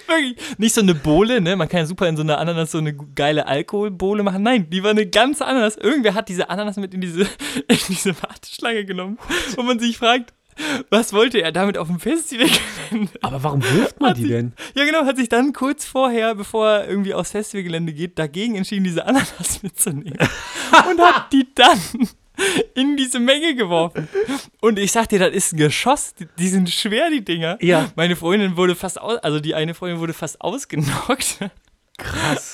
Wirklich. 0.08 0.36
Nicht 0.56 0.74
so 0.74 0.80
eine 0.80 0.94
Bohle, 0.94 1.42
ne? 1.42 1.54
Man 1.54 1.68
kann 1.68 1.80
ja 1.80 1.86
super 1.86 2.08
in 2.08 2.16
so 2.16 2.22
einer 2.22 2.38
Ananas 2.38 2.70
so 2.70 2.78
eine 2.78 2.94
geile 2.94 3.46
Alkoholbohle 3.46 4.22
machen. 4.22 4.42
Nein, 4.42 4.70
die 4.70 4.82
war 4.82 4.92
eine 4.92 5.06
ganze 5.06 5.44
Ananas. 5.44 5.76
Irgendwer 5.76 6.14
hat 6.14 6.30
diese 6.30 6.48
Ananas 6.48 6.78
mit 6.78 6.94
in 6.94 7.02
diese, 7.02 7.24
in 7.68 7.78
diese 7.90 8.14
Warteschlange 8.22 8.86
genommen. 8.86 9.18
wo 9.56 9.62
man 9.62 9.78
sich 9.78 9.98
fragt, 9.98 10.32
was 10.90 11.12
wollte 11.12 11.40
er 11.42 11.52
damit 11.52 11.76
auf 11.78 11.88
dem 11.88 12.00
Festival? 12.00 12.48
Aber 13.22 13.42
warum 13.42 13.62
wirft 13.62 14.00
man 14.00 14.10
Hat 14.10 14.16
die 14.18 14.22
sie- 14.22 14.28
denn? 14.28 14.52
ja, 14.74 14.84
genau, 14.84 15.04
hat 15.04 15.16
sich 15.16 15.28
dann 15.28 15.52
kurz 15.52 15.84
vorher, 15.84 16.34
bevor 16.34 16.68
er 16.68 16.88
irgendwie 16.88 17.14
aufs 17.14 17.32
Festivalgelände 17.32 17.92
geht, 17.92 18.18
dagegen 18.18 18.54
entschieden, 18.56 18.84
diese 18.84 19.06
Ananas 19.06 19.62
mitzunehmen. 19.62 20.18
Und 20.90 21.00
hat 21.00 21.32
die 21.32 21.46
dann 21.54 21.78
in 22.74 22.96
diese 22.96 23.20
Menge 23.20 23.54
geworfen. 23.54 24.08
Und 24.60 24.78
ich 24.78 24.90
sag 24.92 25.08
dir, 25.08 25.18
das 25.20 25.32
ist 25.32 25.52
ein 25.52 25.58
Geschoss. 25.58 26.14
Die, 26.14 26.26
die 26.38 26.48
sind 26.48 26.68
schwer, 26.70 27.10
die 27.10 27.24
Dinger. 27.24 27.58
Ja. 27.60 27.90
Meine 27.96 28.16
Freundin 28.16 28.56
wurde 28.56 28.74
fast 28.74 29.00
aus, 29.00 29.18
also 29.18 29.38
die 29.40 29.54
eine 29.54 29.74
Freundin 29.74 30.00
wurde 30.00 30.14
fast 30.14 30.40
ausgenockt. 30.40 31.38
Krass. 31.96 32.52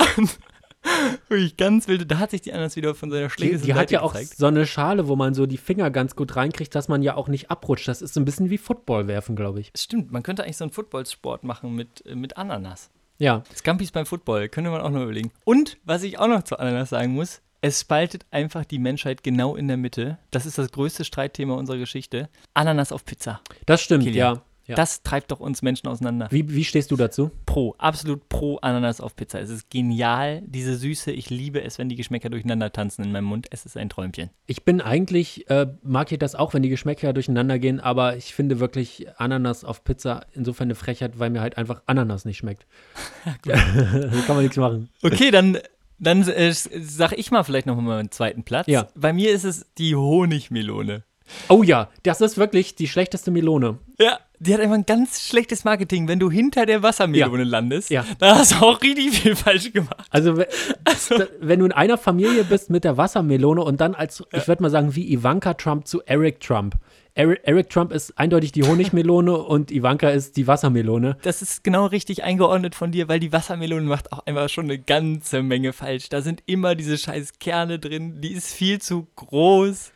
Wirklich 1.28 1.56
ganz 1.56 1.88
wilde. 1.88 2.06
Da 2.06 2.18
hat 2.18 2.30
sich 2.30 2.40
die 2.40 2.52
Ananas 2.52 2.76
wieder 2.76 2.94
von 2.94 3.10
seiner 3.10 3.26
Die, 3.26 3.32
Schläge 3.32 3.58
die 3.58 3.74
hat 3.74 3.90
ja 3.90 4.02
auch 4.02 4.14
so 4.14 4.46
eine 4.46 4.66
Schale, 4.66 5.08
wo 5.08 5.16
man 5.16 5.34
so 5.34 5.46
die 5.46 5.58
Finger 5.58 5.90
ganz 5.90 6.16
gut 6.16 6.36
reinkriegt, 6.36 6.74
dass 6.74 6.88
man 6.88 7.02
ja 7.02 7.16
auch 7.16 7.28
nicht 7.28 7.50
abrutscht. 7.50 7.88
Das 7.88 8.02
ist 8.02 8.14
so 8.14 8.20
ein 8.20 8.24
bisschen 8.24 8.50
wie 8.50 8.58
Football 8.58 9.06
werfen, 9.06 9.36
glaube 9.36 9.60
ich. 9.60 9.72
Stimmt, 9.76 10.10
man 10.12 10.22
könnte 10.22 10.44
eigentlich 10.44 10.56
so 10.56 10.64
einen 10.64 10.72
Footballsport 10.72 11.44
machen 11.44 11.74
mit, 11.74 12.04
äh, 12.06 12.14
mit 12.14 12.36
Ananas. 12.36 12.90
Ja. 13.18 13.42
Scampis 13.54 13.92
beim 13.92 14.06
Football, 14.06 14.48
könnte 14.48 14.70
man 14.70 14.80
auch 14.80 14.90
noch 14.90 15.02
überlegen. 15.02 15.30
Und, 15.44 15.76
was 15.84 16.02
ich 16.02 16.18
auch 16.18 16.28
noch 16.28 16.42
zu 16.42 16.58
Ananas 16.58 16.88
sagen 16.90 17.12
muss, 17.12 17.42
es 17.60 17.80
spaltet 17.80 18.24
einfach 18.30 18.64
die 18.64 18.78
Menschheit 18.78 19.22
genau 19.22 19.54
in 19.54 19.68
der 19.68 19.76
Mitte. 19.76 20.18
Das 20.30 20.46
ist 20.46 20.56
das 20.56 20.72
größte 20.72 21.04
Streitthema 21.04 21.54
unserer 21.54 21.76
Geschichte. 21.76 22.30
Ananas 22.54 22.90
auf 22.90 23.04
Pizza. 23.04 23.42
Das 23.66 23.82
stimmt, 23.82 24.04
Kilian. 24.04 24.36
ja. 24.36 24.42
Ja. 24.70 24.76
Das 24.76 25.02
treibt 25.02 25.30
doch 25.32 25.40
uns 25.40 25.62
Menschen 25.62 25.88
auseinander. 25.88 26.28
wie, 26.30 26.54
wie 26.54 26.64
stehst 26.64 26.90
du 26.90 26.96
dazu? 26.96 27.30
Pro, 27.44 27.74
absolut 27.78 28.28
pro 28.28 28.56
Ananas 28.58 29.00
auf 29.00 29.16
Pizza. 29.16 29.40
Es 29.40 29.50
ist 29.50 29.68
genial, 29.68 30.42
diese 30.46 30.76
Süße. 30.76 31.10
Ich 31.10 31.28
liebe 31.28 31.62
es, 31.62 31.78
wenn 31.78 31.88
die 31.88 31.96
Geschmäcker 31.96 32.30
durcheinander 32.30 32.72
tanzen 32.72 33.04
in 33.04 33.12
meinem 33.12 33.24
Mund. 33.24 33.48
Es 33.50 33.66
ist 33.66 33.76
ein 33.76 33.88
Träumchen. 33.88 34.30
Ich 34.46 34.64
bin 34.64 34.80
eigentlich, 34.80 35.50
äh, 35.50 35.66
mag 35.82 36.12
ich 36.12 36.18
das 36.18 36.36
auch, 36.36 36.54
wenn 36.54 36.62
die 36.62 36.68
Geschmäcker 36.68 37.12
durcheinander 37.12 37.58
gehen, 37.58 37.80
aber 37.80 38.16
ich 38.16 38.32
finde 38.34 38.60
wirklich 38.60 39.06
Ananas 39.18 39.64
auf 39.64 39.82
Pizza 39.82 40.26
insofern 40.32 40.66
eine 40.66 40.76
Frechheit, 40.76 41.18
weil 41.18 41.30
mir 41.30 41.40
halt 41.40 41.58
einfach 41.58 41.82
Ananas 41.86 42.24
nicht 42.24 42.38
schmeckt. 42.38 42.66
da 43.44 43.52
kann 44.26 44.36
man 44.36 44.42
nichts 44.42 44.56
machen. 44.56 44.88
Okay, 45.02 45.32
dann, 45.32 45.58
dann 45.98 46.26
äh, 46.28 46.52
sag 46.52 47.12
ich 47.18 47.32
mal 47.32 47.42
vielleicht 47.42 47.66
noch 47.66 47.74
mal 47.74 47.82
meinen 47.82 48.12
zweiten 48.12 48.44
Platz. 48.44 48.68
Ja. 48.68 48.88
Bei 48.94 49.12
mir 49.12 49.32
ist 49.32 49.44
es 49.44 49.66
die 49.78 49.96
Honigmelone. 49.96 51.02
Oh 51.48 51.62
ja, 51.62 51.88
das 52.02 52.20
ist 52.20 52.38
wirklich 52.38 52.74
die 52.74 52.88
schlechteste 52.88 53.30
Melone. 53.30 53.78
Ja, 53.98 54.18
die 54.40 54.52
hat 54.54 54.60
einfach 54.60 54.74
ein 54.74 54.86
ganz 54.86 55.20
schlechtes 55.26 55.64
Marketing. 55.64 56.08
Wenn 56.08 56.18
du 56.18 56.30
hinter 56.30 56.66
der 56.66 56.82
Wassermelone 56.82 57.44
landest, 57.44 57.90
Ja. 57.90 58.04
dann 58.18 58.36
hast 58.38 58.52
du 58.52 58.56
auch 58.56 58.80
richtig 58.82 59.10
viel 59.20 59.36
falsch 59.36 59.72
gemacht. 59.72 60.06
Also, 60.10 60.36
we- 60.36 60.48
da- 61.10 61.26
wenn 61.40 61.60
du 61.60 61.66
in 61.66 61.72
einer 61.72 61.98
Familie 61.98 62.44
bist 62.44 62.70
mit 62.70 62.84
der 62.84 62.96
Wassermelone 62.96 63.62
und 63.62 63.80
dann 63.80 63.94
als, 63.94 64.22
ich 64.32 64.48
würde 64.48 64.62
mal 64.62 64.70
sagen, 64.70 64.94
wie 64.96 65.12
Ivanka 65.12 65.54
Trump 65.54 65.86
zu 65.86 66.02
Eric 66.06 66.40
Trump. 66.40 66.74
Eric, 67.14 67.40
Eric 67.42 67.68
Trump 67.70 67.92
ist 67.92 68.16
eindeutig 68.18 68.52
die 68.52 68.62
Honigmelone 68.62 69.36
und 69.36 69.70
Ivanka 69.70 70.08
ist 70.10 70.36
die 70.36 70.46
Wassermelone. 70.46 71.16
Das 71.22 71.42
ist 71.42 71.62
genau 71.64 71.86
richtig 71.86 72.22
eingeordnet 72.24 72.74
von 72.74 72.92
dir, 72.92 73.08
weil 73.08 73.20
die 73.20 73.32
Wassermelone 73.32 73.82
macht 73.84 74.12
auch 74.12 74.24
einfach 74.26 74.48
schon 74.48 74.66
eine 74.66 74.78
ganze 74.78 75.42
Menge 75.42 75.72
falsch. 75.72 76.08
Da 76.08 76.22
sind 76.22 76.42
immer 76.46 76.74
diese 76.76 76.96
scheiß 76.96 77.38
Kerne 77.40 77.78
drin, 77.78 78.20
die 78.20 78.32
ist 78.32 78.52
viel 78.54 78.80
zu 78.80 79.06
groß. 79.16 79.92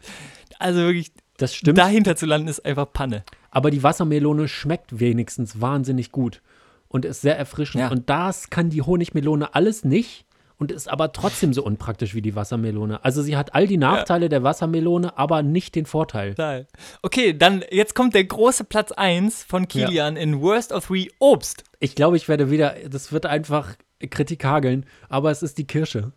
Also 0.58 0.80
wirklich, 0.80 1.12
Das 1.38 1.54
stimmt. 1.54 1.78
dahinter 1.78 2.16
zu 2.16 2.26
landen 2.26 2.48
ist 2.48 2.64
einfach 2.66 2.92
Panne. 2.92 3.24
Aber 3.54 3.70
die 3.70 3.82
Wassermelone 3.82 4.48
schmeckt 4.48 4.98
wenigstens 4.98 5.60
wahnsinnig 5.60 6.12
gut 6.12 6.42
und 6.88 7.04
ist 7.04 7.22
sehr 7.22 7.38
erfrischend. 7.38 7.82
Ja. 7.82 7.90
Und 7.90 8.10
das 8.10 8.50
kann 8.50 8.68
die 8.68 8.82
Honigmelone 8.82 9.54
alles 9.54 9.84
nicht 9.84 10.26
und 10.58 10.72
ist 10.72 10.88
aber 10.88 11.12
trotzdem 11.12 11.52
so 11.54 11.62
unpraktisch 11.64 12.14
wie 12.14 12.22
die 12.22 12.34
Wassermelone. 12.34 13.04
Also 13.04 13.22
sie 13.22 13.36
hat 13.36 13.54
all 13.54 13.68
die 13.68 13.76
Nachteile 13.76 14.28
der 14.28 14.42
Wassermelone, 14.42 15.16
aber 15.16 15.42
nicht 15.42 15.76
den 15.76 15.86
Vorteil. 15.86 16.30
Total. 16.30 16.66
Okay, 17.02 17.36
dann 17.36 17.64
jetzt 17.70 17.94
kommt 17.94 18.14
der 18.14 18.24
große 18.24 18.64
Platz 18.64 18.90
1 18.90 19.44
von 19.44 19.68
Kilian 19.68 20.16
in 20.16 20.40
Worst 20.40 20.72
of 20.72 20.86
Three 20.86 21.08
Obst. 21.20 21.62
Ich 21.78 21.94
glaube, 21.94 22.16
ich 22.16 22.28
werde 22.28 22.50
wieder, 22.50 22.74
das 22.90 23.12
wird 23.12 23.24
einfach 23.24 23.74
Kritik 24.10 24.44
hageln, 24.44 24.84
aber 25.08 25.30
es 25.30 25.42
ist 25.42 25.58
die 25.58 25.66
Kirsche. 25.66 26.12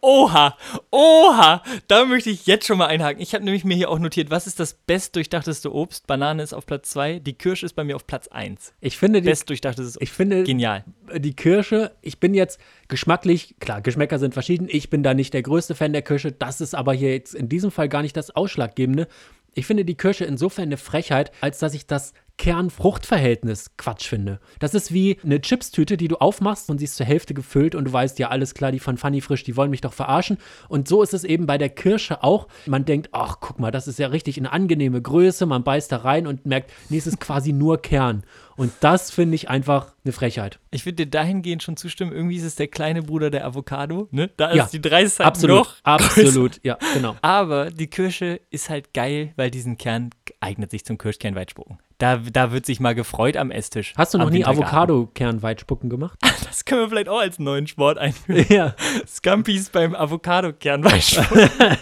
Oha, 0.00 0.56
oha, 0.90 1.62
da 1.88 2.04
möchte 2.04 2.30
ich 2.30 2.46
jetzt 2.46 2.66
schon 2.66 2.78
mal 2.78 2.86
einhaken. 2.86 3.22
Ich 3.22 3.34
habe 3.34 3.44
nämlich 3.44 3.64
mir 3.64 3.76
hier 3.76 3.90
auch 3.90 3.98
notiert, 3.98 4.30
was 4.30 4.46
ist 4.46 4.60
das 4.60 4.74
bestdurchdachteste 4.74 5.74
Obst? 5.74 6.06
Banane 6.06 6.42
ist 6.42 6.52
auf 6.52 6.66
Platz 6.66 6.90
2, 6.90 7.20
die 7.20 7.34
Kirsche 7.34 7.66
ist 7.66 7.74
bei 7.74 7.84
mir 7.84 7.96
auf 7.96 8.06
Platz 8.06 8.28
1. 8.28 8.74
Ich 8.80 8.98
finde, 8.98 9.22
die, 9.22 9.28
Bestdurchdachtes 9.28 9.96
Obst. 9.96 10.02
ich 10.02 10.10
finde 10.10 10.44
Genial. 10.44 10.84
die 11.14 11.34
Kirsche, 11.34 11.92
ich 12.02 12.20
bin 12.20 12.34
jetzt 12.34 12.60
geschmacklich, 12.88 13.56
klar, 13.60 13.80
Geschmäcker 13.80 14.18
sind 14.18 14.34
verschieden. 14.34 14.68
Ich 14.70 14.90
bin 14.90 15.02
da 15.02 15.14
nicht 15.14 15.34
der 15.34 15.42
größte 15.42 15.74
Fan 15.74 15.92
der 15.92 16.02
Kirsche. 16.02 16.32
Das 16.32 16.60
ist 16.60 16.74
aber 16.74 16.92
hier 16.92 17.12
jetzt 17.12 17.34
in 17.34 17.48
diesem 17.48 17.70
Fall 17.70 17.88
gar 17.88 18.02
nicht 18.02 18.16
das 18.16 18.34
Ausschlaggebende. 18.34 19.08
Ich 19.54 19.66
finde 19.66 19.84
die 19.84 19.96
Kirsche 19.96 20.24
insofern 20.24 20.64
eine 20.64 20.78
Frechheit, 20.78 21.30
als 21.40 21.58
dass 21.58 21.74
ich 21.74 21.86
das 21.86 22.14
Kern-Frucht-Verhältnis 22.38 23.70
Quatsch 23.76 24.06
finde. 24.08 24.40
Das 24.58 24.74
ist 24.74 24.92
wie 24.92 25.18
eine 25.24 25.40
Chipstüte, 25.40 25.96
die 25.96 26.08
du 26.08 26.16
aufmachst 26.16 26.70
und 26.70 26.78
sie 26.78 26.84
ist 26.84 26.96
zur 26.96 27.06
Hälfte 27.06 27.34
gefüllt 27.34 27.74
und 27.74 27.84
du 27.84 27.92
weißt, 27.92 28.18
ja, 28.18 28.28
alles 28.28 28.54
klar, 28.54 28.72
die 28.72 28.78
von 28.80 28.96
Funny 28.96 29.20
Frisch, 29.20 29.44
die 29.44 29.56
wollen 29.56 29.70
mich 29.70 29.80
doch 29.80 29.92
verarschen. 29.92 30.38
Und 30.68 30.88
so 30.88 31.02
ist 31.02 31.14
es 31.14 31.24
eben 31.24 31.46
bei 31.46 31.58
der 31.58 31.68
Kirsche 31.68 32.22
auch. 32.22 32.48
Man 32.66 32.84
denkt, 32.84 33.10
ach, 33.12 33.36
guck 33.40 33.58
mal, 33.60 33.70
das 33.70 33.88
ist 33.88 33.98
ja 33.98 34.08
richtig 34.08 34.38
eine 34.38 34.52
angenehme 34.52 35.00
Größe. 35.00 35.46
Man 35.46 35.64
beißt 35.64 35.92
da 35.92 35.98
rein 35.98 36.26
und 36.26 36.46
merkt, 36.46 36.72
nee, 36.88 36.98
es 36.98 37.06
ist 37.06 37.20
quasi 37.20 37.52
nur 37.52 37.80
Kern. 37.80 38.24
Und 38.56 38.72
das 38.80 39.10
finde 39.10 39.34
ich 39.34 39.48
einfach 39.48 39.94
eine 40.04 40.12
Frechheit. 40.12 40.58
Ich 40.70 40.84
würde 40.84 40.96
dir 40.96 41.10
dahingehend 41.10 41.62
schon 41.62 41.76
zustimmen, 41.76 42.12
irgendwie 42.12 42.36
ist 42.36 42.42
es 42.44 42.54
der 42.54 42.68
kleine 42.68 43.02
Bruder 43.02 43.30
der 43.30 43.46
Avocado, 43.46 44.08
ne? 44.10 44.30
Da 44.36 44.52
Ja, 44.54 44.64
ist 44.64 44.72
die 44.72 44.80
Dreistheit 44.80 45.26
Absolut, 45.26 45.56
noch 45.56 45.82
größer. 45.82 45.86
absolut, 46.26 46.60
ja, 46.62 46.76
genau. 46.94 47.16
Aber 47.22 47.70
die 47.70 47.86
Kirsche 47.86 48.40
ist 48.50 48.68
halt 48.68 48.92
geil, 48.92 49.32
weil 49.36 49.50
diesen 49.50 49.78
Kern 49.78 50.10
eignet 50.40 50.70
sich 50.70 50.84
zum 50.84 50.98
Kirschkernweitspucken. 50.98 51.78
Da, 51.98 52.16
da 52.16 52.52
wird 52.52 52.66
sich 52.66 52.80
mal 52.80 52.94
gefreut 52.94 53.36
am 53.36 53.50
Esstisch. 53.50 53.92
Hast 53.96 54.14
du 54.14 54.18
noch 54.18 54.30
nie. 54.30 54.44
Avocado-Kernweitspucken 54.44 55.90
gemacht? 55.90 56.18
Das 56.52 56.66
können 56.66 56.82
wir 56.82 56.88
vielleicht 56.90 57.08
auch 57.08 57.20
als 57.20 57.38
neuen 57.38 57.66
Sport 57.66 57.96
einführen. 57.96 58.44
ja. 58.50 58.74
Scampis 59.06 59.70
beim 59.70 59.94
Avocado-Kernweitspucken. 59.94 61.48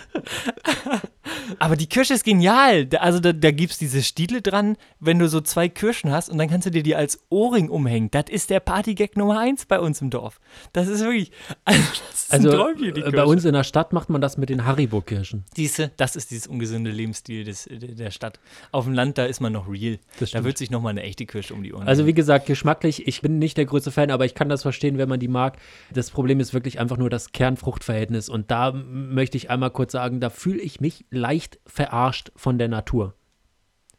Aber 1.58 1.76
die 1.76 1.86
Kirsche 1.86 2.14
ist 2.14 2.24
genial. 2.24 2.88
Also 2.98 3.20
da, 3.20 3.32
da 3.32 3.50
gibt 3.50 3.72
es 3.72 3.78
diese 3.78 4.02
Stiele 4.02 4.42
dran, 4.42 4.76
wenn 5.00 5.18
du 5.18 5.28
so 5.28 5.40
zwei 5.40 5.68
Kirschen 5.68 6.10
hast 6.10 6.28
und 6.30 6.38
dann 6.38 6.48
kannst 6.48 6.66
du 6.66 6.70
dir 6.70 6.82
die 6.82 6.94
als 6.94 7.20
Ohrring 7.30 7.68
umhängen. 7.68 8.10
Das 8.10 8.24
ist 8.28 8.50
der 8.50 8.60
Partygag 8.60 9.16
Nummer 9.16 9.38
eins 9.40 9.66
bei 9.66 9.80
uns 9.80 10.00
im 10.00 10.10
Dorf. 10.10 10.40
Das 10.72 10.88
ist 10.88 11.00
wirklich, 11.00 11.30
also 11.64 11.80
das 12.10 12.22
ist 12.24 12.32
Also 12.32 12.50
ein 12.50 12.56
Träumchen, 12.56 12.94
die 12.94 13.00
äh, 13.00 13.04
bei 13.04 13.10
Kirsche. 13.10 13.26
uns 13.26 13.44
in 13.44 13.52
der 13.54 13.64
Stadt 13.64 13.92
macht 13.92 14.08
man 14.08 14.20
das 14.20 14.36
mit 14.38 14.48
den 14.50 14.64
Haribo-Kirschen. 14.64 15.44
Siehste, 15.54 15.90
das 15.96 16.16
ist 16.16 16.30
dieses 16.30 16.46
ungesunde 16.46 16.90
Lebensstil 16.90 17.44
des, 17.44 17.68
der 17.70 18.10
Stadt. 18.10 18.38
Auf 18.72 18.84
dem 18.84 18.94
Land, 18.94 19.18
da 19.18 19.24
ist 19.24 19.40
man 19.40 19.52
noch 19.52 19.68
real. 19.68 19.98
Das 20.18 20.32
Da 20.32 20.44
wird 20.44 20.58
sich 20.58 20.70
nochmal 20.70 20.90
eine 20.90 21.02
echte 21.02 21.24
Kirsche 21.26 21.54
um 21.54 21.62
die 21.62 21.72
Ohren 21.72 21.86
Also 21.86 22.06
wie 22.06 22.14
gesagt, 22.14 22.46
geschmacklich, 22.46 23.06
ich 23.06 23.22
bin 23.22 23.38
nicht 23.38 23.56
der 23.56 23.66
größte 23.66 23.90
Fan, 23.90 24.10
aber 24.10 24.24
ich 24.24 24.34
kann 24.34 24.48
das 24.48 24.62
verstehen, 24.62 24.98
wenn 24.98 25.08
man 25.08 25.20
die 25.20 25.28
mag. 25.28 25.56
Das 25.92 26.10
Problem 26.10 26.40
ist 26.40 26.52
wirklich 26.52 26.80
einfach 26.80 26.96
nur 26.96 27.10
das 27.10 27.32
Kern-Frucht-Verhältnis. 27.32 28.28
Und 28.28 28.50
da 28.50 28.72
möchte 28.72 29.36
ich 29.36 29.50
einmal 29.50 29.70
kurz 29.70 29.92
sagen, 29.92 30.20
da 30.20 30.30
fühle 30.30 30.60
ich 30.60 30.80
mich 30.80 31.04
leicht 31.10 31.58
verarscht 31.66 32.32
von 32.36 32.58
der 32.58 32.68
Natur. 32.68 33.14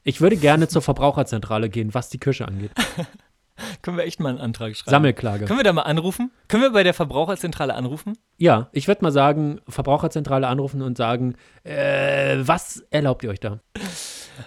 Ich 0.03 0.19
würde 0.19 0.35
gerne 0.35 0.67
zur 0.67 0.81
Verbraucherzentrale 0.81 1.69
gehen, 1.69 1.93
was 1.93 2.09
die 2.09 2.17
Kirsche 2.17 2.47
angeht. 2.47 2.71
Können 3.81 3.97
wir 3.97 4.05
echt 4.05 4.19
mal 4.19 4.29
einen 4.29 4.39
Antrag 4.39 4.75
schreiben? 4.75 4.89
Sammelklage. 4.89 5.45
Können 5.45 5.59
wir 5.59 5.63
da 5.63 5.73
mal 5.73 5.83
anrufen? 5.83 6.31
Können 6.47 6.63
wir 6.63 6.71
bei 6.71 6.83
der 6.83 6.93
Verbraucherzentrale 6.93 7.75
anrufen? 7.75 8.17
Ja, 8.37 8.69
ich 8.71 8.87
würde 8.87 9.03
mal 9.03 9.11
sagen, 9.11 9.61
Verbraucherzentrale 9.67 10.47
anrufen 10.47 10.81
und 10.81 10.97
sagen, 10.97 11.35
äh, 11.63 12.37
was 12.41 12.83
erlaubt 12.89 13.23
ihr 13.23 13.29
euch 13.29 13.39
da? 13.39 13.59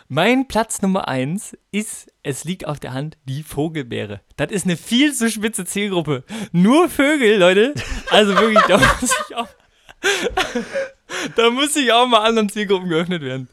Mein 0.09 0.47
Platz 0.49 0.83
Nummer 0.83 1.09
eins 1.09 1.57
ist, 1.73 2.13
es 2.23 2.45
liegt 2.45 2.67
auf 2.67 2.81
der 2.81 2.93
Hand, 2.93 3.17
die 3.25 3.43
Vogelbeere. 3.43 4.21
Das 4.37 4.51
ist 4.51 4.65
eine 4.67 4.77
viel 4.77 5.13
zu 5.13 5.31
spitze 5.31 5.65
Zielgruppe. 5.65 6.25
Nur 6.53 6.89
Vögel, 6.89 7.39
Leute. 7.39 7.75
Also 8.11 8.35
wirklich, 8.37 8.63
da 8.69 8.79
muss 9.01 9.17
ich 9.29 9.37
auch. 9.37 9.49
Da 11.37 11.51
muss 11.51 11.75
ich 11.77 11.93
auch 11.93 12.07
mal 12.07 12.21
anderen 12.27 12.49
Zielgruppen 12.49 12.89
geöffnet 12.89 13.23
werden. 13.23 13.49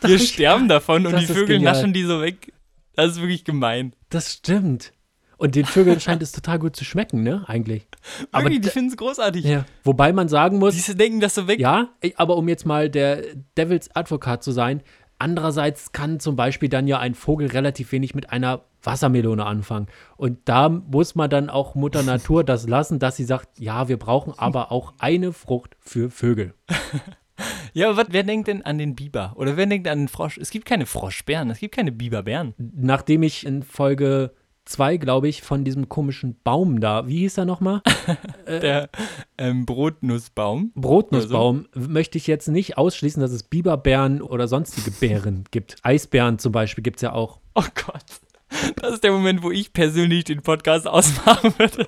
Wir 0.00 0.18
sterben 0.18 0.68
davon 0.68 1.06
und 1.06 1.12
das 1.12 1.22
die 1.22 1.32
Vögel 1.32 1.56
genial. 1.58 1.72
naschen 1.74 1.92
die 1.92 2.02
so 2.02 2.20
weg. 2.20 2.52
Das 2.96 3.12
ist 3.12 3.20
wirklich 3.20 3.44
gemein. 3.44 3.94
Das 4.10 4.32
stimmt. 4.32 4.92
Und 5.36 5.54
den 5.54 5.64
Vögeln 5.64 6.00
scheint 6.00 6.22
es 6.22 6.32
total 6.32 6.58
gut 6.58 6.76
zu 6.76 6.84
schmecken, 6.84 7.22
ne? 7.22 7.44
Eigentlich. 7.48 7.86
Aber 8.30 8.44
Wirklich, 8.44 8.60
die 8.62 8.66
d- 8.68 8.72
finden 8.72 8.90
es 8.90 8.96
großartig. 8.96 9.44
ja. 9.44 9.64
Wobei 9.82 10.12
man 10.12 10.28
sagen 10.28 10.58
muss, 10.58 10.74
Die 10.76 10.94
denken 10.96 11.20
das 11.20 11.34
so 11.34 11.46
weg. 11.48 11.58
ja, 11.60 11.88
aber 12.16 12.36
um 12.36 12.48
jetzt 12.48 12.66
mal 12.66 12.88
der 12.90 13.22
Devils 13.56 13.94
Advokat 13.94 14.42
zu 14.44 14.52
sein, 14.52 14.82
andererseits 15.18 15.92
kann 15.92 16.20
zum 16.20 16.36
Beispiel 16.36 16.68
dann 16.68 16.86
ja 16.86 16.98
ein 16.98 17.14
Vogel 17.14 17.48
relativ 17.48 17.92
wenig 17.92 18.14
mit 18.14 18.30
einer 18.30 18.64
Wassermelone 18.82 19.44
anfangen. 19.44 19.86
Und 20.16 20.38
da 20.44 20.68
muss 20.68 21.14
man 21.14 21.30
dann 21.30 21.50
auch 21.50 21.74
Mutter 21.74 22.02
Natur 22.04 22.44
das 22.44 22.68
lassen, 22.68 22.98
dass 22.98 23.16
sie 23.16 23.24
sagt, 23.24 23.58
ja, 23.58 23.88
wir 23.88 23.98
brauchen 23.98 24.34
aber 24.36 24.72
auch 24.72 24.94
eine 24.98 25.32
Frucht 25.32 25.76
für 25.80 26.10
Vögel. 26.10 26.54
Ja, 27.72 27.88
aber 27.88 27.96
was, 27.96 28.06
wer 28.10 28.22
denkt 28.22 28.46
denn 28.46 28.62
an 28.62 28.78
den 28.78 28.94
Biber? 28.94 29.32
Oder 29.34 29.56
wer 29.56 29.66
denkt 29.66 29.88
an 29.88 29.98
den 29.98 30.08
Frosch? 30.08 30.38
Es 30.38 30.50
gibt 30.50 30.64
keine 30.64 30.86
Froschbären, 30.86 31.50
es 31.50 31.58
gibt 31.58 31.74
keine 31.74 31.90
Biberbären. 31.90 32.54
Nachdem 32.56 33.24
ich 33.24 33.44
in 33.44 33.64
Folge 33.64 34.32
2, 34.64 34.96
glaube 34.96 35.28
ich, 35.28 35.42
von 35.42 35.64
diesem 35.64 35.88
komischen 35.88 36.36
Baum 36.42 36.80
da, 36.80 37.06
wie 37.06 37.18
hieß 37.18 37.38
er 37.38 37.44
nochmal? 37.44 37.82
Der 38.46 38.88
ähm, 39.36 39.66
Brotnussbaum. 39.66 40.72
Brotnussbaum 40.74 41.66
möchte 41.74 42.18
ich 42.18 42.26
jetzt 42.26 42.48
nicht 42.48 42.78
ausschließen, 42.78 43.20
dass 43.20 43.32
es 43.32 43.42
Biberbären 43.42 44.22
oder 44.22 44.48
sonstige 44.48 44.90
Bären 44.90 45.44
gibt. 45.50 45.76
Eisbären 45.82 46.38
zum 46.38 46.52
Beispiel 46.52 46.82
gibt 46.82 46.96
es 46.96 47.02
ja 47.02 47.12
auch. 47.12 47.40
Oh 47.54 47.64
Gott. 47.74 48.04
Das 48.76 48.94
ist 48.94 49.04
der 49.04 49.12
Moment, 49.12 49.42
wo 49.42 49.50
ich 49.50 49.72
persönlich 49.72 50.24
den 50.24 50.42
Podcast 50.42 50.86
ausmachen 50.86 51.54
würde. 51.58 51.86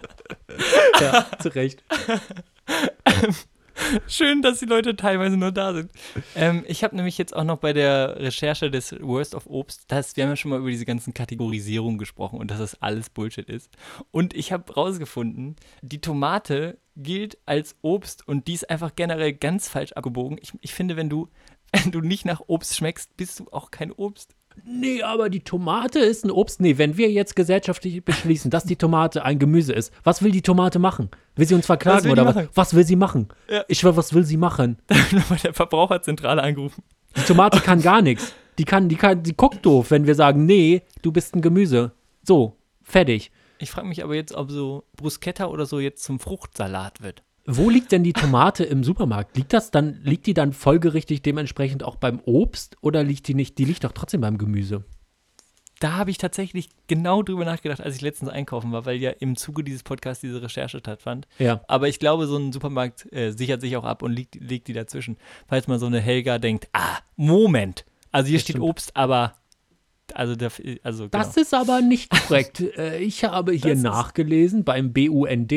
Ja, 1.00 1.26
zu 1.40 1.48
Recht. 1.50 1.82
Schön, 4.08 4.42
dass 4.42 4.58
die 4.58 4.66
Leute 4.66 4.96
teilweise 4.96 5.36
nur 5.36 5.52
da 5.52 5.74
sind. 5.74 5.90
Ähm, 6.34 6.64
ich 6.66 6.84
habe 6.84 6.96
nämlich 6.96 7.18
jetzt 7.18 7.34
auch 7.34 7.44
noch 7.44 7.58
bei 7.58 7.72
der 7.72 8.16
Recherche 8.18 8.70
des 8.70 8.94
Worst 9.00 9.34
of 9.34 9.46
Obst, 9.46 9.84
das, 9.88 10.16
wir 10.16 10.24
haben 10.24 10.30
ja 10.30 10.36
schon 10.36 10.50
mal 10.50 10.60
über 10.60 10.70
diese 10.70 10.84
ganzen 10.84 11.14
Kategorisierungen 11.14 11.98
gesprochen 11.98 12.38
und 12.38 12.50
dass 12.50 12.58
das 12.58 12.80
alles 12.82 13.10
Bullshit 13.10 13.48
ist. 13.48 13.70
Und 14.10 14.34
ich 14.34 14.52
habe 14.52 14.72
rausgefunden, 14.72 15.56
die 15.82 16.00
Tomate 16.00 16.78
gilt 16.96 17.38
als 17.46 17.76
Obst 17.82 18.26
und 18.26 18.48
die 18.48 18.54
ist 18.54 18.70
einfach 18.70 18.94
generell 18.96 19.32
ganz 19.32 19.68
falsch 19.68 19.92
abgebogen. 19.92 20.38
Ich, 20.40 20.52
ich 20.60 20.74
finde, 20.74 20.96
wenn 20.96 21.10
du, 21.10 21.28
wenn 21.72 21.92
du 21.92 22.00
nicht 22.00 22.24
nach 22.24 22.42
Obst 22.46 22.76
schmeckst, 22.76 23.16
bist 23.16 23.40
du 23.40 23.48
auch 23.50 23.70
kein 23.70 23.92
Obst. 23.92 24.34
Nee, 24.64 25.02
aber 25.02 25.30
die 25.30 25.40
Tomate 25.40 25.98
ist 25.98 26.24
ein 26.24 26.30
Obst. 26.30 26.60
Nee, 26.60 26.78
wenn 26.78 26.96
wir 26.96 27.10
jetzt 27.10 27.36
gesellschaftlich 27.36 28.04
beschließen, 28.04 28.50
dass 28.50 28.64
die 28.64 28.76
Tomate 28.76 29.24
ein 29.24 29.38
Gemüse 29.38 29.72
ist, 29.72 29.92
was 30.02 30.22
will 30.22 30.32
die 30.32 30.42
Tomate 30.42 30.78
machen? 30.78 31.10
Will 31.36 31.46
sie 31.46 31.54
uns 31.54 31.66
verklagen 31.66 32.04
will 32.04 32.14
die 32.14 32.20
oder 32.20 32.26
was? 32.26 32.34
machen? 32.34 32.48
Was 32.54 32.74
will 32.74 32.84
sie 32.84 32.96
machen? 32.96 33.28
Ja. 33.50 33.64
Ich 33.68 33.78
schwör, 33.78 33.96
was 33.96 34.14
will 34.14 34.24
sie 34.24 34.36
machen? 34.36 34.78
Bei 35.28 35.36
der 35.36 35.54
Verbraucherzentrale 35.54 36.42
angerufen. 36.42 36.82
Die 37.16 37.22
Tomate 37.22 37.60
kann 37.60 37.80
gar 37.82 38.02
nichts. 38.02 38.34
Die 38.58 38.64
kann, 38.64 38.88
die 38.88 38.96
kann, 38.96 39.22
die 39.22 39.36
guckt 39.36 39.64
doof, 39.64 39.90
wenn 39.90 40.06
wir 40.06 40.14
sagen, 40.14 40.46
nee, 40.46 40.82
du 41.02 41.12
bist 41.12 41.34
ein 41.34 41.42
Gemüse. 41.42 41.92
So, 42.22 42.56
fertig. 42.82 43.30
Ich 43.58 43.70
frage 43.70 43.86
mich 43.86 44.02
aber 44.02 44.14
jetzt, 44.14 44.34
ob 44.34 44.50
so 44.50 44.84
Bruschetta 44.96 45.46
oder 45.46 45.66
so 45.66 45.80
jetzt 45.80 46.04
zum 46.04 46.18
Fruchtsalat 46.18 47.02
wird. 47.02 47.22
Wo 47.46 47.70
liegt 47.70 47.92
denn 47.92 48.02
die 48.02 48.12
Tomate 48.12 48.64
im 48.64 48.82
Supermarkt? 48.82 49.36
Liegt 49.36 49.52
das 49.52 49.70
dann, 49.70 50.00
liegt 50.02 50.26
die 50.26 50.34
dann 50.34 50.52
folgerichtig 50.52 51.22
dementsprechend 51.22 51.84
auch 51.84 51.96
beim 51.96 52.20
Obst 52.24 52.76
oder 52.80 53.04
liegt 53.04 53.28
die 53.28 53.34
nicht? 53.34 53.56
Die 53.58 53.64
liegt 53.64 53.84
doch 53.84 53.92
trotzdem 53.92 54.20
beim 54.20 54.36
Gemüse. 54.36 54.84
Da 55.78 55.92
habe 55.92 56.10
ich 56.10 56.18
tatsächlich 56.18 56.70
genau 56.86 57.22
drüber 57.22 57.44
nachgedacht, 57.44 57.82
als 57.82 57.96
ich 57.96 58.00
letztens 58.00 58.30
einkaufen 58.30 58.72
war, 58.72 58.86
weil 58.86 58.96
ja 58.96 59.10
im 59.10 59.36
Zuge 59.36 59.62
dieses 59.62 59.82
Podcasts 59.82 60.22
diese 60.22 60.40
Recherche 60.42 60.78
stattfand. 60.78 61.28
Ja. 61.38 61.60
Aber 61.68 61.86
ich 61.88 61.98
glaube, 61.98 62.26
so 62.26 62.36
ein 62.36 62.50
Supermarkt 62.52 63.12
äh, 63.12 63.30
sichert 63.30 63.60
sich 63.60 63.76
auch 63.76 63.84
ab 63.84 64.02
und 64.02 64.12
legt, 64.12 64.36
legt 64.36 64.68
die 64.68 64.72
dazwischen. 64.72 65.18
Falls 65.46 65.68
mal 65.68 65.78
so 65.78 65.86
eine 65.86 66.00
Helga 66.00 66.38
denkt, 66.38 66.68
ah, 66.72 66.98
Moment. 67.16 67.84
Also 68.10 68.28
hier 68.28 68.38
Das 68.38 68.42
steht 68.42 68.56
stimmt. 68.56 68.64
Obst, 68.64 68.96
aber 68.96 69.34
also, 70.14 70.36
der, 70.36 70.50
also 70.82 71.08
genau. 71.08 71.24
Das 71.24 71.36
ist 71.36 71.52
aber 71.52 71.80
nicht 71.80 72.10
korrekt. 72.10 72.62
Äh, 72.76 72.98
ich 72.98 73.24
habe 73.24 73.52
hier 73.52 73.74
Das 73.74 73.82
nachgelesen 73.82 74.64
beim 74.64 74.92
BUND, 74.92 75.52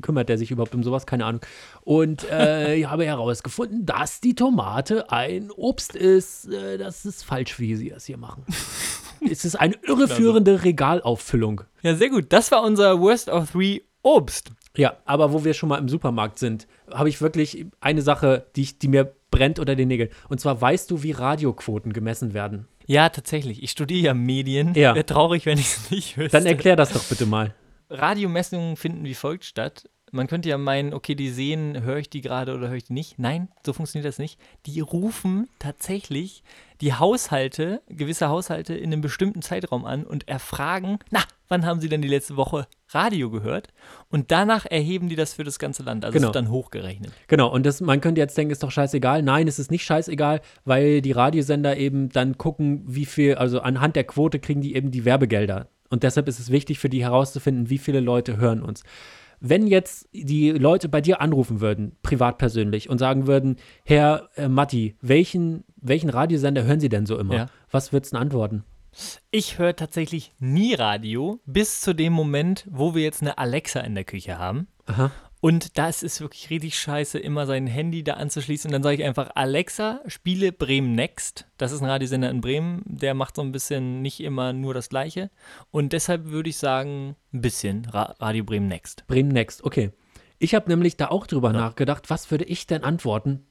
kümmert 0.00 0.28
der 0.28 0.38
sich 0.38 0.50
überhaupt 0.50 0.74
um 0.74 0.82
sowas? 0.82 1.06
Keine 1.06 1.24
Ahnung. 1.24 1.40
Und 1.82 2.30
äh, 2.30 2.76
ich 2.76 2.86
habe 2.86 3.04
herausgefunden, 3.04 3.86
dass 3.86 4.20
die 4.20 4.34
Tomate 4.34 5.10
ein 5.10 5.50
Obst 5.50 5.94
ist. 5.94 6.52
Äh, 6.52 6.78
das 6.78 7.04
ist 7.04 7.24
falsch, 7.24 7.58
wie 7.58 7.76
sie 7.76 7.90
es 7.90 8.06
hier 8.06 8.18
machen. 8.18 8.44
es 9.30 9.44
ist 9.44 9.56
eine 9.56 9.74
irreführende 9.86 10.64
Regalauffüllung. 10.64 11.62
ja, 11.82 11.94
sehr 11.94 12.10
gut. 12.10 12.26
Das 12.30 12.50
war 12.52 12.62
unser 12.62 13.00
Worst 13.00 13.28
of 13.28 13.50
Three 13.50 13.80
Obst. 14.02 14.50
Ja, 14.76 14.96
aber 15.04 15.32
wo 15.32 15.44
wir 15.44 15.54
schon 15.54 15.68
mal 15.68 15.78
im 15.78 15.88
Supermarkt 15.88 16.38
sind, 16.38 16.68
habe 16.90 17.08
ich 17.08 17.20
wirklich 17.20 17.66
eine 17.80 18.02
Sache, 18.02 18.46
die, 18.54 18.62
ich, 18.62 18.78
die 18.78 18.88
mir 18.88 19.12
brennt 19.30 19.58
unter 19.58 19.74
den 19.74 19.88
Nägeln. 19.88 20.10
Und 20.28 20.40
zwar 20.40 20.60
weißt 20.60 20.90
du, 20.90 21.02
wie 21.02 21.10
Radioquoten 21.12 21.92
gemessen 21.92 22.32
werden? 22.32 22.68
Ja, 22.86 23.08
tatsächlich. 23.10 23.62
Ich 23.62 23.70
studiere 23.70 24.06
ja 24.06 24.14
Medien. 24.14 24.74
Ja. 24.74 24.94
Wäre 24.94 25.04
traurig, 25.04 25.46
wenn 25.46 25.58
ich 25.58 25.66
es 25.66 25.90
nicht 25.90 26.16
wüsste. 26.16 26.38
Dann 26.38 26.46
erklär 26.46 26.76
das 26.76 26.92
doch 26.92 27.04
bitte 27.04 27.26
mal. 27.26 27.54
Radiomessungen 27.90 28.76
finden 28.76 29.04
wie 29.04 29.14
folgt 29.14 29.44
statt. 29.44 29.88
Man 30.10 30.26
könnte 30.26 30.48
ja 30.48 30.56
meinen, 30.56 30.94
okay, 30.94 31.14
die 31.14 31.28
sehen, 31.28 31.82
höre 31.82 31.98
ich 31.98 32.08
die 32.08 32.22
gerade 32.22 32.54
oder 32.54 32.68
höre 32.68 32.76
ich 32.76 32.84
die 32.84 32.94
nicht? 32.94 33.18
Nein, 33.18 33.48
so 33.64 33.74
funktioniert 33.74 34.08
das 34.08 34.18
nicht. 34.18 34.40
Die 34.64 34.80
rufen 34.80 35.48
tatsächlich 35.58 36.42
die 36.80 36.94
Haushalte, 36.94 37.82
gewisse 37.88 38.28
Haushalte 38.28 38.74
in 38.74 38.90
einem 38.90 39.02
bestimmten 39.02 39.42
Zeitraum 39.42 39.84
an 39.84 40.04
und 40.04 40.26
erfragen, 40.26 40.98
na, 41.10 41.20
wann 41.48 41.66
haben 41.66 41.80
sie 41.80 41.90
denn 41.90 42.00
die 42.00 42.08
letzte 42.08 42.36
Woche 42.38 42.66
Radio 42.88 43.28
gehört? 43.28 43.68
Und 44.08 44.30
danach 44.30 44.64
erheben 44.64 45.10
die 45.10 45.16
das 45.16 45.34
für 45.34 45.44
das 45.44 45.58
ganze 45.58 45.82
Land. 45.82 46.06
Also 46.06 46.14
Genau. 46.14 46.28
wird 46.28 46.36
dann 46.36 46.50
hochgerechnet. 46.50 47.12
Genau, 47.26 47.52
und 47.52 47.66
das, 47.66 47.82
man 47.82 48.00
könnte 48.00 48.22
jetzt 48.22 48.38
denken, 48.38 48.52
ist 48.52 48.62
doch 48.62 48.70
scheißegal. 48.70 49.22
Nein, 49.22 49.46
es 49.46 49.58
ist 49.58 49.70
nicht 49.70 49.84
scheißegal, 49.84 50.40
weil 50.64 51.02
die 51.02 51.12
Radiosender 51.12 51.76
eben 51.76 52.08
dann 52.08 52.38
gucken, 52.38 52.82
wie 52.86 53.04
viel, 53.04 53.34
also 53.34 53.60
anhand 53.60 53.94
der 53.94 54.04
Quote 54.04 54.38
kriegen 54.38 54.62
die 54.62 54.74
eben 54.74 54.90
die 54.90 55.04
Werbegelder. 55.04 55.68
Und 55.90 56.02
deshalb 56.02 56.28
ist 56.28 56.38
es 56.38 56.50
wichtig 56.50 56.78
für 56.78 56.88
die 56.88 57.02
herauszufinden, 57.02 57.70
wie 57.70 57.78
viele 57.78 58.00
Leute 58.00 58.36
hören 58.36 58.62
uns. 58.62 58.82
Wenn 59.40 59.66
jetzt 59.66 60.08
die 60.12 60.50
Leute 60.50 60.88
bei 60.88 61.00
dir 61.00 61.20
anrufen 61.20 61.60
würden, 61.60 61.96
privat 62.02 62.38
persönlich, 62.38 62.90
und 62.90 62.98
sagen 62.98 63.26
würden, 63.26 63.56
Herr 63.84 64.28
äh, 64.36 64.48
Matti, 64.48 64.96
welchen, 65.00 65.64
welchen 65.76 66.10
Radiosender 66.10 66.64
hören 66.64 66.80
Sie 66.80 66.88
denn 66.88 67.06
so 67.06 67.18
immer? 67.18 67.34
Ja. 67.34 67.46
Was 67.70 67.92
würdest 67.92 68.14
du 68.14 68.18
antworten? 68.18 68.64
Ich 69.30 69.58
höre 69.58 69.76
tatsächlich 69.76 70.32
nie 70.40 70.74
Radio 70.74 71.40
bis 71.46 71.80
zu 71.80 71.94
dem 71.94 72.12
Moment, 72.12 72.66
wo 72.68 72.94
wir 72.94 73.02
jetzt 73.02 73.22
eine 73.22 73.38
Alexa 73.38 73.80
in 73.80 73.94
der 73.94 74.04
Küche 74.04 74.38
haben. 74.38 74.66
Aha. 74.86 75.12
Und 75.40 75.78
das 75.78 76.02
ist 76.02 76.20
wirklich 76.20 76.50
richtig 76.50 76.78
scheiße, 76.78 77.18
immer 77.18 77.46
sein 77.46 77.66
Handy 77.66 78.02
da 78.02 78.14
anzuschließen. 78.14 78.68
Und 78.68 78.72
dann 78.72 78.82
sage 78.82 78.96
ich 78.96 79.04
einfach, 79.04 79.30
Alexa, 79.34 80.00
spiele 80.06 80.52
Bremen 80.52 80.94
Next. 80.94 81.46
Das 81.58 81.70
ist 81.70 81.80
ein 81.80 81.88
Radiosender 81.88 82.30
in 82.30 82.40
Bremen. 82.40 82.82
Der 82.84 83.14
macht 83.14 83.36
so 83.36 83.42
ein 83.42 83.52
bisschen 83.52 84.02
nicht 84.02 84.20
immer 84.20 84.52
nur 84.52 84.74
das 84.74 84.88
Gleiche. 84.88 85.30
Und 85.70 85.92
deshalb 85.92 86.26
würde 86.26 86.50
ich 86.50 86.56
sagen, 86.56 87.14
ein 87.32 87.40
bisschen 87.40 87.84
Ra 87.86 88.16
Radio 88.18 88.42
Bremen 88.44 88.68
Next. 88.68 89.06
Bremen 89.06 89.28
Next, 89.30 89.62
okay. 89.62 89.92
Ich 90.40 90.54
habe 90.54 90.68
nämlich 90.68 90.96
da 90.96 91.08
auch 91.08 91.26
drüber 91.26 91.52
nachgedacht, 91.52 92.10
was 92.10 92.30
würde 92.30 92.44
ich 92.44 92.66
denn 92.66 92.84
antworten? 92.84 93.47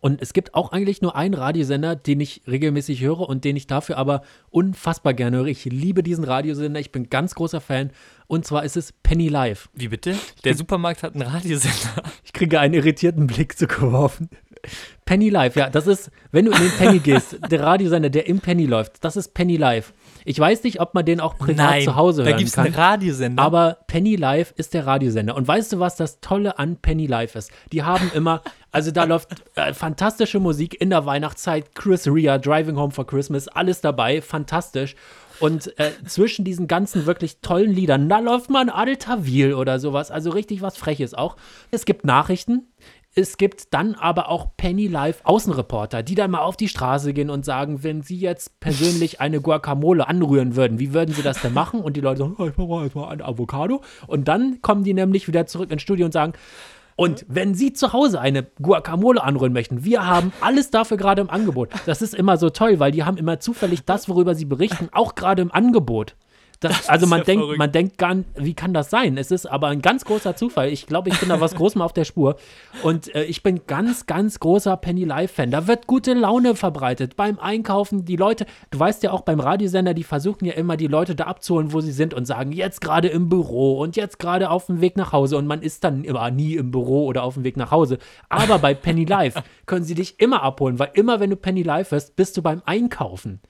Und 0.00 0.22
es 0.22 0.32
gibt 0.32 0.54
auch 0.54 0.72
eigentlich 0.72 1.02
nur 1.02 1.16
einen 1.16 1.34
Radiosender, 1.34 1.96
den 1.96 2.20
ich 2.20 2.42
regelmäßig 2.46 3.00
höre 3.00 3.28
und 3.28 3.44
den 3.44 3.56
ich 3.56 3.66
dafür 3.66 3.96
aber 3.98 4.22
unfassbar 4.50 5.14
gerne 5.14 5.38
höre. 5.38 5.46
Ich 5.46 5.64
liebe 5.64 6.02
diesen 6.02 6.24
Radiosender, 6.24 6.78
ich 6.78 6.92
bin 6.92 7.10
ganz 7.10 7.34
großer 7.34 7.60
Fan. 7.60 7.90
Und 8.26 8.44
zwar 8.44 8.64
ist 8.64 8.76
es 8.76 8.92
Penny 8.92 9.28
Live. 9.28 9.68
Wie 9.74 9.88
bitte? 9.88 10.14
Der 10.44 10.54
Supermarkt 10.54 11.02
hat 11.02 11.14
einen 11.14 11.22
Radiosender. 11.22 12.02
Ich 12.24 12.32
kriege 12.32 12.60
einen 12.60 12.74
irritierten 12.74 13.26
Blick 13.26 13.58
zugeworfen. 13.58 14.28
Penny 15.04 15.30
Live, 15.30 15.56
ja, 15.56 15.70
das 15.70 15.86
ist, 15.86 16.10
wenn 16.32 16.44
du 16.44 16.52
in 16.52 16.60
den 16.60 16.70
Penny 16.72 16.98
gehst, 16.98 17.38
der 17.50 17.62
Radiosender, 17.62 18.10
der 18.10 18.26
im 18.26 18.40
Penny 18.40 18.66
läuft, 18.66 19.02
das 19.04 19.16
ist 19.16 19.32
Penny 19.32 19.56
Live. 19.56 19.94
Ich 20.24 20.38
weiß 20.38 20.64
nicht, 20.64 20.80
ob 20.80 20.94
man 20.94 21.06
den 21.06 21.20
auch 21.20 21.38
privat 21.38 21.82
zu 21.82 21.96
Hause 21.96 22.22
da 22.22 22.30
hören 22.30 22.38
gibt 22.38 22.48
es 22.48 22.54
kann. 22.54 22.66
einen 22.66 22.74
Radiosender. 22.74 23.42
Aber 23.42 23.78
Penny 23.86 24.16
Live 24.16 24.52
ist 24.56 24.74
der 24.74 24.86
Radiosender. 24.86 25.34
Und 25.34 25.48
weißt 25.48 25.72
du, 25.72 25.80
was 25.80 25.96
das 25.96 26.20
Tolle 26.20 26.58
an 26.58 26.76
Penny 26.76 27.06
Live 27.06 27.34
ist? 27.34 27.50
Die 27.72 27.82
haben 27.82 28.10
immer, 28.14 28.42
also 28.78 28.92
da 28.92 29.02
läuft 29.02 29.30
äh, 29.56 29.74
fantastische 29.74 30.38
Musik 30.38 30.80
in 30.80 30.90
der 30.90 31.04
Weihnachtszeit, 31.04 31.74
Chris 31.74 32.06
Rea, 32.06 32.38
Driving 32.38 32.76
Home 32.76 32.92
for 32.92 33.04
Christmas, 33.04 33.48
alles 33.48 33.80
dabei, 33.80 34.22
fantastisch. 34.22 34.94
Und 35.40 35.76
äh, 35.80 35.90
zwischen 36.06 36.44
diesen 36.44 36.68
ganzen 36.68 37.04
wirklich 37.04 37.40
tollen 37.40 37.72
Liedern, 37.72 38.08
da 38.08 38.20
läuft 38.20 38.50
mal 38.50 38.60
ein 38.60 38.70
Adel 38.70 38.94
Tawil 38.94 39.54
oder 39.54 39.80
sowas, 39.80 40.12
also 40.12 40.30
richtig 40.30 40.62
was 40.62 40.76
Freches 40.76 41.12
auch. 41.12 41.36
Es 41.72 41.86
gibt 41.86 42.04
Nachrichten, 42.04 42.68
es 43.16 43.36
gibt 43.36 43.74
dann 43.74 43.96
aber 43.96 44.28
auch 44.28 44.56
Penny 44.56 44.86
Live 44.86 45.22
Außenreporter, 45.24 46.04
die 46.04 46.14
dann 46.14 46.30
mal 46.30 46.42
auf 46.42 46.56
die 46.56 46.68
Straße 46.68 47.12
gehen 47.12 47.30
und 47.30 47.44
sagen, 47.44 47.82
wenn 47.82 48.02
sie 48.02 48.16
jetzt 48.16 48.60
persönlich 48.60 49.20
eine 49.20 49.40
Guacamole 49.40 50.06
anrühren 50.06 50.54
würden, 50.54 50.78
wie 50.78 50.94
würden 50.94 51.12
sie 51.12 51.22
das 51.22 51.42
denn 51.42 51.52
machen? 51.52 51.80
Und 51.80 51.96
die 51.96 52.00
Leute 52.00 52.18
sagen, 52.18 52.36
oh, 52.38 52.46
ich 52.46 52.56
mache 52.56 52.68
mal 52.68 52.84
erstmal 52.84 53.08
ein 53.10 53.22
Avocado. 53.22 53.82
Und 54.06 54.28
dann 54.28 54.62
kommen 54.62 54.84
die 54.84 54.94
nämlich 54.94 55.26
wieder 55.26 55.46
zurück 55.46 55.72
ins 55.72 55.82
Studio 55.82 56.06
und 56.06 56.12
sagen, 56.12 56.34
und 56.98 57.24
wenn 57.28 57.54
Sie 57.54 57.72
zu 57.72 57.92
Hause 57.92 58.20
eine 58.20 58.48
Guacamole 58.60 59.22
anrühren 59.22 59.52
möchten, 59.52 59.84
wir 59.84 60.04
haben 60.04 60.32
alles 60.40 60.72
dafür 60.72 60.96
gerade 60.96 61.20
im 61.20 61.30
Angebot. 61.30 61.70
Das 61.86 62.02
ist 62.02 62.12
immer 62.12 62.38
so 62.38 62.50
toll, 62.50 62.80
weil 62.80 62.90
die 62.90 63.04
haben 63.04 63.16
immer 63.16 63.38
zufällig 63.38 63.84
das, 63.84 64.08
worüber 64.08 64.34
sie 64.34 64.46
berichten, 64.46 64.88
auch 64.90 65.14
gerade 65.14 65.40
im 65.42 65.52
Angebot. 65.52 66.16
Das, 66.60 66.88
also 66.88 67.06
man 67.06 67.20
ja 67.20 67.24
denkt, 67.24 67.42
verrückt. 67.42 67.58
man 67.58 67.70
denkt 67.70 67.98
gar 67.98 68.14
nicht, 68.14 68.28
wie 68.36 68.54
kann 68.54 68.74
das 68.74 68.90
sein? 68.90 69.16
Es 69.16 69.30
ist 69.30 69.46
aber 69.46 69.68
ein 69.68 69.80
ganz 69.80 70.04
großer 70.04 70.34
Zufall. 70.34 70.70
Ich 70.70 70.86
glaube, 70.86 71.08
ich 71.08 71.20
bin 71.20 71.28
da 71.28 71.40
was 71.40 71.54
Großem 71.54 71.80
auf 71.80 71.92
der 71.92 72.04
Spur. 72.04 72.36
Und 72.82 73.14
äh, 73.14 73.24
ich 73.24 73.44
bin 73.44 73.60
ganz, 73.66 74.06
ganz 74.06 74.40
großer 74.40 74.76
Penny 74.76 75.04
Live-Fan. 75.04 75.52
Da 75.52 75.68
wird 75.68 75.86
gute 75.86 76.14
Laune 76.14 76.56
verbreitet 76.56 77.14
beim 77.14 77.38
Einkaufen. 77.38 78.04
Die 78.04 78.16
Leute, 78.16 78.46
du 78.72 78.78
weißt 78.80 79.04
ja 79.04 79.12
auch 79.12 79.20
beim 79.20 79.38
Radiosender, 79.38 79.94
die 79.94 80.02
versuchen 80.02 80.44
ja 80.46 80.54
immer 80.54 80.76
die 80.76 80.88
Leute 80.88 81.14
da 81.14 81.24
abzuholen, 81.24 81.72
wo 81.72 81.80
sie 81.80 81.92
sind 81.92 82.12
und 82.12 82.24
sagen, 82.24 82.50
jetzt 82.50 82.80
gerade 82.80 83.06
im 83.06 83.28
Büro 83.28 83.78
und 83.80 83.94
jetzt 83.94 84.18
gerade 84.18 84.50
auf 84.50 84.66
dem 84.66 84.80
Weg 84.80 84.96
nach 84.96 85.12
Hause. 85.12 85.36
Und 85.36 85.46
man 85.46 85.62
ist 85.62 85.84
dann 85.84 86.02
immer 86.02 86.28
nie 86.32 86.56
im 86.56 86.72
Büro 86.72 87.06
oder 87.06 87.22
auf 87.22 87.34
dem 87.34 87.44
Weg 87.44 87.56
nach 87.56 87.70
Hause. 87.70 87.98
Aber 88.28 88.58
bei 88.58 88.74
Penny 88.74 89.04
Live 89.04 89.34
können 89.66 89.84
sie 89.84 89.94
dich 89.94 90.18
immer 90.18 90.42
abholen, 90.42 90.80
weil 90.80 90.90
immer, 90.94 91.20
wenn 91.20 91.30
du 91.30 91.36
Penny 91.36 91.62
Live 91.62 91.92
hörst, 91.92 92.16
bist 92.16 92.36
du 92.36 92.42
beim 92.42 92.62
Einkaufen. 92.66 93.40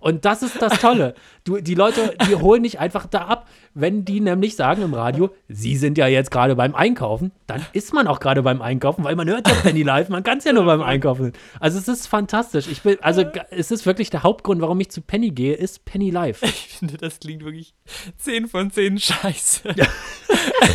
Und 0.00 0.24
das 0.24 0.42
ist 0.42 0.60
das 0.60 0.80
Tolle. 0.80 1.14
Du, 1.44 1.58
die 1.58 1.74
Leute, 1.74 2.14
die 2.26 2.34
holen 2.34 2.62
dich 2.62 2.80
einfach 2.80 3.06
da 3.06 3.26
ab. 3.26 3.48
Wenn 3.74 4.04
die 4.04 4.20
nämlich 4.20 4.56
sagen 4.56 4.82
im 4.82 4.94
Radio, 4.94 5.30
sie 5.48 5.76
sind 5.76 5.96
ja 5.98 6.06
jetzt 6.08 6.30
gerade 6.30 6.56
beim 6.56 6.74
Einkaufen, 6.74 7.30
dann 7.46 7.64
ist 7.72 7.92
man 7.92 8.08
auch 8.08 8.18
gerade 8.18 8.42
beim 8.42 8.62
Einkaufen, 8.62 9.04
weil 9.04 9.14
man 9.14 9.28
hört 9.28 9.46
ja 9.46 9.54
Penny 9.54 9.82
Live, 9.82 10.08
man 10.08 10.22
kann 10.22 10.38
es 10.38 10.44
ja 10.44 10.52
nur 10.52 10.64
beim 10.64 10.82
Einkaufen. 10.82 11.32
Also 11.60 11.78
es 11.78 11.86
ist 11.86 12.06
fantastisch. 12.08 12.66
Ich 12.66 12.84
will, 12.84 12.98
also 13.02 13.24
es 13.50 13.70
ist 13.70 13.86
wirklich 13.86 14.10
der 14.10 14.22
Hauptgrund, 14.22 14.60
warum 14.60 14.80
ich 14.80 14.90
zu 14.90 15.02
Penny 15.02 15.30
gehe, 15.30 15.54
ist 15.54 15.84
Penny 15.84 16.10
Live. 16.10 16.42
Ich 16.42 16.76
finde, 16.80 16.96
das 16.96 17.20
klingt 17.20 17.44
wirklich 17.44 17.74
10 18.18 18.48
von 18.48 18.70
10 18.70 18.98
scheiße. 18.98 19.74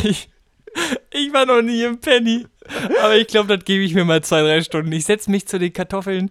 Ich, 0.04 0.28
ich 1.10 1.32
war 1.32 1.46
noch 1.46 1.62
nie 1.62 1.82
im 1.82 1.98
Penny. 2.00 2.46
Aber 3.02 3.16
ich 3.16 3.26
glaube, 3.26 3.56
das 3.56 3.64
gebe 3.64 3.82
ich 3.82 3.94
mir 3.94 4.04
mal 4.04 4.22
zwei, 4.22 4.42
drei 4.42 4.62
Stunden. 4.62 4.92
Ich 4.92 5.04
setze 5.04 5.30
mich 5.30 5.46
zu 5.46 5.58
den 5.58 5.72
Kartoffeln 5.72 6.30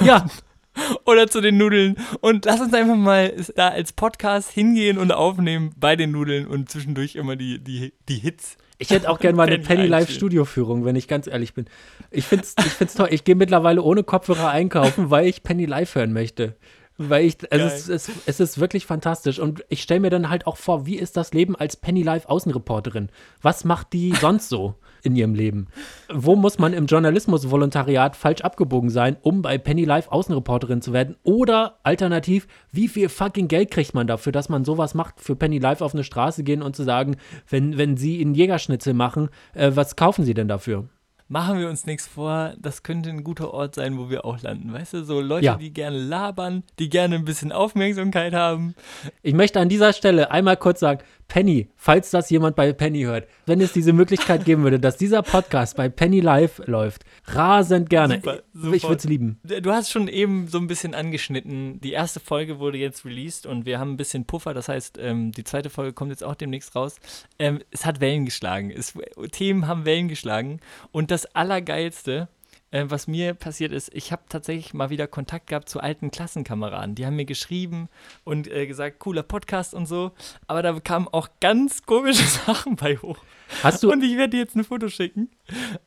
Ja, 0.00 0.26
oder 1.04 1.28
zu 1.28 1.40
den 1.40 1.56
Nudeln 1.56 1.96
und 2.20 2.44
lass 2.44 2.60
uns 2.60 2.74
einfach 2.74 2.96
mal 2.96 3.34
da 3.56 3.68
als 3.68 3.92
Podcast 3.92 4.50
hingehen 4.50 4.98
und 4.98 5.12
aufnehmen 5.12 5.72
bei 5.76 5.96
den 5.96 6.10
Nudeln 6.10 6.46
und 6.46 6.70
zwischendurch 6.70 7.16
immer 7.16 7.36
die, 7.36 7.58
die, 7.62 7.92
die 8.08 8.16
Hits. 8.16 8.56
ich 8.78 8.90
hätte 8.90 9.08
auch 9.10 9.18
gerne 9.18 9.36
mal 9.36 9.46
eine 9.46 9.58
Penny 9.60 9.86
Live. 9.86 10.10
Studioführung, 10.10 10.84
wenn 10.84 10.96
ich 10.96 11.08
ganz 11.08 11.26
ehrlich 11.26 11.54
bin. 11.54 11.66
Ich 12.10 12.24
finde 12.24 12.44
es 12.44 12.54
ich 12.58 12.72
find's 12.72 12.94
toll. 12.94 13.08
Ich 13.10 13.24
gehe 13.24 13.34
mittlerweile 13.34 13.82
ohne 13.82 14.02
Kopfhörer 14.02 14.50
einkaufen, 14.50 15.10
weil 15.10 15.26
ich 15.26 15.42
Penny 15.42 15.66
Live 15.66 15.94
hören 15.94 16.12
möchte. 16.12 16.56
Weil 16.96 17.24
ich, 17.24 17.38
Geil. 17.38 17.60
es 17.60 17.88
ist, 17.88 18.08
es, 18.08 18.14
es 18.26 18.40
ist 18.40 18.60
wirklich 18.60 18.86
fantastisch. 18.86 19.40
Und 19.40 19.64
ich 19.68 19.82
stelle 19.82 20.00
mir 20.00 20.10
dann 20.10 20.30
halt 20.30 20.46
auch 20.46 20.56
vor, 20.56 20.86
wie 20.86 20.96
ist 20.96 21.16
das 21.16 21.32
Leben 21.32 21.56
als 21.56 21.76
Penny 21.76 22.02
Live 22.02 22.26
Außenreporterin? 22.26 23.08
Was 23.42 23.64
macht 23.64 23.92
die 23.92 24.12
sonst 24.12 24.48
so 24.48 24.76
in 25.04 25.14
ihrem 25.16 25.34
Leben? 25.34 25.68
Wo 26.12 26.34
muss 26.36 26.58
man 26.58 26.72
im 26.72 26.86
Journalismusvolontariat 26.86 28.16
falsch 28.16 28.40
abgebogen 28.40 28.90
sein, 28.90 29.16
um 29.22 29.42
bei 29.42 29.58
Penny 29.58 29.84
Live 29.84 30.08
Außenreporterin 30.08 30.82
zu 30.82 30.92
werden? 30.92 31.16
Oder 31.22 31.78
alternativ, 31.82 32.46
wie 32.72 32.88
viel 32.88 33.08
fucking 33.08 33.48
Geld 33.48 33.70
kriegt 33.70 33.94
man 33.94 34.06
dafür, 34.06 34.32
dass 34.32 34.48
man 34.48 34.64
sowas 34.64 34.94
macht, 34.94 35.20
für 35.20 35.36
Penny 35.36 35.58
Live 35.58 35.80
auf 35.80 35.94
eine 35.94 36.04
Straße 36.04 36.42
gehen 36.44 36.62
und 36.62 36.74
zu 36.76 36.82
sagen, 36.84 37.16
wenn, 37.48 37.78
wenn 37.78 37.96
sie 37.96 38.20
einen 38.20 38.34
Jägerschnitzel 38.34 38.94
machen, 38.94 39.28
äh, 39.54 39.72
was 39.74 39.96
kaufen 39.96 40.24
sie 40.24 40.34
denn 40.34 40.48
dafür? 40.48 40.88
Machen 41.26 41.58
wir 41.58 41.70
uns 41.70 41.86
nichts 41.86 42.06
vor, 42.06 42.52
das 42.58 42.82
könnte 42.82 43.08
ein 43.08 43.24
guter 43.24 43.54
Ort 43.54 43.74
sein, 43.74 43.96
wo 43.96 44.10
wir 44.10 44.26
auch 44.26 44.42
landen. 44.42 44.74
Weißt 44.74 44.92
du, 44.92 45.04
so 45.04 45.22
Leute, 45.22 45.46
Ja. 45.46 45.56
die 45.56 45.72
gerne 45.72 45.96
labern, 45.98 46.64
die 46.78 46.90
gerne 46.90 47.14
ein 47.14 47.24
bisschen 47.24 47.50
Aufmerksamkeit 47.50 48.34
haben. 48.34 48.74
Ich 49.22 49.32
möchte 49.32 49.58
an 49.58 49.70
dieser 49.70 49.94
Stelle 49.94 50.30
einmal 50.30 50.58
kurz 50.58 50.80
sagen, 50.80 51.00
Penny, 51.28 51.68
falls 51.76 52.10
das 52.10 52.30
jemand 52.30 52.56
bei 52.56 52.72
Penny 52.72 53.02
hört, 53.02 53.26
wenn 53.46 53.60
es 53.60 53.72
diese 53.72 53.92
Möglichkeit 53.92 54.44
geben 54.44 54.62
würde, 54.62 54.78
dass 54.78 54.96
dieser 54.96 55.22
Podcast 55.22 55.76
bei 55.76 55.88
Penny 55.88 56.20
Live 56.20 56.60
läuft, 56.66 57.04
rasend 57.26 57.90
gerne. 57.90 58.16
Super, 58.16 58.36
ich 58.36 58.60
sofort. 58.60 58.82
würde 58.82 58.96
es 58.96 59.04
lieben. 59.04 59.40
Du 59.42 59.72
hast 59.72 59.90
schon 59.90 60.08
eben 60.08 60.48
so 60.48 60.58
ein 60.58 60.66
bisschen 60.66 60.94
angeschnitten. 60.94 61.80
Die 61.80 61.92
erste 61.92 62.20
Folge 62.20 62.58
wurde 62.58 62.78
jetzt 62.78 63.04
released 63.04 63.46
und 63.46 63.66
wir 63.66 63.78
haben 63.78 63.92
ein 63.92 63.96
bisschen 63.96 64.24
Puffer. 64.24 64.54
Das 64.54 64.68
heißt, 64.68 64.98
ähm, 65.00 65.32
die 65.32 65.44
zweite 65.44 65.70
Folge 65.70 65.92
kommt 65.92 66.10
jetzt 66.10 66.24
auch 66.24 66.34
demnächst 66.34 66.74
raus. 66.74 66.96
Ähm, 67.38 67.60
es 67.70 67.84
hat 67.84 68.00
Wellen 68.00 68.24
geschlagen. 68.24 68.70
Es, 68.70 68.94
Themen 69.32 69.66
haben 69.66 69.84
Wellen 69.84 70.08
geschlagen. 70.08 70.60
Und 70.92 71.10
das 71.10 71.26
Allergeilste, 71.34 72.28
äh, 72.74 72.84
was 72.88 73.06
mir 73.06 73.34
passiert 73.34 73.72
ist, 73.72 73.90
ich 73.94 74.10
habe 74.10 74.22
tatsächlich 74.28 74.74
mal 74.74 74.90
wieder 74.90 75.06
Kontakt 75.06 75.46
gehabt 75.46 75.68
zu 75.68 75.80
alten 75.80 76.10
Klassenkameraden. 76.10 76.94
Die 76.96 77.06
haben 77.06 77.14
mir 77.16 77.24
geschrieben 77.24 77.88
und 78.24 78.50
äh, 78.50 78.66
gesagt, 78.66 78.98
cooler 78.98 79.22
Podcast 79.22 79.74
und 79.74 79.86
so. 79.86 80.10
Aber 80.48 80.62
da 80.62 80.78
kamen 80.80 81.06
auch 81.08 81.28
ganz 81.40 81.84
komische 81.84 82.24
Sachen 82.46 82.76
bei 82.76 82.96
hoch. 82.96 83.18
Hast 83.62 83.82
du, 83.82 83.92
Und 83.92 84.02
ich 84.02 84.16
werde 84.16 84.30
dir 84.30 84.38
jetzt 84.40 84.56
ein 84.56 84.64
Foto 84.64 84.88
schicken. 84.88 85.30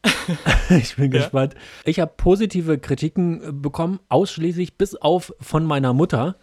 ich 0.69 0.95
bin 0.95 1.11
Ja. 1.11 1.21
gespannt. 1.21 1.55
Ich 1.85 1.99
habe 1.99 2.13
positive 2.15 2.77
Kritiken 2.77 3.41
äh, 3.43 3.51
bekommen, 3.51 3.99
ausschließlich 4.09 4.75
bis 4.77 4.95
auf 4.95 5.33
von 5.41 5.65
meiner 5.65 5.93
Mutter, 5.93 6.37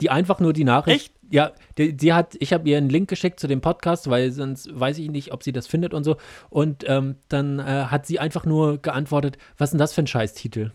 die 0.00 0.10
einfach 0.10 0.40
nur 0.40 0.52
die 0.52 0.64
Nachricht. 0.64 1.06
Echt? 1.06 1.14
Ja, 1.30 1.52
die, 1.76 1.96
sie 1.98 2.12
hat, 2.14 2.36
ich 2.40 2.52
habe 2.52 2.68
ihr 2.68 2.78
einen 2.78 2.88
Link 2.88 3.08
geschickt 3.08 3.38
zu 3.38 3.46
dem 3.48 3.60
Podcast, 3.60 4.08
weil 4.08 4.32
sonst 4.32 4.68
weiß 4.72 4.98
ich 4.98 5.10
nicht, 5.10 5.32
ob 5.32 5.42
sie 5.42 5.52
das 5.52 5.66
findet 5.66 5.92
und 5.92 6.04
so. 6.04 6.16
Und 6.48 6.84
ähm, 6.88 7.16
dann 7.28 7.58
äh, 7.58 7.62
hat 7.62 8.06
sie 8.06 8.18
einfach 8.18 8.46
nur 8.46 8.80
geantwortet, 8.80 9.36
was 9.58 9.68
ist 9.68 9.72
denn 9.72 9.78
das 9.78 9.92
für 9.92 10.02
ein 10.02 10.06
Scheißtitel? 10.06 10.72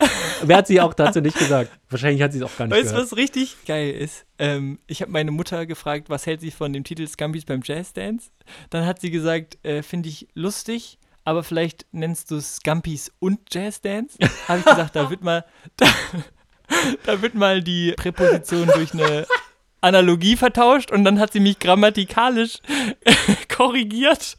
Wer 0.44 0.56
hat 0.56 0.66
sie 0.66 0.80
auch 0.80 0.94
dazu 0.94 1.20
nicht 1.20 1.38
gesagt? 1.38 1.70
Wahrscheinlich 1.88 2.22
hat 2.22 2.32
sie 2.32 2.38
es 2.38 2.44
auch 2.44 2.56
gar 2.56 2.66
nicht 2.66 2.76
Weißt 2.76 2.90
du, 2.90 2.94
gehört. 2.94 3.12
was 3.12 3.16
richtig 3.16 3.56
geil 3.66 3.92
ist? 3.92 4.26
Ähm, 4.38 4.80
ich 4.88 5.00
habe 5.00 5.12
meine 5.12 5.30
Mutter 5.30 5.64
gefragt, 5.66 6.10
was 6.10 6.26
hält 6.26 6.40
sie 6.40 6.50
von 6.50 6.72
dem 6.72 6.82
Titel 6.82 7.06
Scumbies 7.06 7.44
beim 7.44 7.60
Jazzdance? 7.62 8.30
Dann 8.70 8.84
hat 8.84 9.00
sie 9.00 9.12
gesagt, 9.12 9.64
äh, 9.64 9.82
finde 9.82 10.08
ich 10.08 10.26
lustig, 10.34 10.98
aber 11.24 11.44
vielleicht 11.44 11.86
nennst 11.92 12.32
du 12.32 12.36
es 12.36 12.56
Scumpies 12.56 13.12
und 13.20 13.38
Jazzdance? 13.54 14.18
Habe 14.48 14.58
ich 14.58 14.64
gesagt, 14.64 14.96
da 14.96 15.08
wird 15.08 15.22
mal, 15.22 15.44
da, 15.76 15.86
da 17.06 17.22
wird 17.22 17.34
mal 17.34 17.62
die 17.62 17.92
Präposition 17.92 18.68
durch 18.74 18.92
eine 18.92 19.26
Analogie 19.80 20.36
vertauscht 20.36 20.90
und 20.90 21.04
dann 21.04 21.18
hat 21.18 21.32
sie 21.32 21.40
mich 21.40 21.58
grammatikalisch 21.58 22.58
korrigiert 23.48 24.36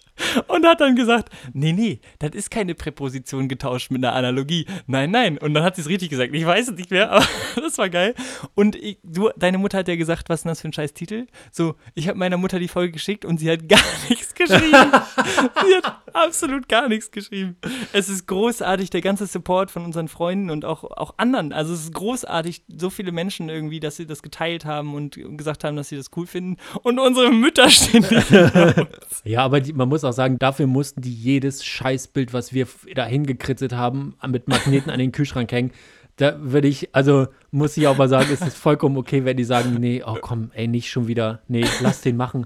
und 0.47 0.65
hat 0.65 0.81
dann 0.81 0.95
gesagt, 0.95 1.29
nee, 1.53 1.73
nee, 1.73 1.99
das 2.19 2.31
ist 2.31 2.51
keine 2.51 2.75
Präposition 2.75 3.47
getauscht 3.47 3.91
mit 3.91 4.03
einer 4.03 4.13
Analogie. 4.15 4.65
Nein, 4.87 5.11
nein. 5.11 5.37
Und 5.37 5.53
dann 5.53 5.63
hat 5.63 5.75
sie 5.75 5.81
es 5.81 5.89
richtig 5.89 6.09
gesagt. 6.09 6.33
Ich 6.33 6.45
weiß 6.45 6.69
es 6.69 6.75
nicht 6.75 6.91
mehr, 6.91 7.11
aber 7.11 7.25
das 7.55 7.77
war 7.77 7.89
geil. 7.89 8.15
Und 8.55 8.75
ich, 8.75 8.99
du, 9.03 9.29
deine 9.37 9.57
Mutter 9.57 9.79
hat 9.79 9.87
ja 9.87 9.95
gesagt, 9.95 10.29
was 10.29 10.39
ist 10.39 10.43
denn 10.43 10.49
das 10.51 10.61
für 10.61 10.69
ein 10.69 10.73
scheiß 10.73 10.93
Titel? 10.93 11.27
So, 11.51 11.75
ich 11.95 12.07
habe 12.07 12.17
meiner 12.17 12.37
Mutter 12.37 12.59
die 12.59 12.67
Folge 12.67 12.91
geschickt 12.91 13.25
und 13.25 13.39
sie 13.39 13.49
hat 13.49 13.67
gar 13.69 13.79
nichts 14.09 14.33
geschrieben. 14.33 14.71
sie 14.71 15.75
hat 15.75 16.01
absolut 16.13 16.69
gar 16.69 16.87
nichts 16.87 17.11
geschrieben. 17.11 17.57
Es 17.91 18.09
ist 18.09 18.27
großartig, 18.27 18.89
der 18.89 19.01
ganze 19.01 19.25
Support 19.25 19.71
von 19.71 19.83
unseren 19.83 20.07
Freunden 20.07 20.49
und 20.49 20.65
auch, 20.65 20.83
auch 20.83 21.15
anderen. 21.17 21.53
Also 21.53 21.73
es 21.73 21.85
ist 21.85 21.93
großartig, 21.93 22.63
so 22.67 22.89
viele 22.89 23.11
Menschen 23.11 23.49
irgendwie, 23.49 23.79
dass 23.79 23.95
sie 23.95 24.05
das 24.05 24.21
geteilt 24.21 24.65
haben 24.65 24.93
und 24.93 25.19
gesagt 25.37 25.63
haben, 25.63 25.75
dass 25.75 25.89
sie 25.89 25.97
das 25.97 26.11
cool 26.15 26.27
finden. 26.27 26.57
Und 26.83 26.99
unsere 26.99 27.31
Mütter 27.31 27.69
stehen 27.69 28.03
Ja, 29.23 29.43
aber 29.43 29.61
die, 29.61 29.73
man 29.73 29.89
muss 29.89 30.02
auch 30.03 30.13
sagen, 30.13 30.39
dafür 30.39 30.67
mussten 30.67 31.01
die 31.01 31.13
jedes 31.13 31.63
Scheißbild, 31.63 32.33
was 32.33 32.53
wir 32.53 32.67
da 32.95 33.05
hingekritzelt 33.05 33.73
haben, 33.73 34.15
mit 34.27 34.47
Magneten 34.47 34.89
an 34.89 34.99
den 34.99 35.11
Kühlschrank 35.11 35.51
hängen. 35.51 35.71
Da 36.17 36.35
würde 36.39 36.67
ich, 36.67 36.93
also 36.93 37.27
muss 37.49 37.75
ich 37.75 37.87
auch 37.87 37.97
mal 37.97 38.07
sagen, 38.07 38.31
ist 38.31 38.45
es 38.45 38.53
vollkommen 38.53 38.97
okay, 38.97 39.25
wenn 39.25 39.35
die 39.35 39.43
sagen, 39.43 39.73
nee, 39.79 40.03
oh 40.05 40.17
komm, 40.21 40.51
ey, 40.53 40.67
nicht 40.67 40.91
schon 40.91 41.07
wieder, 41.07 41.41
nee, 41.47 41.65
lass 41.81 42.01
den 42.01 42.17
machen. 42.17 42.45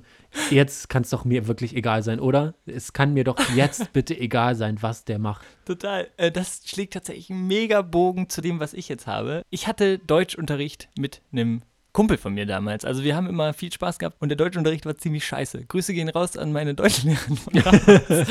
Jetzt 0.49 0.87
kann 0.87 1.01
es 1.01 1.09
doch 1.09 1.25
mir 1.25 1.47
wirklich 1.47 1.75
egal 1.75 2.01
sein, 2.01 2.21
oder? 2.21 2.53
Es 2.65 2.93
kann 2.93 3.13
mir 3.13 3.25
doch 3.25 3.37
jetzt 3.55 3.91
bitte 3.93 4.17
egal 4.17 4.55
sein, 4.55 4.77
was 4.81 5.03
der 5.03 5.19
macht. 5.19 5.45
Total. 5.65 6.07
Äh, 6.15 6.31
das 6.31 6.61
schlägt 6.65 6.93
tatsächlich 6.93 7.29
einen 7.29 7.47
mega 7.47 7.81
Bogen 7.81 8.29
zu 8.29 8.39
dem, 8.39 8.61
was 8.61 8.73
ich 8.73 8.87
jetzt 8.87 9.05
habe. 9.05 9.41
Ich 9.49 9.67
hatte 9.67 9.99
Deutschunterricht 9.99 10.87
mit 10.97 11.21
einem 11.33 11.61
Kumpel 11.97 12.19
von 12.19 12.35
mir 12.35 12.45
damals. 12.45 12.85
Also 12.85 13.03
wir 13.03 13.15
haben 13.15 13.25
immer 13.25 13.53
viel 13.53 13.73
Spaß 13.73 13.97
gehabt 13.97 14.17
und 14.21 14.29
der 14.29 14.35
Deutschunterricht 14.35 14.85
war 14.85 14.95
ziemlich 14.97 15.25
scheiße. 15.25 15.65
Grüße 15.65 15.95
gehen 15.95 16.09
raus 16.09 16.37
an 16.37 16.51
meine 16.51 16.75
Deutschlehrerin. 16.75 17.39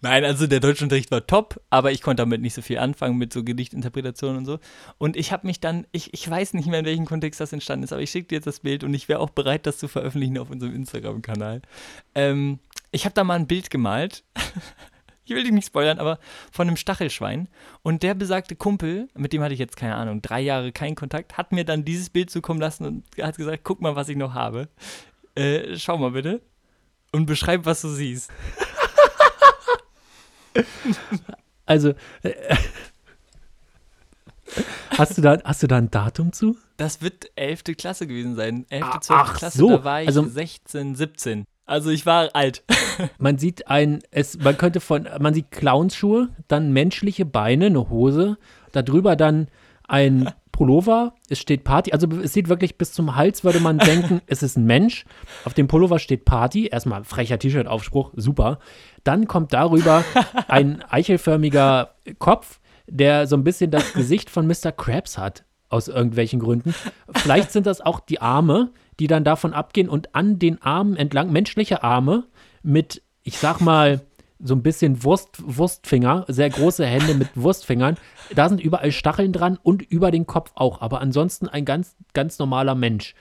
Nein, 0.00 0.24
also 0.24 0.48
der 0.48 0.58
Deutschunterricht 0.58 1.12
war 1.12 1.24
top, 1.28 1.60
aber 1.70 1.92
ich 1.92 2.02
konnte 2.02 2.22
damit 2.22 2.40
nicht 2.40 2.54
so 2.54 2.60
viel 2.60 2.78
anfangen 2.78 3.18
mit 3.18 3.32
so 3.32 3.44
Gedichtinterpretationen 3.44 4.38
und 4.38 4.46
so. 4.46 4.58
Und 4.98 5.16
ich 5.16 5.30
habe 5.30 5.46
mich 5.46 5.60
dann, 5.60 5.86
ich, 5.92 6.12
ich 6.12 6.28
weiß 6.28 6.54
nicht 6.54 6.66
mehr, 6.66 6.80
in 6.80 6.86
welchem 6.86 7.06
Kontext 7.06 7.40
das 7.40 7.52
entstanden 7.52 7.84
ist, 7.84 7.92
aber 7.92 8.02
ich 8.02 8.10
schicke 8.10 8.26
dir 8.26 8.34
jetzt 8.34 8.48
das 8.48 8.58
Bild 8.58 8.82
und 8.82 8.92
ich 8.94 9.08
wäre 9.08 9.20
auch 9.20 9.30
bereit, 9.30 9.64
das 9.64 9.78
zu 9.78 9.86
veröffentlichen 9.86 10.36
auf 10.36 10.50
unserem 10.50 10.74
Instagram-Kanal. 10.74 11.62
Ähm, 12.16 12.58
ich 12.90 13.04
habe 13.04 13.14
da 13.14 13.22
mal 13.22 13.34
ein 13.34 13.46
Bild 13.46 13.70
gemalt. 13.70 14.24
ich 15.24 15.34
will 15.34 15.42
dich 15.42 15.52
nicht 15.52 15.66
spoilern, 15.66 15.98
aber 15.98 16.18
von 16.52 16.68
einem 16.68 16.76
Stachelschwein. 16.76 17.48
Und 17.82 18.02
der 18.02 18.14
besagte 18.14 18.56
Kumpel, 18.56 19.08
mit 19.14 19.32
dem 19.32 19.42
hatte 19.42 19.54
ich 19.54 19.60
jetzt 19.60 19.76
keine 19.76 19.94
Ahnung, 19.96 20.20
drei 20.22 20.40
Jahre 20.40 20.70
keinen 20.72 20.94
Kontakt, 20.96 21.36
hat 21.38 21.52
mir 21.52 21.64
dann 21.64 21.84
dieses 21.84 22.10
Bild 22.10 22.30
zukommen 22.30 22.60
lassen 22.60 22.84
und 22.84 23.04
hat 23.22 23.36
gesagt, 23.36 23.64
guck 23.64 23.80
mal, 23.80 23.96
was 23.96 24.08
ich 24.08 24.16
noch 24.16 24.34
habe. 24.34 24.68
Äh, 25.34 25.76
schau 25.76 25.96
mal 25.98 26.10
bitte. 26.12 26.42
Und 27.12 27.26
beschreib, 27.26 27.64
was 27.64 27.80
du 27.82 27.88
siehst. 27.88 28.30
Also, 31.66 31.94
äh, 32.22 32.32
hast, 34.90 35.16
du 35.16 35.22
da, 35.22 35.38
hast 35.44 35.62
du 35.62 35.66
da 35.66 35.78
ein 35.78 35.90
Datum 35.90 36.32
zu? 36.32 36.58
Das 36.76 37.00
wird 37.00 37.30
11. 37.36 37.64
Klasse 37.78 38.06
gewesen 38.06 38.36
sein. 38.36 38.66
11. 38.68 38.84
Ah, 38.84 39.00
12. 39.00 39.20
ach 39.20 39.34
Klasse, 39.38 39.58
so. 39.58 39.68
da 39.70 39.84
war 39.84 40.02
ich 40.02 40.08
Also- 40.08 40.24
16, 40.28 40.94
17. 40.94 41.44
Also 41.66 41.90
ich 41.90 42.04
war 42.06 42.30
alt. 42.34 42.62
Man 43.18 43.38
sieht 43.38 43.68
ein, 43.68 44.00
es, 44.10 44.38
man 44.38 44.56
könnte 44.56 44.78
von, 44.78 45.08
man 45.18 45.34
sieht 45.34 45.50
Clownsschuhe, 45.50 46.28
dann 46.46 46.72
menschliche 46.72 47.24
Beine, 47.24 47.66
eine 47.66 47.90
Hose, 47.90 48.38
darüber 48.70 49.16
dann 49.16 49.48
ein 49.88 50.30
Pullover, 50.52 51.14
es 51.28 51.40
steht 51.40 51.64
Party, 51.64 51.92
also 51.92 52.06
es 52.22 52.32
sieht 52.32 52.48
wirklich 52.48 52.78
bis 52.78 52.92
zum 52.92 53.16
Hals, 53.16 53.42
würde 53.42 53.58
man 53.58 53.78
denken, 53.80 54.20
es 54.26 54.44
ist 54.44 54.56
ein 54.56 54.64
Mensch. 54.64 55.04
Auf 55.44 55.54
dem 55.54 55.66
Pullover 55.66 55.98
steht 55.98 56.24
Party, 56.24 56.68
erstmal 56.68 57.02
frecher 57.02 57.38
T-Shirt-Aufspruch, 57.38 58.12
super. 58.14 58.60
Dann 59.02 59.26
kommt 59.26 59.52
darüber 59.52 60.04
ein 60.46 60.82
eichelförmiger 60.82 61.94
Kopf, 62.20 62.60
der 62.86 63.26
so 63.26 63.36
ein 63.36 63.42
bisschen 63.42 63.72
das 63.72 63.92
Gesicht 63.94 64.30
von 64.30 64.46
Mr. 64.46 64.70
Krabs 64.70 65.18
hat, 65.18 65.44
aus 65.68 65.88
irgendwelchen 65.88 66.38
Gründen. 66.38 66.72
Vielleicht 67.12 67.50
sind 67.50 67.66
das 67.66 67.80
auch 67.80 67.98
die 67.98 68.20
Arme, 68.20 68.70
die 69.00 69.06
dann 69.06 69.24
davon 69.24 69.52
abgehen 69.52 69.88
und 69.88 70.14
an 70.14 70.38
den 70.38 70.62
Armen 70.62 70.96
entlang, 70.96 71.32
menschliche 71.32 71.82
Arme 71.82 72.24
mit, 72.62 73.02
ich 73.22 73.38
sag 73.38 73.60
mal, 73.60 74.00
so 74.44 74.54
ein 74.54 74.62
bisschen 74.62 75.02
Wurst, 75.04 75.28
Wurstfinger, 75.38 76.26
sehr 76.28 76.50
große 76.50 76.84
Hände 76.84 77.14
mit 77.14 77.28
Wurstfingern. 77.34 77.96
Da 78.34 78.48
sind 78.48 78.60
überall 78.60 78.92
Stacheln 78.92 79.32
dran 79.32 79.58
und 79.62 79.82
über 79.82 80.10
den 80.10 80.26
Kopf 80.26 80.52
auch. 80.54 80.80
Aber 80.80 81.00
ansonsten 81.00 81.48
ein 81.48 81.64
ganz, 81.64 81.96
ganz 82.12 82.38
normaler 82.38 82.74
Mensch. 82.74 83.14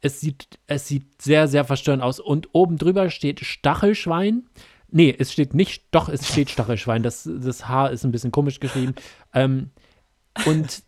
Es 0.00 0.20
sieht, 0.20 0.58
es 0.66 0.88
sieht 0.88 1.20
sehr, 1.20 1.48
sehr 1.48 1.64
verstörend 1.64 2.02
aus. 2.02 2.18
Und 2.20 2.48
oben 2.52 2.78
drüber 2.78 3.10
steht 3.10 3.40
Stachelschwein. 3.40 4.44
Nee, 4.90 5.14
es 5.16 5.32
steht 5.32 5.54
nicht, 5.54 5.84
doch, 5.90 6.08
es 6.08 6.26
steht 6.26 6.50
Stachelschwein. 6.50 7.02
Das, 7.02 7.28
das 7.30 7.68
Haar 7.68 7.90
ist 7.90 8.04
ein 8.04 8.12
bisschen 8.12 8.32
komisch 8.32 8.60
geschrieben. 8.60 8.94
Ähm, 9.34 9.70
und 10.46 10.82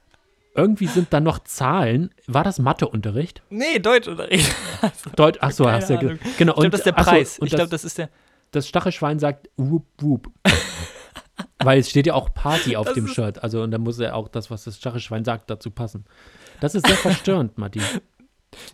irgendwie 0.54 0.86
sind 0.86 1.12
da 1.12 1.20
noch 1.20 1.40
Zahlen. 1.40 2.10
War 2.26 2.44
das 2.44 2.58
Matheunterricht? 2.58 3.42
Nee, 3.50 3.78
Deutschunterricht. 3.78 4.54
Deut 5.16 5.38
Ach 5.40 5.50
so, 5.50 5.64
Keine 5.64 5.76
hast 5.76 5.88
du 5.90 5.94
ja 5.94 6.00
ge- 6.00 6.08
Ahnung. 6.10 6.20
genau. 6.38 6.52
Ich 6.52 6.56
glaube, 6.60 6.70
das 6.70 6.80
ist 6.80 6.86
der 6.86 6.94
ach 6.98 7.04
so, 7.04 7.10
Preis. 7.10 7.32
ich 7.42 7.50
das- 7.50 7.58
glaube, 7.58 7.70
das 7.70 7.84
ist 7.84 7.98
der. 7.98 8.08
das 8.50 8.68
Stachelschwein 8.68 9.18
sagt 9.18 9.48
whoop 9.56 9.86
whoop. 10.00 10.30
Weil 11.64 11.78
es 11.78 11.90
steht 11.90 12.06
ja 12.06 12.14
auch 12.14 12.34
Party 12.34 12.76
auf 12.76 12.86
Das 12.86 12.94
dem 12.94 13.06
Shirt. 13.06 13.42
Also 13.42 13.62
und 13.62 13.70
da 13.70 13.78
muss 13.78 13.98
ja 13.98 14.14
auch 14.14 14.28
das, 14.28 14.50
was 14.50 14.64
das 14.64 14.76
Stachelschwein 14.76 15.24
sagt, 15.24 15.48
dazu 15.48 15.70
passen. 15.70 16.04
Das 16.60 16.74
ist 16.74 16.86
sehr 16.86 16.96
verstörend, 16.96 17.56
Matti. 17.58 17.80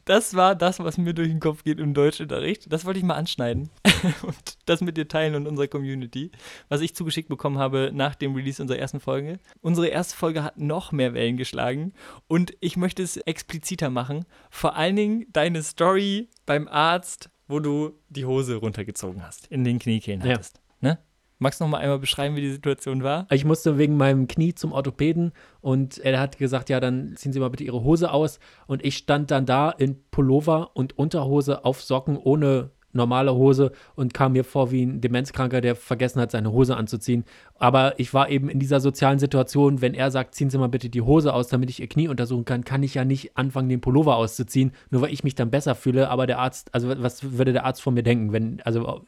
Das 0.05 0.35
war 0.35 0.55
das, 0.55 0.79
was 0.81 0.99
mir 0.99 1.14
durch 1.14 1.29
den 1.29 1.41
Kopf 1.41 1.64
geht 1.64 1.79
im 1.79 1.95
Deutschunterricht. 1.95 2.72
Das 2.72 2.85
wollte 2.85 2.99
ich 2.99 3.05
mal 3.05 3.14
anschneiden 3.14 3.70
und 4.22 4.59
das 4.66 4.81
mit 4.81 4.97
dir 4.97 5.09
teilen 5.09 5.35
und 5.35 5.47
unserer 5.47 5.68
Community, 5.68 6.31
was 6.68 6.81
ich 6.81 6.95
zugeschickt 6.95 7.29
bekommen 7.29 7.59
habe 7.59 7.91
nach 7.93 8.14
dem 8.14 8.35
Release 8.35 8.61
unserer 8.61 8.79
ersten 8.79 9.01
Folge. 9.01 9.39
Unsere 9.61 9.89
erste 9.89 10.16
Folge 10.16 10.43
hat 10.43 10.59
noch 10.59 10.93
mehr 10.93 11.14
Wellen 11.14 11.37
geschlagen 11.37 11.93
und 12.26 12.55
ich 12.61 12.76
möchte 12.76 13.03
es 13.03 13.16
expliziter 13.18 13.91
machen. 13.91 14.24
Vor 14.51 14.76
allen 14.76 14.97
Dingen 14.97 15.26
deine 15.33 15.62
Story 15.62 16.29
beim 16.47 16.68
Arzt, 16.68 17.31
wo 17.47 17.61
du 17.61 17.93
die 18.09 18.24
Hose 18.24 18.57
runtergezogen 18.57 19.24
hast, 19.24 19.47
in 19.47 19.64
den 19.64 19.79
Kniekehlen 19.79 20.22
Ja. 20.22 20.35
hattest. 20.35 20.61
Ne? 20.81 20.99
Magst 21.41 21.61
du 21.61 21.64
noch 21.64 21.70
mal 21.70 21.78
einmal 21.78 22.01
beschreiben, 22.01 22.34
wie 22.34 22.41
die 22.41 22.51
Situation 22.51 23.05
war? 23.05 23.26
Ich 23.30 23.45
musste 23.45 23.78
wegen 23.78 23.97
meinem 23.97 24.26
Knie 24.26 24.55
zum 24.55 24.72
Orthopäden 24.72 25.32
und 25.61 25.99
er 25.99 26.18
hat 26.18 26.36
gesagt, 26.36 26.68
ja, 26.68 26.80
dann 26.80 27.14
ziehen 27.16 27.32
Sie 27.32 27.39
mal 27.39 27.51
bitte 27.51 27.62
Ihre 27.62 27.84
Hose 27.84 28.11
aus. 28.11 28.41
Und 28.66 28.84
ich 28.84 28.97
stand 28.97 29.30
dann 29.30 29.47
da 29.47 29.70
in 29.70 30.03
Pullover 30.11 30.70
und 30.74 30.99
Unterhose 30.99 31.64
auf 31.64 31.80
Socken 31.80 32.16
ohne 32.16 32.70
normale 32.93 33.34
Hose 33.34 33.72
und 33.95 34.14
kam 34.14 34.32
mir 34.32 34.45
vor 34.45 34.70
wie 34.70 34.82
ein 34.84 35.01
Demenzkranker, 35.01 35.61
der 35.61 35.76
vergessen 35.76 36.20
hat, 36.20 36.30
seine 36.30 36.53
Hose 36.53 36.76
anzuziehen. 36.76 37.24
Aber 37.59 37.99
ich 38.01 38.12
war 38.14 38.30
eben 38.30 38.49
in 38.49 38.59
dieser 38.59 38.80
sozialen 38.80 39.18
Situation, 39.18 39.80
wenn 39.80 39.95
er 39.95 40.11
sagt, 40.11 40.34
ziehen 40.34 40.51
Sie 40.51 40.59
mal 40.59 40.68
bitte 40.68 40.89
die 40.89 41.03
Hose 41.03 41.32
aus, 41.32 41.49
damit 41.49 41.70
ich 41.70 41.80
Ihr 41.80 41.89
Knie 41.89 42.09
untersuchen 42.09 42.45
kann, 42.45 42.64
kann 42.64 42.82
ich 42.82 42.95
ja 42.95 43.05
nicht 43.05 43.36
anfangen, 43.36 43.68
den 43.68 43.80
Pullover 43.80 44.16
auszuziehen, 44.16 44.72
nur 44.91 45.03
weil 45.03 45.12
ich 45.12 45.22
mich 45.22 45.34
dann 45.34 45.51
besser 45.51 45.74
fühle. 45.74 46.09
Aber 46.09 46.26
der 46.26 46.39
Arzt, 46.39 46.74
also 46.74 46.89
was 46.89 47.39
würde 47.39 47.53
der 47.53 47.64
Arzt 47.64 47.82
von 47.82 47.95
mir 47.95 48.03
denken, 48.03 48.32
wenn, 48.32 48.61
also 48.62 49.05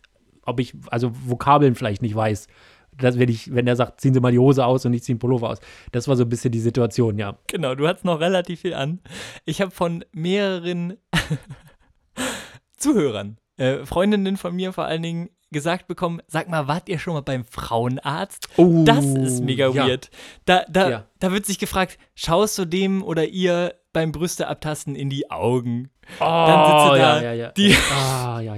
ob 0.47 0.61
ich, 0.61 0.74
also 0.91 1.12
Vokabeln 1.26 1.74
vielleicht 1.74 2.03
nicht 2.03 2.14
weiß. 2.14 2.47
Das, 2.99 3.18
wenn, 3.18 3.28
ich, 3.30 3.55
wenn 3.55 3.66
er 3.66 3.76
sagt, 3.76 4.01
ziehen 4.01 4.12
Sie 4.12 4.20
mal 4.20 4.32
die 4.32 4.38
Hose 4.38 4.64
aus 4.66 4.84
und 4.84 4.93
ich 4.93 5.03
ziehe 5.03 5.14
den 5.14 5.20
Pullover 5.20 5.49
aus. 5.51 5.59
Das 5.93 6.07
war 6.09 6.16
so 6.16 6.24
ein 6.24 6.28
bisschen 6.28 6.53
die 6.53 6.61
Situation, 6.61 7.18
ja. 7.18 7.38
Genau, 7.47 7.74
du 7.74 7.88
hattest 7.88 8.05
noch 8.05 8.20
relativ 8.20 8.61
viel 8.61 8.74
an. 8.74 9.01
Ich 9.47 9.61
habe 9.62 9.70
von 9.70 10.05
mehreren 10.12 10.99
Zuhörern, 12.76 13.38
äh, 13.57 13.84
Freundinnen 13.84 14.36
von 14.36 14.55
mir 14.55 14.72
vor 14.72 14.84
allen 14.84 15.03
Dingen, 15.03 15.30
gesagt 15.53 15.88
bekommen, 15.88 16.20
sag 16.28 16.49
mal, 16.49 16.68
wart 16.68 16.88
ihr 16.88 16.99
schon 17.01 17.14
mal 17.14 17.22
beim 17.22 17.45
Frauenarzt? 17.45 18.49
Oh, 18.57 18.84
das 18.84 19.05
ist 19.05 19.43
mega 19.43 19.68
ja. 19.68 19.86
weird. 19.86 20.11
Da, 20.45 20.64
da, 20.68 20.91
Ja. 20.91 21.07
da 21.18 21.32
wird 21.32 21.45
sich 21.45 21.59
gefragt, 21.59 21.99
schaust 22.14 22.57
du 22.59 22.64
dem 22.64 23.03
oder 23.03 23.26
ihr 23.26 23.74
beim 23.93 24.12
Brüste 24.12 24.49
abtasten 24.49 24.95
in 24.95 25.11
die 25.11 25.30
Augen? 25.30 25.91
Oh, 26.20 26.24
Dann 26.24 26.64
sitzt 26.66 26.86
du 26.95 26.99
da, 26.99 27.22
ja, 27.22 27.32
ja, 27.32 27.49
die- 27.53 27.74
Ah, 27.93 28.41
ja. 28.41 28.55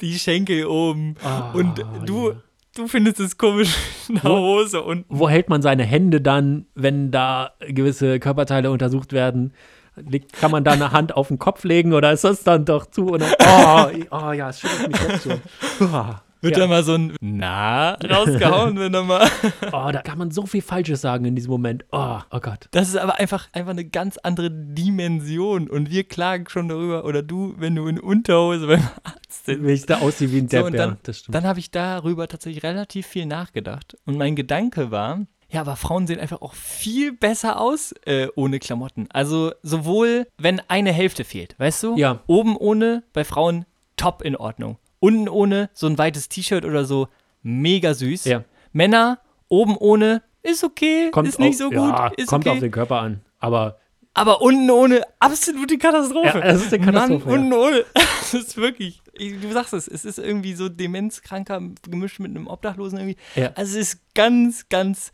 Die 0.00 0.18
Schenkel 0.18 0.66
oben 0.66 1.14
Ah, 1.24 1.52
und 1.52 1.84
du, 2.06 2.34
du 2.76 2.86
findest 2.88 3.20
es 3.20 3.38
komisch 3.38 3.74
in 4.08 4.16
der 4.16 4.24
Hose 4.24 4.82
und 4.82 5.04
Wo 5.08 5.28
hält 5.28 5.48
man 5.48 5.62
seine 5.62 5.84
Hände 5.84 6.20
dann, 6.20 6.66
wenn 6.74 7.10
da 7.10 7.52
gewisse 7.68 8.18
Körperteile 8.20 8.70
untersucht 8.70 9.12
werden? 9.12 9.52
Kann 10.40 10.50
man 10.50 10.64
da 10.64 10.72
eine 10.72 10.90
Hand 10.90 11.14
auf 11.14 11.28
den 11.28 11.38
Kopf 11.38 11.62
legen 11.62 11.92
oder 11.92 12.10
ist 12.12 12.24
das 12.24 12.42
dann 12.42 12.64
doch 12.64 12.86
zu? 12.86 13.16
Oh, 13.46 13.86
oh 14.10 14.32
ja, 14.32 14.48
es 14.50 14.58
schüttelt 14.58 14.88
mich 14.90 15.00
jetzt 15.08 15.22
schon. 15.22 15.40
Uah. 15.92 16.23
Wird 16.44 16.56
ja. 16.56 16.62
da 16.62 16.68
mal 16.68 16.84
so 16.84 16.94
ein 16.94 17.16
Na 17.20 17.94
rausgehauen, 17.94 18.78
wenn 18.78 18.94
er 18.94 19.02
mal. 19.02 19.28
Oh, 19.72 19.90
da 19.90 20.02
kann 20.02 20.18
man 20.18 20.30
so 20.30 20.46
viel 20.46 20.62
Falsches 20.62 21.00
sagen 21.00 21.24
in 21.24 21.34
diesem 21.34 21.50
Moment. 21.50 21.84
Oh, 21.90 22.18
oh 22.30 22.40
Gott. 22.40 22.68
Das 22.70 22.88
ist 22.88 22.96
aber 22.96 23.18
einfach, 23.18 23.48
einfach 23.52 23.70
eine 23.70 23.84
ganz 23.84 24.18
andere 24.18 24.50
Dimension 24.50 25.68
und 25.68 25.90
wir 25.90 26.04
klagen 26.04 26.48
schon 26.48 26.68
darüber 26.68 27.04
oder 27.04 27.22
du, 27.22 27.54
wenn 27.58 27.74
du 27.74 27.86
in 27.86 27.98
Unterhose 27.98 28.66
beim 28.66 28.82
Arzt 29.02 29.46
sitzt. 29.46 29.64
Wie 29.64 29.72
ich 29.72 29.86
da 29.86 29.98
aussehe 29.98 30.30
wie 30.30 30.38
ein 30.38 30.48
So, 30.48 30.62
Depp, 30.62 30.74
ja, 30.74 30.86
dann, 30.86 30.98
das 31.02 31.20
stimmt. 31.20 31.34
dann 31.34 31.44
habe 31.44 31.58
ich 31.58 31.70
darüber 31.70 32.28
tatsächlich 32.28 32.62
relativ 32.62 33.06
viel 33.06 33.26
nachgedacht. 33.26 33.96
Und 34.04 34.16
mein 34.16 34.36
Gedanke 34.36 34.90
war, 34.90 35.26
ja, 35.50 35.60
aber 35.60 35.76
Frauen 35.76 36.06
sehen 36.06 36.18
einfach 36.18 36.42
auch 36.42 36.54
viel 36.54 37.12
besser 37.12 37.60
aus 37.60 37.94
äh, 38.06 38.28
ohne 38.34 38.58
Klamotten. 38.58 39.06
Also 39.12 39.52
sowohl, 39.62 40.26
wenn 40.36 40.60
eine 40.68 40.92
Hälfte 40.92 41.24
fehlt, 41.24 41.54
weißt 41.58 41.82
du? 41.82 41.96
Ja. 41.96 42.20
Oben 42.26 42.56
ohne, 42.56 43.04
bei 43.12 43.24
Frauen 43.24 43.64
top 43.96 44.22
in 44.22 44.36
Ordnung. 44.36 44.78
Unten 45.04 45.28
ohne, 45.28 45.68
so 45.74 45.86
ein 45.86 45.98
weites 45.98 46.30
T-Shirt 46.30 46.64
oder 46.64 46.86
so, 46.86 47.08
mega 47.42 47.92
süß. 47.92 48.24
Ja. 48.24 48.44
Männer, 48.72 49.18
oben 49.48 49.76
ohne, 49.76 50.22
ist 50.42 50.64
okay, 50.64 51.10
kommt 51.10 51.28
ist 51.28 51.38
nicht 51.38 51.60
auf, 51.62 51.68
so 51.68 51.68
gut, 51.68 51.76
ja, 51.90 52.10
kommt 52.26 52.46
okay. 52.46 52.50
auf 52.50 52.58
den 52.60 52.70
Körper 52.70 53.00
an. 53.00 53.20
Aber 53.38 53.78
Aber 54.14 54.40
unten 54.40 54.70
ohne, 54.70 55.02
absolute 55.18 55.76
Katastrophe. 55.76 56.38
Ja, 56.38 56.40
das 56.40 56.62
ist 56.64 56.72
eine 56.72 56.84
Katastrophe, 56.84 57.26
Mann, 57.28 57.38
unten 57.40 57.52
ohne. 57.52 57.84
Das 58.32 58.32
ist 58.32 58.56
wirklich, 58.56 59.02
ich- 59.12 59.38
du 59.40 59.52
sagst 59.52 59.74
es, 59.74 59.86
es 59.86 60.04
ist 60.06 60.18
irgendwie 60.18 60.54
so 60.54 60.68
demenzkranker 60.70 61.60
gemischt 61.88 62.18
mit 62.20 62.30
einem 62.30 62.46
Obdachlosen 62.46 62.98
irgendwie. 62.98 63.16
Ja. 63.36 63.50
Also 63.54 63.78
es 63.78 63.94
ist 63.94 64.00
ganz, 64.14 64.68
ganz 64.70 65.12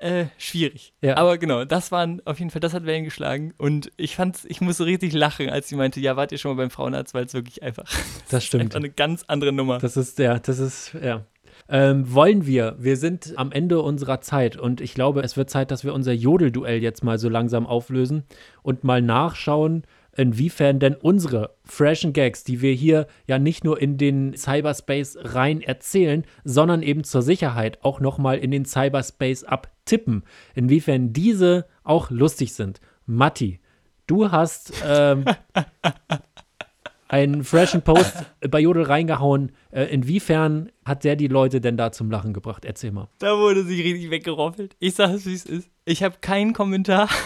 äh, 0.00 0.26
schwierig. 0.38 0.92
Ja. 1.00 1.16
Aber 1.16 1.38
genau, 1.38 1.64
das 1.64 1.90
waren 1.90 2.20
auf 2.26 2.38
jeden 2.38 2.50
Fall, 2.50 2.60
das 2.60 2.74
hat 2.74 2.84
Wellen 2.84 3.04
geschlagen. 3.04 3.54
Und 3.56 3.90
ich 3.96 4.16
fand's, 4.16 4.44
ich 4.46 4.60
musste 4.60 4.84
richtig 4.84 5.12
lachen, 5.12 5.48
als 5.48 5.68
sie 5.68 5.76
meinte, 5.76 6.00
ja, 6.00 6.16
wart 6.16 6.32
ihr 6.32 6.38
schon 6.38 6.56
mal 6.56 6.62
beim 6.62 6.70
Frauenarzt, 6.70 7.14
weil 7.14 7.24
es 7.24 7.34
wirklich 7.34 7.62
einfach, 7.62 7.84
das 8.30 8.34
einfach 8.34 8.40
stimmt. 8.40 8.76
eine 8.76 8.90
ganz 8.90 9.24
andere 9.26 9.52
Nummer. 9.52 9.78
Das 9.78 9.96
ist, 9.96 10.18
ja, 10.18 10.38
das 10.38 10.58
ist, 10.58 10.94
ja. 11.02 11.24
Ähm, 11.68 12.12
wollen 12.12 12.46
wir? 12.46 12.76
Wir 12.78 12.96
sind 12.96 13.34
am 13.36 13.50
Ende 13.50 13.80
unserer 13.80 14.20
Zeit 14.20 14.56
und 14.56 14.80
ich 14.80 14.94
glaube, 14.94 15.22
es 15.22 15.36
wird 15.36 15.50
Zeit, 15.50 15.70
dass 15.70 15.82
wir 15.82 15.94
unser 15.94 16.12
Jodelduell 16.12 16.82
jetzt 16.82 17.02
mal 17.02 17.18
so 17.18 17.28
langsam 17.28 17.66
auflösen 17.66 18.24
und 18.62 18.84
mal 18.84 19.02
nachschauen, 19.02 19.84
inwiefern 20.16 20.78
denn 20.78 20.94
unsere 20.94 21.56
freshen 21.64 22.12
Gags, 22.12 22.44
die 22.44 22.60
wir 22.60 22.72
hier 22.72 23.06
ja 23.26 23.38
nicht 23.38 23.64
nur 23.64 23.80
in 23.80 23.98
den 23.98 24.36
Cyberspace 24.36 25.18
rein 25.22 25.60
erzählen, 25.60 26.24
sondern 26.44 26.82
eben 26.82 27.04
zur 27.04 27.22
Sicherheit 27.22 27.78
auch 27.82 28.00
nochmal 28.00 28.38
in 28.38 28.50
den 28.50 28.64
Cyberspace 28.64 29.44
abtippen, 29.86 30.24
inwiefern 30.56 31.12
diese 31.12 31.66
auch 31.84 32.10
lustig 32.10 32.54
sind. 32.54 32.80
Matti, 33.06 33.60
du 34.08 34.32
hast 34.32 34.72
ähm, 34.84 35.24
einen 37.08 37.44
freshen 37.44 37.82
Post 37.82 38.16
bei 38.40 38.58
Jodel 38.58 38.82
reingehauen. 38.82 39.52
Äh, 39.70 39.84
inwiefern 39.84 40.72
hat 40.84 41.04
der 41.04 41.14
die 41.14 41.28
Leute 41.28 41.60
denn 41.60 41.76
da 41.76 41.92
zum 41.92 42.10
Lachen 42.10 42.32
gebracht? 42.32 42.64
Erzähl 42.64 42.90
mal. 42.90 43.08
Da 43.20 43.38
wurde 43.38 43.62
sie 43.62 43.80
richtig 43.80 44.10
weggeroffelt. 44.10 44.74
Ich 44.80 44.96
sag 44.96 45.10
es, 45.10 45.24
wie 45.24 45.34
es 45.34 45.46
ist. 45.46 45.70
Ich 45.84 46.02
habe 46.02 46.16
keinen 46.20 46.52
Kommentar. 46.52 47.08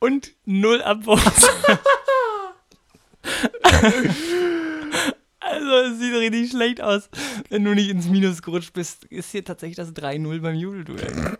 Und 0.00 0.32
null 0.44 0.82
Upvotes. 0.82 1.48
also, 5.56 5.92
es 5.92 5.98
sieht 5.98 6.14
richtig 6.14 6.50
schlecht 6.50 6.80
aus. 6.80 7.08
Wenn 7.48 7.64
du 7.64 7.74
nicht 7.74 7.90
ins 7.90 8.08
Minus 8.08 8.42
gerutscht 8.42 8.72
bist, 8.72 9.04
ist 9.06 9.30
hier 9.32 9.44
tatsächlich 9.44 9.76
das 9.76 9.94
3-0 9.94 10.40
beim 10.40 10.54
Judelduell. 10.54 11.36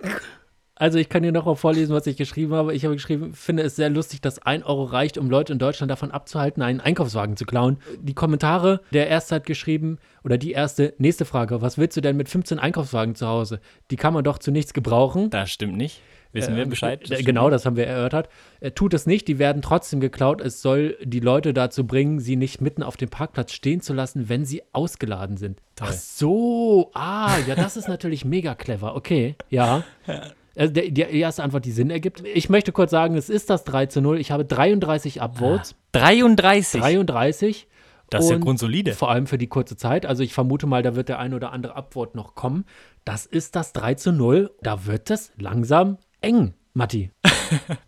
Also 0.79 0.99
ich 0.99 1.09
kann 1.09 1.23
dir 1.23 1.33
noch 1.33 1.47
mal 1.47 1.57
vorlesen, 1.57 1.95
was 1.95 2.07
ich 2.07 2.19
geschrieben 2.19 2.53
habe. 2.53 2.75
Ich 2.75 2.85
habe 2.85 2.95
geschrieben, 2.95 3.33
finde 3.33 3.62
es 3.62 3.77
sehr 3.77 3.89
lustig, 3.89 4.21
dass 4.21 4.39
ein 4.41 4.62
Euro 4.62 4.85
reicht, 4.85 5.17
um 5.17 5.31
Leute 5.31 5.55
in 5.55 5.59
Deutschland 5.59 5.91
davon 5.91 6.11
abzuhalten, 6.11 6.62
einen 6.62 6.81
Einkaufswagen 6.81 7.39
zu 7.39 7.47
klauen. 7.47 7.79
Die 7.99 8.12
Kommentare 8.12 8.83
der 8.93 9.09
erste 9.09 9.37
hat 9.37 9.47
geschrieben, 9.47 9.99
oder 10.23 10.37
die 10.37 10.53
erste, 10.53 10.93
nächste 10.99 11.25
Frage, 11.25 11.62
was 11.62 11.79
willst 11.79 11.97
du 11.97 12.03
denn 12.03 12.19
mit 12.19 12.29
15 12.29 12.59
Einkaufswagen 12.59 13.14
zu 13.14 13.27
Hause? 13.27 13.61
Die 13.91 13.97
kann 13.97 14.12
man 14.12 14.23
doch 14.23 14.39
zu 14.39 14.51
nichts 14.51 14.75
gebrauchen. 14.75 15.31
Das 15.31 15.51
stimmt 15.51 15.79
nicht. 15.79 16.03
Wissen 16.37 16.55
wir 16.55 16.62
Ähm, 16.62 16.70
Bescheid? 16.70 17.11
äh, 17.11 17.22
genau, 17.22 17.51
das 17.51 17.66
haben 17.66 17.76
wir 17.76 17.87
erörtert. 17.87 18.28
Er 18.61 18.74
tut 18.74 18.95
es 18.95 19.07
nicht, 19.07 19.26
die 19.26 19.39
werden 19.39 19.62
trotzdem 19.62 20.01
geklaut. 20.01 20.41
Es 20.41 20.62
soll 20.62 20.97
die 21.03 21.20
Leute 21.20 21.53
dazu 21.53 21.87
bringen, 21.87 22.20
sie 22.20 22.37
nicht 22.37 22.61
mitten 22.61 22.82
auf 22.82 22.97
dem 22.97 23.09
Parkplatz 23.09 23.53
stehen 23.53 23.80
zu 23.80 23.93
lassen, 23.95 24.28
wenn 24.28 24.45
sie 24.45 24.62
ausgeladen 24.72 25.37
sind. 25.37 25.61
Ach 25.80 25.93
so, 25.93 26.91
ah, 26.95 27.37
ja, 27.47 27.55
das 27.55 27.76
ist 27.76 27.89
natürlich 27.89 28.24
mega 28.24 28.55
clever. 28.55 28.95
Okay, 28.95 29.34
ja. 29.51 29.82
Also 30.59 30.72
der, 30.72 30.91
die 30.91 31.03
erste 31.03 31.43
Antwort, 31.43 31.66
die 31.66 31.70
Sinn 31.70 31.91
ergibt. 31.91 32.22
Ich 32.32 32.49
möchte 32.49 32.72
kurz 32.72 32.91
sagen, 32.91 33.14
es 33.14 33.28
ist 33.28 33.51
das 33.51 33.64
3 33.64 33.87
zu 33.87 34.01
0. 34.01 34.18
Ich 34.18 34.30
habe 34.30 34.47
33 34.47 35.20
Upvotes. 35.20 35.74
33. 35.93 36.80
33. 36.80 37.66
Das 38.09 38.24
ist 38.24 38.30
ja 38.30 38.37
Und 38.37 38.43
grundsolide. 38.43 38.95
Vor 38.95 39.11
allem 39.11 39.26
für 39.26 39.37
die 39.37 39.49
kurze 39.49 39.76
Zeit. 39.76 40.07
Also 40.07 40.22
ich 40.22 40.32
vermute 40.32 40.66
mal, 40.66 40.82
da 40.82 40.97
wird 40.97 41.11
der 41.11 41.18
ein 41.18 41.34
oder 41.34 41.53
andere 41.53 41.74
Upvote 41.76 42.16
noch 42.16 42.34
kommen. 42.34 42.64
Das 43.05 43.26
ist 43.26 43.55
das 43.55 43.74
3 43.74 43.95
zu 43.95 44.12
0. 44.12 44.51
Da 44.62 44.87
wird 44.87 45.11
es 45.11 45.32
langsam 45.39 45.99
eng, 46.21 46.55
Matti. 46.75 47.11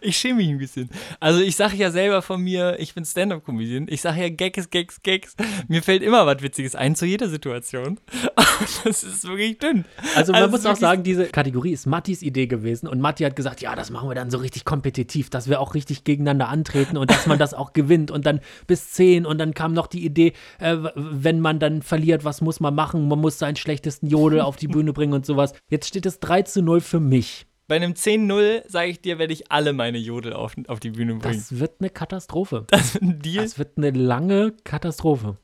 Ich 0.00 0.16
schäme 0.16 0.38
mich 0.38 0.48
ein 0.48 0.58
bisschen. 0.58 0.90
Also 1.20 1.40
ich 1.40 1.54
sage 1.54 1.76
ja 1.76 1.90
selber 1.90 2.20
von 2.22 2.42
mir, 2.42 2.76
ich 2.80 2.94
bin 2.94 3.04
Stand-Up-Comedian. 3.04 3.86
Ich 3.88 4.00
sage 4.00 4.22
ja 4.22 4.28
Gags, 4.28 4.70
Gags, 4.70 5.02
Gags. 5.02 5.36
Mir 5.68 5.82
fällt 5.82 6.02
immer 6.02 6.26
was 6.26 6.42
Witziges 6.42 6.74
ein 6.74 6.96
zu 6.96 7.06
jeder 7.06 7.28
Situation. 7.28 8.00
das 8.84 9.04
ist 9.04 9.26
wirklich 9.26 9.58
dünn. 9.58 9.84
Also 10.16 10.32
man 10.32 10.42
Also 10.42 10.50
muss 10.50 10.66
auch 10.66 10.76
sagen, 10.76 11.04
diese 11.04 11.26
Kategorie 11.26 11.72
ist 11.72 11.86
Mattis 11.86 12.22
Idee 12.22 12.46
gewesen 12.46 12.88
und 12.88 13.00
Matti 13.00 13.22
hat 13.22 13.36
gesagt, 13.36 13.60
ja, 13.60 13.76
das 13.76 13.90
machen 13.90 14.08
wir 14.08 14.14
dann 14.14 14.30
so 14.30 14.38
richtig 14.38 14.64
kompetitiv, 14.64 15.30
dass 15.30 15.48
wir 15.48 15.60
auch 15.60 15.74
richtig 15.74 16.04
gegeneinander 16.04 16.48
antreten 16.48 16.96
und 16.96 17.10
dass 17.10 17.26
man 17.26 17.38
das 17.38 17.54
auch 17.54 17.72
gewinnt 17.72 18.10
und 18.10 18.26
dann 18.26 18.40
bis 18.66 18.90
10 18.92 19.26
und 19.26 19.38
dann 19.38 19.54
kam 19.54 19.72
noch 19.72 19.86
die 19.86 20.04
Idee, 20.04 20.32
äh, 20.58 20.76
wenn 20.96 21.40
man 21.40 21.60
dann 21.60 21.82
verliert, 21.82 22.24
was 22.24 22.40
muss 22.40 22.58
man 22.58 22.74
machen? 22.74 23.06
Man 23.06 23.20
muss 23.20 23.38
seinen 23.38 23.56
schlechtesten 23.56 24.08
Jodel 24.08 24.40
auf 24.40 24.56
die 24.56 24.68
Bühne 24.68 24.92
bringen 24.92 25.12
und 25.12 25.24
sowas. 25.24 25.52
Jetzt 25.70 25.86
steht 25.86 26.06
es 26.06 26.18
3 26.18 26.42
zu 26.42 26.62
0 26.62 26.80
für 26.80 27.00
mich. 27.00 27.47
Bei 27.68 27.76
einem 27.76 27.92
10-0, 27.92 28.62
sage 28.66 28.88
ich 28.90 29.00
dir, 29.02 29.18
werde 29.18 29.32
ich 29.34 29.52
alle 29.52 29.72
meine 29.74 29.98
Jodel 29.98 30.32
auf, 30.32 30.54
auf 30.68 30.80
die 30.80 30.90
Bühne 30.90 31.14
bringen. 31.16 31.34
Das 31.38 31.58
wird 31.60 31.74
eine 31.80 31.90
Katastrophe. 31.90 32.64
Das 32.68 32.96
ein 33.00 33.20
Deal. 33.20 33.44
Das 33.44 33.58
wird 33.58 33.76
eine 33.76 33.90
lange 33.90 34.52
Katastrophe. 34.64 35.36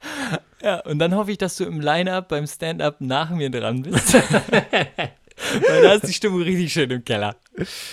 Ja, 0.62 0.80
und 0.86 0.98
dann 0.98 1.14
hoffe 1.14 1.30
ich, 1.32 1.38
dass 1.38 1.56
du 1.56 1.64
im 1.64 1.80
Line-Up 1.80 2.28
beim 2.28 2.46
Stand-Up 2.46 3.02
nach 3.02 3.28
mir 3.30 3.50
dran 3.50 3.82
bist. 3.82 4.14
Weil 5.68 5.82
da 5.82 5.92
ist 5.94 6.06
die 6.08 6.12
Stimmung 6.12 6.42
richtig 6.42 6.72
schön 6.72 6.90
im 6.90 7.04
Keller. 7.04 7.36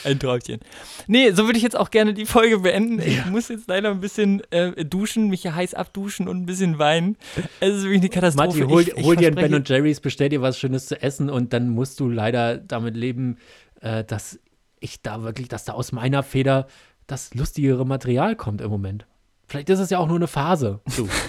Ein 0.03 0.19
Träumchen. 0.19 0.59
Nee, 1.07 1.31
so 1.31 1.45
würde 1.45 1.57
ich 1.57 1.63
jetzt 1.63 1.75
auch 1.75 1.89
gerne 1.89 2.13
die 2.13 2.25
Folge 2.25 2.59
beenden. 2.59 2.99
Ich 3.01 3.25
muss 3.25 3.49
jetzt 3.49 3.67
leider 3.67 3.89
ein 3.89 3.99
bisschen 3.99 4.41
äh, 4.51 4.85
duschen, 4.85 5.27
mich 5.29 5.41
hier 5.41 5.53
heiß 5.55 5.73
abduschen 5.73 6.27
und 6.27 6.37
ein 6.37 6.45
bisschen 6.45 6.77
weinen. 6.79 7.17
Es 7.59 7.75
ist 7.77 7.83
wirklich 7.83 8.01
eine 8.01 8.09
Katastrophe. 8.09 8.59
Matti, 8.59 8.69
hol, 8.71 8.81
Ich- 8.83 8.95
ich 8.95 9.03
hol 9.03 9.15
dir 9.15 9.27
ein 9.29 9.35
Ben 9.35 9.53
und 9.55 9.67
Jerry's, 9.67 9.99
bestell 9.99 10.29
dir 10.29 10.41
was 10.41 10.57
Schönes 10.59 10.85
zu 10.85 11.01
essen 11.01 11.29
und 11.29 11.51
dann 11.51 11.69
musst 11.69 11.99
du 11.99 12.09
leider 12.09 12.57
damit 12.57 12.95
leben, 12.95 13.37
äh, 13.81 14.03
dass 14.03 14.39
ich 14.79 15.01
da 15.01 15.23
wirklich, 15.23 15.47
dass 15.47 15.65
da 15.65 15.73
aus 15.73 15.91
meiner 15.91 16.23
Feder 16.23 16.67
das 17.07 17.33
lustigere 17.33 17.85
Material 17.85 18.35
kommt 18.35 18.61
im 18.61 18.69
Moment. 18.69 19.05
Vielleicht 19.47 19.69
ist 19.69 19.79
es 19.79 19.89
ja 19.89 19.99
auch 19.99 20.07
nur 20.07 20.15
eine 20.15 20.27
Phase. 20.27 20.79
Du. 20.95 21.07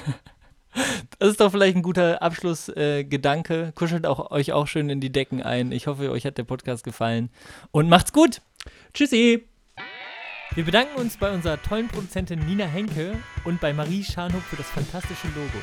Das 1.19 1.29
ist 1.29 1.41
doch 1.41 1.51
vielleicht 1.53 1.77
ein 1.77 1.83
guter 1.83 2.23
Abschlussgedanke. 2.23 3.01
Äh, 3.01 3.05
Gedanke. 3.05 3.73
Kuschelt 3.75 4.07
auch, 4.07 4.31
euch 4.31 4.53
auch 4.53 4.67
schön 4.67 4.89
in 4.89 5.01
die 5.01 5.13
Decken 5.13 5.43
ein. 5.43 5.71
Ich 5.71 5.87
hoffe, 5.87 6.11
euch 6.11 6.25
hat 6.25 6.39
der 6.39 6.45
Podcast 6.45 6.83
gefallen. 6.83 7.29
Und 7.71 7.91
macht's 7.91 8.13
gut! 8.13 8.41
Tschüssi. 8.95 9.47
Wir 10.55 10.65
bedanken 10.65 10.99
uns 10.99 11.17
bei 11.17 11.33
unserer 11.33 11.61
tollen 11.63 11.89
Produzentin 11.89 12.41
Nina 12.47 12.65
Henke 12.65 13.19
und 13.45 13.61
bei 13.61 13.73
Marie 13.73 14.03
Scharnhoff 14.03 14.45
für 14.45 14.57
das 14.57 14.67
fantastische 14.67 15.29
Logo. 15.29 15.59